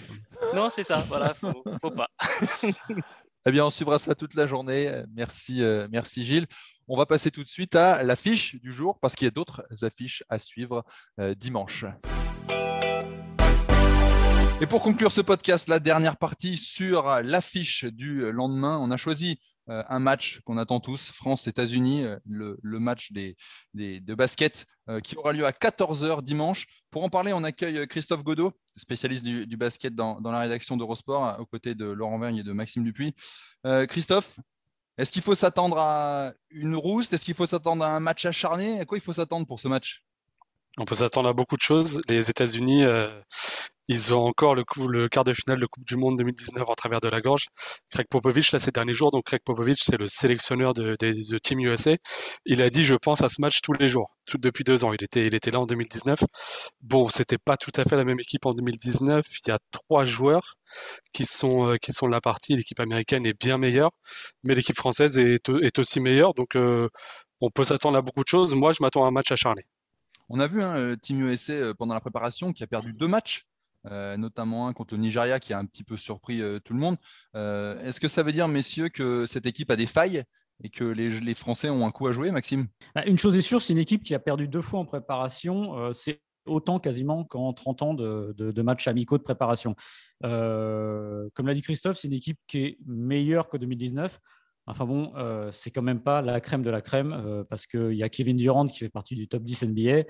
Non, 0.54 0.70
c'est 0.70 0.84
ça. 0.84 1.04
Voilà, 1.08 1.34
faut, 1.34 1.64
faut 1.80 1.90
pas. 1.90 2.08
Eh 3.44 3.50
bien, 3.50 3.66
on 3.66 3.70
suivra 3.70 3.98
ça 3.98 4.14
toute 4.14 4.34
la 4.34 4.46
journée. 4.46 4.88
Merci, 5.16 5.64
euh, 5.64 5.88
merci 5.90 6.24
Gilles. 6.24 6.46
On 6.86 6.96
va 6.96 7.06
passer 7.06 7.32
tout 7.32 7.42
de 7.42 7.48
suite 7.48 7.74
à 7.74 8.04
l'affiche 8.04 8.54
du 8.62 8.72
jour 8.72 9.00
parce 9.00 9.16
qu'il 9.16 9.24
y 9.24 9.28
a 9.28 9.32
d'autres 9.32 9.64
affiches 9.82 10.22
à 10.28 10.38
suivre 10.38 10.84
euh, 11.18 11.34
dimanche. 11.34 11.84
Et 14.60 14.66
pour 14.66 14.80
conclure 14.80 15.10
ce 15.10 15.20
podcast, 15.20 15.68
la 15.68 15.80
dernière 15.80 16.18
partie 16.18 16.56
sur 16.56 17.20
l'affiche 17.24 17.84
du 17.84 18.30
lendemain, 18.30 18.78
on 18.80 18.92
a 18.92 18.96
choisi 18.96 19.32
euh, 19.32 19.51
un 19.68 19.98
match 19.98 20.40
qu'on 20.44 20.58
attend 20.58 20.80
tous, 20.80 21.10
France-États-Unis, 21.10 22.04
euh, 22.04 22.16
le, 22.26 22.78
match 22.78 23.12
de 23.12 24.14
basket 24.14 24.66
euh, 24.88 25.00
qui 25.00 25.16
aura 25.16 25.32
lieu 25.32 25.46
à 25.46 25.50
14h 25.50 26.22
dimanche. 26.22 26.66
Pour 26.90 27.04
en 27.04 27.08
parler, 27.08 27.32
on 27.32 27.44
accueille 27.44 27.86
Christophe 27.86 28.22
Godot, 28.22 28.52
spécialiste 28.76 29.24
du, 29.24 29.56
basket 29.56 29.94
dans, 29.94 30.20
la 30.20 30.40
rédaction 30.40 30.76
d'Eurosport, 30.76 31.38
aux 31.40 31.46
côtés 31.46 31.74
de 31.74 31.84
Laurent 31.84 32.18
Vergne 32.18 32.38
et 32.38 32.42
de 32.42 32.52
Maxime 32.52 32.84
Dupuis. 32.84 33.14
Christophe, 33.88 34.38
est-ce 34.98 35.10
qu'il 35.10 35.22
faut 35.22 35.34
s'attendre 35.34 35.78
à 35.78 36.32
une 36.50 36.76
rousse 36.76 37.12
Est-ce 37.12 37.24
qu'il 37.24 37.34
faut 37.34 37.46
s'attendre 37.46 37.84
à 37.84 37.88
un 37.88 38.00
match 38.00 38.26
acharné? 38.26 38.80
À 38.80 38.84
quoi 38.84 38.98
il 38.98 39.00
faut 39.00 39.14
s'attendre 39.14 39.46
pour 39.46 39.58
ce 39.58 39.68
match? 39.68 40.04
On 40.78 40.84
peut 40.84 40.94
s'attendre 40.94 41.28
à 41.28 41.32
beaucoup 41.32 41.56
de 41.56 41.62
choses. 41.62 42.00
Les 42.08 42.30
États-Unis, 42.30 42.84
ils 43.88 44.14
ont 44.14 44.24
encore 44.24 44.54
le, 44.54 45.08
quart 45.08 45.24
de 45.24 45.34
finale 45.34 45.60
de 45.60 45.66
Coupe 45.66 45.84
du 45.84 45.96
Monde 45.96 46.16
2019 46.18 46.68
en 46.68 46.74
travers 46.74 47.00
de 47.00 47.08
la 47.08 47.20
gorge. 47.20 47.48
Craig 47.90 48.06
Popovich, 48.08 48.52
là, 48.52 48.58
ces 48.58 48.70
derniers 48.70 48.94
jours, 48.94 49.10
donc 49.10 49.24
Craig 49.24 49.40
Popovich, 49.44 49.80
c'est 49.82 49.98
le 49.98 50.06
sélectionneur 50.06 50.72
de, 50.72 50.96
Team 51.42 51.60
USA. 51.60 51.96
Il 52.46 52.62
a 52.62 52.70
dit, 52.70 52.84
je 52.84 52.94
pense 52.94 53.22
à 53.22 53.28
ce 53.28 53.40
match 53.40 53.60
tous 53.60 53.72
les 53.72 53.88
jours, 53.88 54.16
depuis 54.38 54.64
deux 54.64 54.84
ans. 54.84 54.92
Il 54.92 55.02
était, 55.04 55.26
il 55.26 55.34
était 55.34 55.50
là 55.50 55.60
en 55.60 55.66
2019. 55.66 56.20
Bon, 56.80 57.08
c'était 57.08 57.38
pas 57.38 57.56
tout 57.56 57.72
à 57.76 57.84
fait 57.84 57.96
la 57.96 58.04
même 58.04 58.20
équipe 58.20 58.46
en 58.46 58.54
2019. 58.54 59.26
Il 59.46 59.50
y 59.50 59.52
a 59.52 59.58
trois 59.72 60.04
joueurs 60.04 60.54
qui 61.12 61.26
sont, 61.26 61.72
euh, 61.72 61.76
qui 61.76 61.92
sont 61.92 62.06
la 62.06 62.20
partie. 62.20 62.56
L'équipe 62.56 62.80
américaine 62.80 63.26
est 63.26 63.38
bien 63.38 63.58
meilleure, 63.58 63.90
mais 64.44 64.54
l'équipe 64.54 64.76
française 64.76 65.18
est, 65.18 65.48
est 65.48 65.78
aussi 65.78 66.00
meilleure. 66.00 66.34
Donc, 66.34 66.56
euh, 66.56 66.88
on 67.40 67.50
peut 67.50 67.64
s'attendre 67.64 67.98
à 67.98 68.02
beaucoup 68.02 68.22
de 68.22 68.28
choses. 68.28 68.54
Moi, 68.54 68.72
je 68.72 68.82
m'attends 68.82 69.04
à 69.04 69.08
un 69.08 69.10
match 69.10 69.32
acharné. 69.32 69.64
On 70.32 70.40
a 70.40 70.46
vu 70.48 70.62
hein, 70.62 70.96
Team 71.00 71.20
USA 71.20 71.74
pendant 71.74 71.94
la 71.94 72.00
préparation 72.00 72.52
qui 72.52 72.64
a 72.64 72.66
perdu 72.66 72.92
deux 72.92 73.06
matchs 73.06 73.46
euh, 73.90 74.16
notamment 74.16 74.68
un 74.68 74.72
contre 74.72 74.94
le 74.94 75.00
Nigeria 75.00 75.40
qui 75.40 75.52
a 75.52 75.58
un 75.58 75.64
petit 75.64 75.82
peu 75.82 75.96
surpris 75.96 76.40
euh, 76.40 76.60
tout 76.60 76.72
le 76.72 76.78
monde. 76.78 76.96
Euh, 77.34 77.80
est-ce 77.82 78.00
que 78.00 78.06
ça 78.06 78.22
veut 78.22 78.32
dire, 78.32 78.46
messieurs, 78.46 78.88
que 78.88 79.26
cette 79.26 79.46
équipe 79.46 79.70
a 79.70 79.76
des 79.76 79.86
failles 79.86 80.22
et 80.62 80.70
que 80.70 80.84
les, 80.84 81.34
Français 81.34 81.68
ont 81.68 81.84
un 81.84 81.90
coup 81.90 82.06
à 82.06 82.12
jouer, 82.12 82.30
Maxime? 82.30 82.66
Bah, 82.94 83.04
Une 83.06 83.18
chose 83.18 83.36
est 83.36 83.40
sûre, 83.40 83.60
c'est 83.60 83.72
une 83.72 83.80
équipe 83.80 84.04
qui 84.04 84.14
a 84.14 84.20
perdu 84.20 84.46
deux 84.46 84.62
fois 84.62 84.78
en 84.78 84.84
préparation. 84.84 85.92
c'est 85.92 86.22
autant 86.46 86.78
quasiment 86.78 87.24
qu'en 87.24 87.52
30 87.52 87.82
ans 87.82 87.94
de, 87.94 88.62
matchs 88.62 88.86
amicaux 88.86 89.18
de 89.18 89.24
préparation. 89.24 89.74
comme 90.20 91.46
l'a 91.46 91.54
dit 91.54 91.62
Christophe, 91.62 91.96
c'est 91.96 92.06
une 92.06 92.14
équipe 92.14 92.38
qui 92.46 92.58
est 92.58 92.78
meilleure 92.86 93.48
que 93.48 93.56
2019. 93.56 94.20
Enfin 94.66 94.84
bon, 94.84 95.12
c'est 95.50 95.70
quand 95.70 95.82
même 95.82 96.00
pas 96.00 96.22
la 96.22 96.40
crème 96.40 96.62
de 96.62 96.70
la 96.70 96.80
crème 96.80 97.44
parce 97.50 97.66
qu'il 97.66 97.94
y 97.94 98.02
a 98.02 98.08
Kevin 98.08 98.36
Durant 98.36 98.66
qui 98.66 98.78
fait 98.78 98.88
partie 98.88 99.16
du 99.16 99.26
top 99.26 99.42
10 99.42 99.64
NBA. 99.64 100.04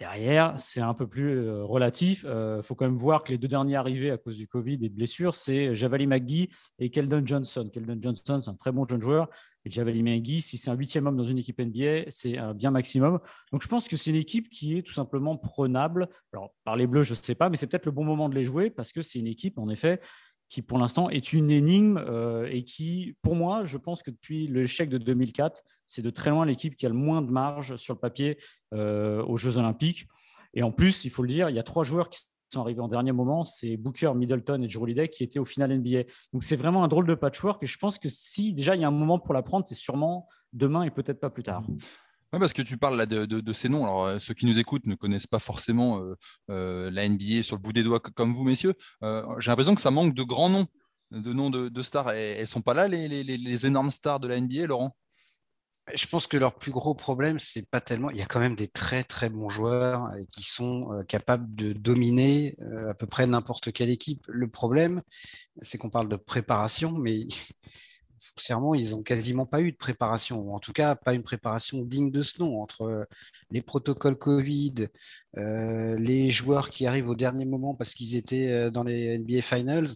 Derrière, 0.00 0.54
c'est 0.56 0.80
un 0.80 0.94
peu 0.94 1.06
plus 1.06 1.40
euh, 1.40 1.62
relatif. 1.62 2.22
Il 2.22 2.30
euh, 2.30 2.62
faut 2.62 2.74
quand 2.74 2.86
même 2.86 2.96
voir 2.96 3.22
que 3.22 3.32
les 3.32 3.36
deux 3.36 3.48
derniers 3.48 3.76
arrivés 3.76 4.10
à 4.10 4.16
cause 4.16 4.38
du 4.38 4.48
Covid 4.48 4.78
et 4.82 4.88
de 4.88 4.94
blessures, 4.94 5.34
c'est 5.34 5.76
Javali 5.76 6.06
McGee 6.06 6.48
et 6.78 6.88
Keldon 6.88 7.20
Johnson. 7.26 7.68
Keldon 7.70 7.98
Johnson, 8.00 8.40
c'est 8.40 8.48
un 8.48 8.54
très 8.54 8.72
bon 8.72 8.86
jeune 8.86 9.02
joueur. 9.02 9.28
Et 9.66 9.70
Javali 9.70 10.02
McGee, 10.02 10.40
si 10.40 10.56
c'est 10.56 10.70
un 10.70 10.74
huitième 10.74 11.06
homme 11.06 11.18
dans 11.18 11.24
une 11.24 11.36
équipe 11.36 11.60
NBA, 11.60 12.04
c'est 12.08 12.38
un 12.38 12.54
bien 12.54 12.70
maximum. 12.70 13.20
Donc 13.52 13.60
je 13.60 13.68
pense 13.68 13.88
que 13.88 13.98
c'est 13.98 14.08
une 14.08 14.16
équipe 14.16 14.48
qui 14.48 14.78
est 14.78 14.82
tout 14.82 14.94
simplement 14.94 15.36
prenable. 15.36 16.08
Alors 16.32 16.54
par 16.64 16.76
les 16.76 16.86
Bleus, 16.86 17.02
je 17.02 17.12
ne 17.12 17.18
sais 17.18 17.34
pas, 17.34 17.50
mais 17.50 17.58
c'est 17.58 17.66
peut-être 17.66 17.84
le 17.84 17.92
bon 17.92 18.04
moment 18.04 18.30
de 18.30 18.34
les 18.34 18.44
jouer 18.44 18.70
parce 18.70 18.92
que 18.92 19.02
c'est 19.02 19.18
une 19.18 19.26
équipe, 19.26 19.58
en 19.58 19.68
effet, 19.68 20.00
qui 20.50 20.62
pour 20.62 20.78
l'instant 20.78 21.08
est 21.08 21.32
une 21.32 21.50
énigme 21.50 21.96
euh, 21.96 22.48
et 22.50 22.64
qui, 22.64 23.16
pour 23.22 23.36
moi, 23.36 23.64
je 23.64 23.78
pense 23.78 24.02
que 24.02 24.10
depuis 24.10 24.48
l'échec 24.48 24.90
de 24.90 24.98
2004, 24.98 25.62
c'est 25.86 26.02
de 26.02 26.10
très 26.10 26.30
loin 26.30 26.44
l'équipe 26.44 26.74
qui 26.74 26.84
a 26.84 26.88
le 26.88 26.94
moins 26.96 27.22
de 27.22 27.30
marge 27.30 27.76
sur 27.76 27.94
le 27.94 28.00
papier 28.00 28.36
euh, 28.74 29.22
aux 29.22 29.36
Jeux 29.36 29.58
Olympiques. 29.58 30.08
Et 30.52 30.64
en 30.64 30.72
plus, 30.72 31.04
il 31.04 31.10
faut 31.10 31.22
le 31.22 31.28
dire, 31.28 31.48
il 31.50 31.56
y 31.56 31.60
a 31.60 31.62
trois 31.62 31.84
joueurs 31.84 32.10
qui 32.10 32.22
sont 32.52 32.60
arrivés 32.60 32.80
en 32.80 32.88
dernier 32.88 33.12
moment, 33.12 33.44
c'est 33.44 33.76
Booker, 33.76 34.12
Middleton 34.16 34.60
et 34.62 34.66
Drew 34.66 35.08
qui 35.08 35.22
étaient 35.22 35.38
au 35.38 35.44
final 35.44 35.72
NBA. 35.78 36.02
Donc 36.32 36.42
c'est 36.42 36.56
vraiment 36.56 36.82
un 36.82 36.88
drôle 36.88 37.06
de 37.06 37.14
patchwork 37.14 37.62
et 37.62 37.66
je 37.66 37.78
pense 37.78 37.96
que 38.00 38.08
si 38.08 38.52
déjà 38.52 38.74
il 38.74 38.80
y 38.80 38.84
a 38.84 38.88
un 38.88 38.90
moment 38.90 39.20
pour 39.20 39.34
la 39.34 39.42
prendre, 39.42 39.68
c'est 39.68 39.76
sûrement 39.76 40.28
demain 40.52 40.82
et 40.82 40.90
peut-être 40.90 41.20
pas 41.20 41.30
plus 41.30 41.44
tard. 41.44 41.62
Oui, 42.32 42.38
parce 42.38 42.52
que 42.52 42.62
tu 42.62 42.76
parles 42.76 42.96
là 42.96 43.06
de, 43.06 43.52
ces 43.52 43.68
noms. 43.68 43.82
Alors, 43.82 44.04
euh, 44.04 44.18
ceux 44.20 44.34
qui 44.34 44.46
nous 44.46 44.58
écoutent 44.60 44.86
ne 44.86 44.94
connaissent 44.94 45.26
pas 45.26 45.40
forcément 45.40 46.00
euh, 46.00 46.14
euh, 46.50 46.90
la 46.92 47.08
NBA 47.08 47.42
sur 47.42 47.56
le 47.56 47.62
bout 47.62 47.72
des 47.72 47.82
doigts 47.82 47.98
comme 47.98 48.32
vous, 48.32 48.44
messieurs. 48.44 48.74
J'ai 49.02 49.50
l'impression 49.50 49.74
que 49.74 49.80
ça 49.80 49.90
manque 49.90 50.14
de 50.14 50.22
grands 50.22 50.48
noms, 50.48 50.66
de 51.10 51.32
noms 51.32 51.50
de, 51.50 51.82
stars. 51.82 52.10
elles 52.12 52.42
ne 52.42 52.46
sont 52.46 52.62
pas 52.62 52.74
là, 52.74 52.86
les, 52.86 53.66
énormes 53.66 53.90
stars 53.90 54.20
de 54.20 54.28
la 54.28 54.40
NBA, 54.40 54.66
Laurent? 54.66 54.96
Je 55.92 56.06
pense 56.06 56.28
que 56.28 56.36
leur 56.36 56.54
plus 56.56 56.70
gros 56.70 56.94
problème, 56.94 57.40
c'est 57.40 57.68
pas 57.68 57.80
tellement. 57.80 58.10
Il 58.10 58.16
y 58.16 58.22
a 58.22 58.26
quand 58.26 58.38
même 58.38 58.54
des 58.54 58.68
très 58.68 59.02
très 59.02 59.28
bons 59.28 59.48
joueurs 59.48 60.08
qui 60.30 60.44
sont 60.44 61.02
capables 61.08 61.52
de 61.56 61.72
dominer 61.72 62.54
à 62.88 62.94
peu 62.94 63.06
près 63.06 63.26
n'importe 63.26 63.72
quelle 63.72 63.90
équipe. 63.90 64.24
Le 64.28 64.46
problème, 64.46 65.02
c'est 65.62 65.78
qu'on 65.78 65.90
parle 65.90 66.08
de 66.08 66.14
préparation, 66.14 66.92
mais 66.92 67.26
foncièrement, 68.20 68.74
ils 68.74 68.90
n'ont 68.90 69.02
quasiment 69.02 69.46
pas 69.46 69.60
eu 69.62 69.72
de 69.72 69.76
préparation, 69.76 70.40
ou 70.40 70.54
en 70.54 70.60
tout 70.60 70.72
cas 70.72 70.94
pas 70.94 71.14
une 71.14 71.22
préparation 71.22 71.82
digne 71.82 72.10
de 72.10 72.22
ce 72.22 72.40
nom, 72.40 72.62
entre 72.62 72.82
euh, 72.82 73.04
les 73.50 73.62
protocoles 73.62 74.16
Covid, 74.16 74.88
euh, 75.38 75.98
les 75.98 76.30
joueurs 76.30 76.70
qui 76.70 76.86
arrivent 76.86 77.08
au 77.08 77.14
dernier 77.14 77.46
moment 77.46 77.74
parce 77.74 77.94
qu'ils 77.94 78.16
étaient 78.16 78.48
euh, 78.48 78.70
dans 78.70 78.84
les 78.84 79.18
NBA 79.18 79.42
Finals, 79.42 79.88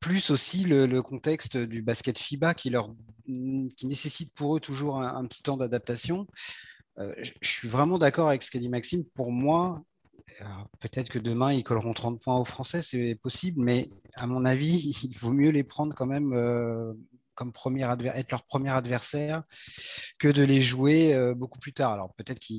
plus 0.00 0.30
aussi 0.30 0.64
le, 0.64 1.02
contexte 1.02 1.56
du 1.56 1.82
basket 1.82 2.18
FIBA 2.18 2.54
qui, 2.54 2.70
leur, 2.70 2.94
qui 3.26 3.86
nécessite 3.86 4.32
pour 4.34 4.56
eux 4.56 4.60
toujours 4.60 5.00
un, 5.00 5.24
petit 5.26 5.42
temps 5.42 5.56
d'adaptation. 5.56 6.26
je 6.96 7.32
suis 7.42 7.66
vraiment 7.66 7.98
d'accord 7.98 8.28
avec 8.28 8.42
ce 8.42 8.50
qu'a 8.50 8.60
dit 8.60 8.68
Maxime. 8.68 9.04
Pour 9.14 9.32
moi, 9.32 9.82
peut-être 10.78 11.10
que 11.10 11.18
demain, 11.18 11.52
ils 11.52 11.64
colleront 11.64 11.94
30 11.94 12.20
points 12.20 12.38
aux 12.38 12.44
Français, 12.44 12.82
c'est 12.82 13.16
possible, 13.16 13.60
mais 13.60 13.88
à 14.14 14.28
mon 14.28 14.44
avis, 14.44 14.90
il 15.02 15.18
vaut 15.18 15.32
mieux 15.32 15.50
les 15.50 15.64
prendre 15.64 15.94
quand 15.94 16.06
même 16.06 16.32
comme 17.36 17.52
premier 17.52 17.86
être 18.14 18.30
leur 18.32 18.44
premier 18.44 18.70
adversaire 18.70 19.44
que 20.18 20.26
de 20.26 20.42
les 20.42 20.60
jouer 20.60 21.14
euh, 21.14 21.34
beaucoup 21.34 21.60
plus 21.60 21.72
tard. 21.72 21.92
Alors 21.92 22.12
peut-être 22.14 22.40
que 22.40 22.54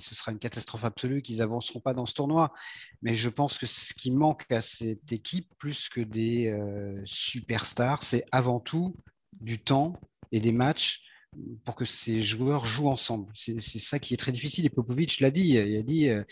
ce 0.00 0.14
sera 0.14 0.32
une 0.32 0.40
catastrophe 0.40 0.84
absolue, 0.84 1.22
qu'ils 1.22 1.42
avanceront 1.42 1.80
pas 1.80 1.94
dans 1.94 2.06
ce 2.06 2.14
tournoi, 2.14 2.52
mais 3.02 3.14
je 3.14 3.28
pense 3.28 3.58
que 3.58 3.66
ce 3.66 3.94
qui 3.94 4.10
manque 4.10 4.50
à 4.50 4.60
cette 4.60 5.12
équipe, 5.12 5.48
plus 5.58 5.88
que 5.88 6.00
des 6.00 6.50
euh, 6.50 7.00
superstars, 7.04 8.02
c'est 8.02 8.24
avant 8.32 8.58
tout 8.58 8.96
du 9.40 9.58
temps 9.62 9.92
et 10.32 10.40
des 10.40 10.52
matchs 10.52 11.02
pour 11.66 11.74
que 11.74 11.84
ces 11.84 12.22
joueurs 12.22 12.64
jouent 12.64 12.88
ensemble. 12.88 13.30
C'est 13.34 13.60
ça 13.60 13.98
qui 13.98 14.14
est 14.14 14.16
très 14.16 14.32
difficile. 14.32 14.64
Et 14.64 14.70
Popovic 14.70 15.20
l'a 15.20 15.30
dit. 15.30 15.50
Il 15.50 15.76
a 15.76 15.82
dit 15.82 16.08
euh, 16.08 16.24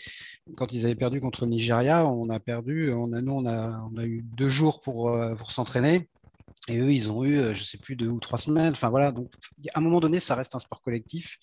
quand 0.57 0.73
ils 0.73 0.85
avaient 0.85 0.95
perdu 0.95 1.21
contre 1.21 1.45
le 1.45 1.51
Nigeria, 1.51 2.07
on 2.07 2.27
a 2.31 2.39
perdu. 2.39 2.91
On 2.91 3.13
a, 3.13 3.21
nous, 3.21 3.33
on 3.33 3.45
a, 3.45 3.87
on 3.93 3.95
a 3.97 4.05
eu 4.05 4.23
deux 4.23 4.49
jours 4.49 4.81
pour, 4.81 5.15
pour 5.37 5.51
s'entraîner. 5.51 6.09
Et 6.67 6.79
eux, 6.79 6.91
ils 6.91 7.11
ont 7.11 7.23
eu, 7.23 7.37
euh, 7.37 7.53
je 7.53 7.59
ne 7.59 7.65
sais 7.65 7.77
plus, 7.77 7.95
deux 7.95 8.07
ou 8.07 8.19
trois 8.19 8.39
semaines. 8.39 8.71
Enfin 8.73 8.89
voilà, 8.89 9.11
donc 9.11 9.31
à 9.73 9.79
un 9.79 9.81
moment 9.81 9.99
donné, 9.99 10.19
ça 10.19 10.35
reste 10.35 10.55
un 10.55 10.59
sport 10.59 10.81
collectif. 10.81 11.37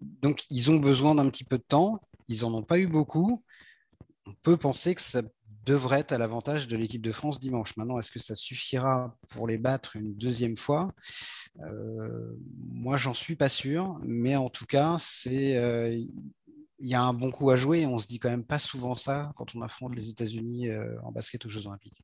Donc 0.00 0.44
ils 0.50 0.70
ont 0.70 0.76
besoin 0.76 1.14
d'un 1.14 1.28
petit 1.28 1.44
peu 1.44 1.58
de 1.58 1.64
temps. 1.66 2.00
Ils 2.28 2.42
n'en 2.42 2.54
ont 2.54 2.62
pas 2.62 2.78
eu 2.78 2.86
beaucoup. 2.86 3.44
On 4.26 4.34
peut 4.42 4.56
penser 4.56 4.94
que 4.94 5.00
ça 5.00 5.22
devrait 5.64 6.00
être 6.00 6.12
à 6.12 6.18
l'avantage 6.18 6.66
de 6.66 6.76
l'équipe 6.76 7.02
de 7.02 7.12
France 7.12 7.40
dimanche. 7.40 7.76
Maintenant, 7.76 7.98
est-ce 7.98 8.10
que 8.10 8.18
ça 8.18 8.34
suffira 8.34 9.14
pour 9.28 9.46
les 9.46 9.58
battre 9.58 9.96
une 9.96 10.14
deuxième 10.14 10.56
fois? 10.56 10.94
Euh, 11.60 12.34
Moi, 12.70 12.96
j'en 12.96 13.14
suis 13.14 13.36
pas 13.36 13.50
sûr. 13.50 13.98
Mais 14.02 14.36
en 14.36 14.48
tout 14.48 14.66
cas, 14.66 14.96
euh, 15.26 15.90
il 16.78 16.88
y 16.88 16.94
a 16.94 17.02
un 17.02 17.12
bon 17.12 17.30
coup 17.30 17.50
à 17.50 17.56
jouer. 17.56 17.84
On 17.84 17.98
se 17.98 18.06
dit 18.06 18.18
quand 18.18 18.30
même 18.30 18.44
pas 18.44 18.58
souvent 18.58 18.94
ça 18.94 19.32
quand 19.36 19.54
on 19.54 19.60
affronte 19.60 19.94
les 19.94 20.08
États-Unis 20.08 20.68
en 21.02 21.12
basket 21.12 21.44
aux 21.44 21.50
Jeux 21.50 21.66
Olympiques 21.66 22.02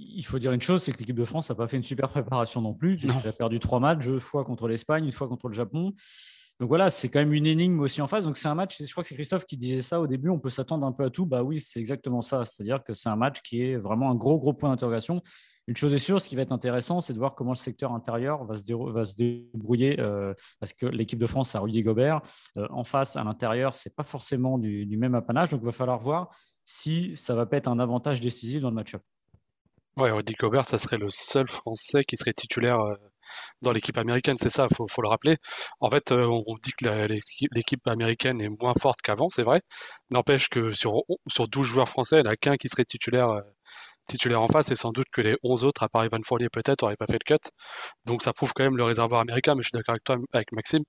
il 0.00 0.24
faut 0.24 0.38
dire 0.38 0.52
une 0.52 0.60
chose, 0.60 0.82
c'est 0.82 0.92
que 0.92 0.98
l'équipe 0.98 1.16
de 1.16 1.24
France 1.24 1.48
n'a 1.50 1.54
pas 1.54 1.68
fait 1.68 1.76
une 1.76 1.82
super 1.82 2.08
préparation 2.08 2.60
non 2.60 2.74
plus. 2.74 2.98
Elle 3.02 3.28
a 3.28 3.32
perdu 3.32 3.58
trois 3.58 3.80
matchs, 3.80 4.06
deux 4.06 4.18
fois 4.18 4.44
contre 4.44 4.68
l'Espagne, 4.68 5.04
une 5.04 5.12
fois 5.12 5.28
contre 5.28 5.48
le 5.48 5.54
Japon. 5.54 5.92
Donc 6.60 6.68
voilà, 6.68 6.90
c'est 6.90 7.08
quand 7.08 7.20
même 7.20 7.32
une 7.32 7.46
énigme 7.46 7.80
aussi 7.80 8.02
en 8.02 8.06
face. 8.06 8.24
Donc 8.24 8.36
c'est 8.36 8.48
un 8.48 8.54
match, 8.54 8.82
je 8.82 8.90
crois 8.92 9.02
que 9.02 9.08
c'est 9.08 9.14
Christophe 9.14 9.46
qui 9.46 9.56
disait 9.56 9.80
ça 9.80 9.98
au 10.00 10.06
début, 10.06 10.28
on 10.28 10.38
peut 10.38 10.50
s'attendre 10.50 10.86
un 10.86 10.92
peu 10.92 11.04
à 11.04 11.10
tout. 11.10 11.24
Bah 11.24 11.42
oui, 11.42 11.60
c'est 11.60 11.80
exactement 11.80 12.20
ça. 12.20 12.44
C'est-à-dire 12.44 12.84
que 12.84 12.92
c'est 12.92 13.08
un 13.08 13.16
match 13.16 13.40
qui 13.40 13.62
est 13.62 13.76
vraiment 13.76 14.10
un 14.10 14.14
gros, 14.14 14.38
gros 14.38 14.52
point 14.52 14.68
d'interrogation. 14.68 15.22
Une 15.66 15.76
chose 15.76 15.94
est 15.94 15.98
sûre, 15.98 16.20
ce 16.20 16.28
qui 16.28 16.36
va 16.36 16.42
être 16.42 16.52
intéressant, 16.52 17.00
c'est 17.00 17.12
de 17.12 17.18
voir 17.18 17.34
comment 17.34 17.52
le 17.52 17.56
secteur 17.56 17.92
intérieur 17.92 18.44
va 18.44 18.56
se, 18.56 18.92
va 18.92 19.04
se 19.04 19.16
débrouiller, 19.16 20.00
euh, 20.00 20.34
parce 20.58 20.72
que 20.72 20.84
l'équipe 20.84 21.18
de 21.18 21.26
France 21.26 21.54
a 21.54 21.60
Rudy 21.60 21.82
Gobert. 21.82 22.20
Euh, 22.58 22.66
en 22.70 22.84
face, 22.84 23.16
à 23.16 23.24
l'intérieur, 23.24 23.74
c'est 23.74 23.94
pas 23.94 24.02
forcément 24.02 24.58
du, 24.58 24.84
du, 24.84 24.96
même 24.96 25.14
apanage. 25.14 25.50
Donc 25.50 25.60
il 25.62 25.66
va 25.66 25.72
falloir 25.72 25.98
voir 25.98 26.30
si 26.64 27.16
ça 27.16 27.34
va 27.34 27.46
pas 27.46 27.56
être 27.56 27.68
un 27.68 27.78
avantage 27.78 28.20
décisif 28.20 28.60
dans 28.60 28.68
le 28.68 28.74
match-up. 28.74 29.02
Ouais, 29.96 30.10
Rudy 30.10 30.34
Gobert, 30.34 30.66
ça 30.66 30.78
serait 30.78 30.98
le 30.98 31.08
seul 31.10 31.48
Français 31.48 32.04
qui 32.04 32.16
serait 32.16 32.32
titulaire 32.32 32.80
euh, 32.80 32.94
dans 33.62 33.72
l'équipe 33.72 33.98
américaine, 33.98 34.36
c'est 34.38 34.50
ça, 34.50 34.68
faut, 34.74 34.86
faut 34.88 35.02
le 35.02 35.08
rappeler. 35.08 35.36
En 35.80 35.90
fait, 35.90 36.12
euh, 36.12 36.26
on 36.26 36.54
dit 36.62 36.72
que 36.72 36.86
l'équipe 37.54 37.86
américaine 37.86 38.40
est 38.40 38.48
moins 38.48 38.74
forte 38.80 39.00
qu'avant, 39.02 39.28
c'est 39.30 39.42
vrai. 39.42 39.62
N'empêche 40.10 40.48
que 40.48 40.72
sur, 40.72 41.02
sur 41.28 41.48
12 41.48 41.66
joueurs 41.66 41.88
français, 41.88 42.18
il 42.20 42.22
n'y 42.22 42.28
en 42.28 42.32
a 42.32 42.36
qu'un 42.36 42.56
qui 42.56 42.68
serait 42.68 42.84
titulaire 42.84 43.30
euh, 43.30 43.42
titulaire 44.06 44.42
en 44.42 44.48
face 44.48 44.70
et 44.70 44.76
sans 44.76 44.92
doute 44.92 45.06
que 45.12 45.20
les 45.20 45.36
11 45.42 45.64
autres, 45.64 45.82
à 45.82 45.88
part 45.88 46.04
Ivan 46.04 46.18
Fournier 46.24 46.48
peut-être, 46.48 46.82
n'auraient 46.82 46.96
pas 46.96 47.06
fait 47.06 47.18
le 47.24 47.36
cut. 47.36 47.50
Donc 48.06 48.22
ça 48.22 48.32
prouve 48.32 48.52
quand 48.54 48.64
même 48.64 48.76
le 48.76 48.84
réservoir 48.84 49.20
américain, 49.20 49.54
mais 49.54 49.62
je 49.62 49.68
suis 49.68 49.72
d'accord 49.72 49.94
avec 49.94 50.04
toi, 50.04 50.16
avec 50.32 50.52
Maxime, 50.52 50.84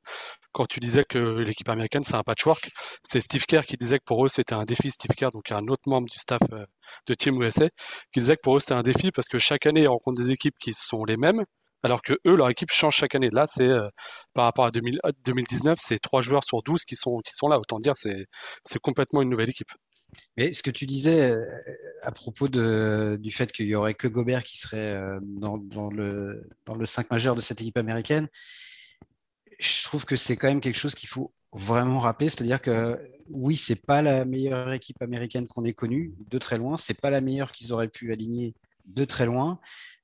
quand 0.51 0.65
tu 0.65 0.79
disais 0.79 1.03
que 1.07 1.17
l'équipe 1.17 1.69
américaine 1.69 2.03
c'est 2.03 2.15
un 2.15 2.23
patchwork, 2.23 2.69
c'est 3.03 3.21
Steve 3.21 3.45
Kerr 3.45 3.65
qui 3.65 3.77
disait 3.77 3.99
que 3.99 4.05
pour 4.05 4.25
eux 4.25 4.29
c'était 4.29 4.55
un 4.55 4.65
défi, 4.65 4.89
Steve 4.91 5.15
Kerr, 5.15 5.31
donc 5.31 5.51
un 5.51 5.67
autre 5.67 5.83
membre 5.87 6.07
du 6.09 6.17
staff 6.17 6.41
euh, 6.53 6.65
de 7.07 7.13
Team 7.13 7.41
USA, 7.41 7.69
qui 8.13 8.19
disait 8.19 8.35
que 8.35 8.41
pour 8.41 8.57
eux 8.57 8.59
c'était 8.59 8.73
un 8.73 8.81
défi 8.83 9.11
parce 9.11 9.27
que 9.27 9.39
chaque 9.39 9.65
année 9.65 9.81
ils 9.81 9.87
rencontrent 9.87 10.21
des 10.21 10.31
équipes 10.31 10.55
qui 10.59 10.73
sont 10.73 11.05
les 11.05 11.17
mêmes, 11.17 11.43
alors 11.83 12.01
que 12.01 12.13
eux, 12.27 12.35
leur 12.35 12.49
équipe 12.49 12.71
change 12.71 12.95
chaque 12.95 13.15
année. 13.15 13.29
Là, 13.31 13.47
c'est 13.47 13.67
euh, 13.67 13.87
par 14.33 14.45
rapport 14.45 14.65
à 14.65 14.71
2019, 14.71 15.79
c'est 15.81 15.99
trois 15.99 16.21
joueurs 16.21 16.43
sur 16.43 16.61
12 16.63 16.85
qui 16.85 16.95
sont, 16.95 17.19
qui 17.25 17.33
sont 17.33 17.47
là. 17.47 17.59
Autant 17.59 17.79
dire, 17.79 17.93
c'est 17.95 18.79
complètement 18.81 19.21
une 19.21 19.29
nouvelle 19.29 19.49
équipe. 19.49 19.71
Mais 20.37 20.53
ce 20.53 20.63
que 20.63 20.71
tu 20.71 20.85
disais 20.85 21.31
euh, 21.31 21.45
à 22.01 22.11
propos 22.11 22.47
du 22.47 23.31
fait 23.31 23.51
qu'il 23.51 23.67
n'y 23.67 23.75
aurait 23.75 23.93
que 23.93 24.07
Gobert 24.07 24.43
qui 24.43 24.57
serait 24.57 24.93
euh, 24.93 25.19
dans, 25.21 25.57
dans, 25.57 25.89
le, 25.89 26.49
dans 26.65 26.75
le 26.75 26.85
5 26.85 27.09
majeur 27.11 27.35
de 27.35 27.41
cette 27.41 27.61
équipe 27.61 27.77
américaine, 27.77 28.27
je 29.59 29.83
trouve 29.83 30.05
que 30.05 30.15
c'est 30.15 30.35
quand 30.35 30.47
même 30.47 30.61
quelque 30.61 30.77
chose 30.77 30.95
qu'il 30.95 31.09
faut 31.09 31.33
vraiment 31.53 31.99
rappeler. 31.99 32.29
C'est-à-dire 32.29 32.61
que 32.61 32.99
oui, 33.29 33.55
c'est 33.55 33.85
pas 33.85 34.01
la 34.01 34.25
meilleure 34.25 34.73
équipe 34.73 35.01
américaine 35.01 35.47
qu'on 35.47 35.63
ait 35.63 35.73
connue, 35.73 36.13
de 36.29 36.37
très 36.37 36.57
loin. 36.57 36.77
C'est 36.77 36.99
pas 36.99 37.09
la 37.09 37.21
meilleure 37.21 37.51
qu'ils 37.51 37.71
auraient 37.71 37.87
pu 37.87 38.11
aligner 38.11 38.55
de 38.85 39.05
très 39.05 39.25
loin. 39.25 39.59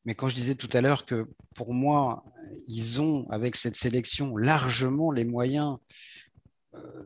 Mais 0.05 0.15
quand 0.15 0.29
je 0.29 0.35
disais 0.35 0.55
tout 0.55 0.69
à 0.73 0.81
l'heure 0.81 1.05
que 1.05 1.27
pour 1.55 1.73
moi, 1.73 2.23
ils 2.67 3.01
ont, 3.01 3.29
avec 3.29 3.55
cette 3.55 3.75
sélection, 3.75 4.37
largement 4.37 5.11
les 5.11 5.25
moyens 5.25 5.77
euh, 6.75 7.03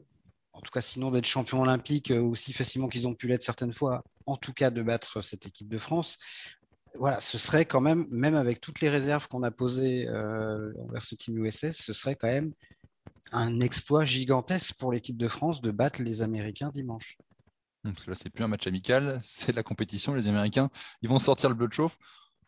en 0.54 0.62
tout 0.62 0.72
cas 0.72 0.82
sinon 0.82 1.12
d'être 1.12 1.26
champion 1.26 1.62
olympique 1.62 2.12
euh, 2.12 2.22
aussi 2.22 2.54
facilement 2.54 2.88
qu'ils 2.88 3.08
ont 3.08 3.14
pu 3.14 3.28
l'être 3.28 3.44
certaines 3.44 3.74
fois, 3.74 4.04
en 4.26 4.38
tout 4.38 4.54
cas 4.54 4.70
de 4.70 4.82
battre 4.82 5.22
cette 5.22 5.46
équipe 5.46 5.70
de 5.70 5.80
France. 5.80 6.18
Voilà, 6.96 7.22
ce 7.22 7.38
serait 7.38 7.66
quand 7.66 7.80
même, 7.80 8.06
même 8.10 8.36
avec 8.36 8.60
toutes 8.60 8.82
les 8.82 8.90
réserves 8.90 9.28
qu'on 9.30 9.44
a 9.44 9.52
posées 9.52 10.08
euh, 10.10 10.74
envers 10.80 11.02
ce 11.02 11.16
team 11.16 11.38
USS, 11.38 11.72
ce 11.72 11.94
serait 11.94 12.16
quand 12.16 12.28
même 12.28 12.54
un 13.32 13.62
exploit 13.62 14.04
gigantesque 14.04 14.76
pour 14.76 14.92
l'équipe 14.92 15.16
de 15.16 15.30
France 15.30 15.62
de 15.62 15.72
battre 15.72 16.02
les 16.02 16.22
Américains 16.22 16.70
dimanche. 16.70 17.18
Parce 17.84 18.04
que 18.04 18.12
là, 18.12 18.18
plus 18.32 18.44
un 18.44 18.48
match 18.48 18.68
amical, 18.68 19.20
c'est 19.24 19.56
la 19.56 19.64
compétition. 19.64 20.14
Les 20.14 20.28
Américains, 20.28 20.70
ils 21.02 21.10
vont 21.10 21.20
sortir 21.20 21.50
le 21.50 21.56
bleu 21.56 21.68
de 21.68 21.74
chauffe. 21.74 21.98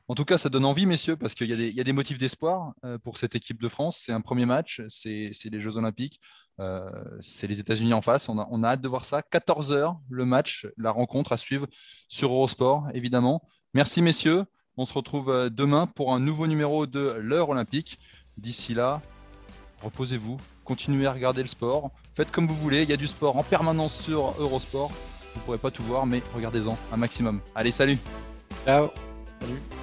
En 0.09 0.15
tout 0.15 0.25
cas, 0.25 0.37
ça 0.37 0.49
donne 0.49 0.65
envie, 0.65 0.85
messieurs, 0.85 1.15
parce 1.15 1.33
qu'il 1.33 1.49
y, 1.49 1.79
a 1.79 1.83
des 1.83 1.93
motifs 1.93 2.17
d'espoir 2.17 2.73
euh, 2.83 2.97
pour 2.97 3.17
cette 3.17 3.35
équipe 3.35 3.61
de 3.61 3.69
France. 3.69 4.01
C'est 4.05 4.11
un 4.11 4.19
premier 4.19 4.45
match, 4.45 4.81
c'est 4.89 5.31
les 5.45 5.61
Jeux 5.61 5.77
Olympiques, 5.77 6.19
euh, 6.59 6.89
c'est 7.21 7.47
les 7.47 7.61
États-Unis 7.61 7.93
en 7.93 8.01
face. 8.01 8.27
On 8.27 8.37
a, 8.37 8.67
hâte 8.67 8.81
de 8.81 8.87
voir 8.89 9.05
ça. 9.05 9.21
14 9.21 9.71
h 9.71 9.97
le 10.09 10.25
match, 10.25 10.67
la 10.77 10.91
rencontre 10.91 11.31
à 11.31 11.37
suivre 11.37 11.67
sur 12.09 12.31
Eurosport, 12.31 12.87
évidemment. 12.93 13.47
Merci, 13.73 14.01
messieurs. 14.01 14.43
On 14.75 14.85
se 14.85 14.93
retrouve 14.93 15.29
euh, 15.29 15.49
demain 15.49 15.87
pour 15.87 16.13
un 16.13 16.19
nouveau 16.19 16.47
numéro 16.47 16.85
de 16.85 17.15
l'heure 17.19 17.49
olympique. 17.49 17.97
D'ici 18.37 18.73
là, 18.73 19.01
reposez-vous, 19.81 20.37
continuez 20.65 21.07
à 21.07 21.13
regarder 21.13 21.43
le 21.43 21.47
sport. 21.47 21.91
Faites 22.13 22.31
comme 22.31 22.47
vous 22.47 22.55
voulez. 22.55 22.83
Il 22.83 22.89
y 22.89 22.93
a 22.93 22.97
du 22.97 23.07
sport 23.07 23.37
en 23.37 23.43
permanence 23.43 24.01
sur 24.01 24.35
Eurosport. 24.37 24.89
Vous 25.33 25.39
ne 25.39 25.45
pourrez 25.45 25.57
pas 25.57 25.71
tout 25.71 25.83
voir, 25.83 26.05
mais 26.05 26.21
regardez-en 26.35 26.77
un 26.91 26.97
maximum. 26.97 27.39
Allez, 27.55 27.71
salut. 27.71 27.97
Ciao. 28.65 28.89
Salut. 29.39 29.82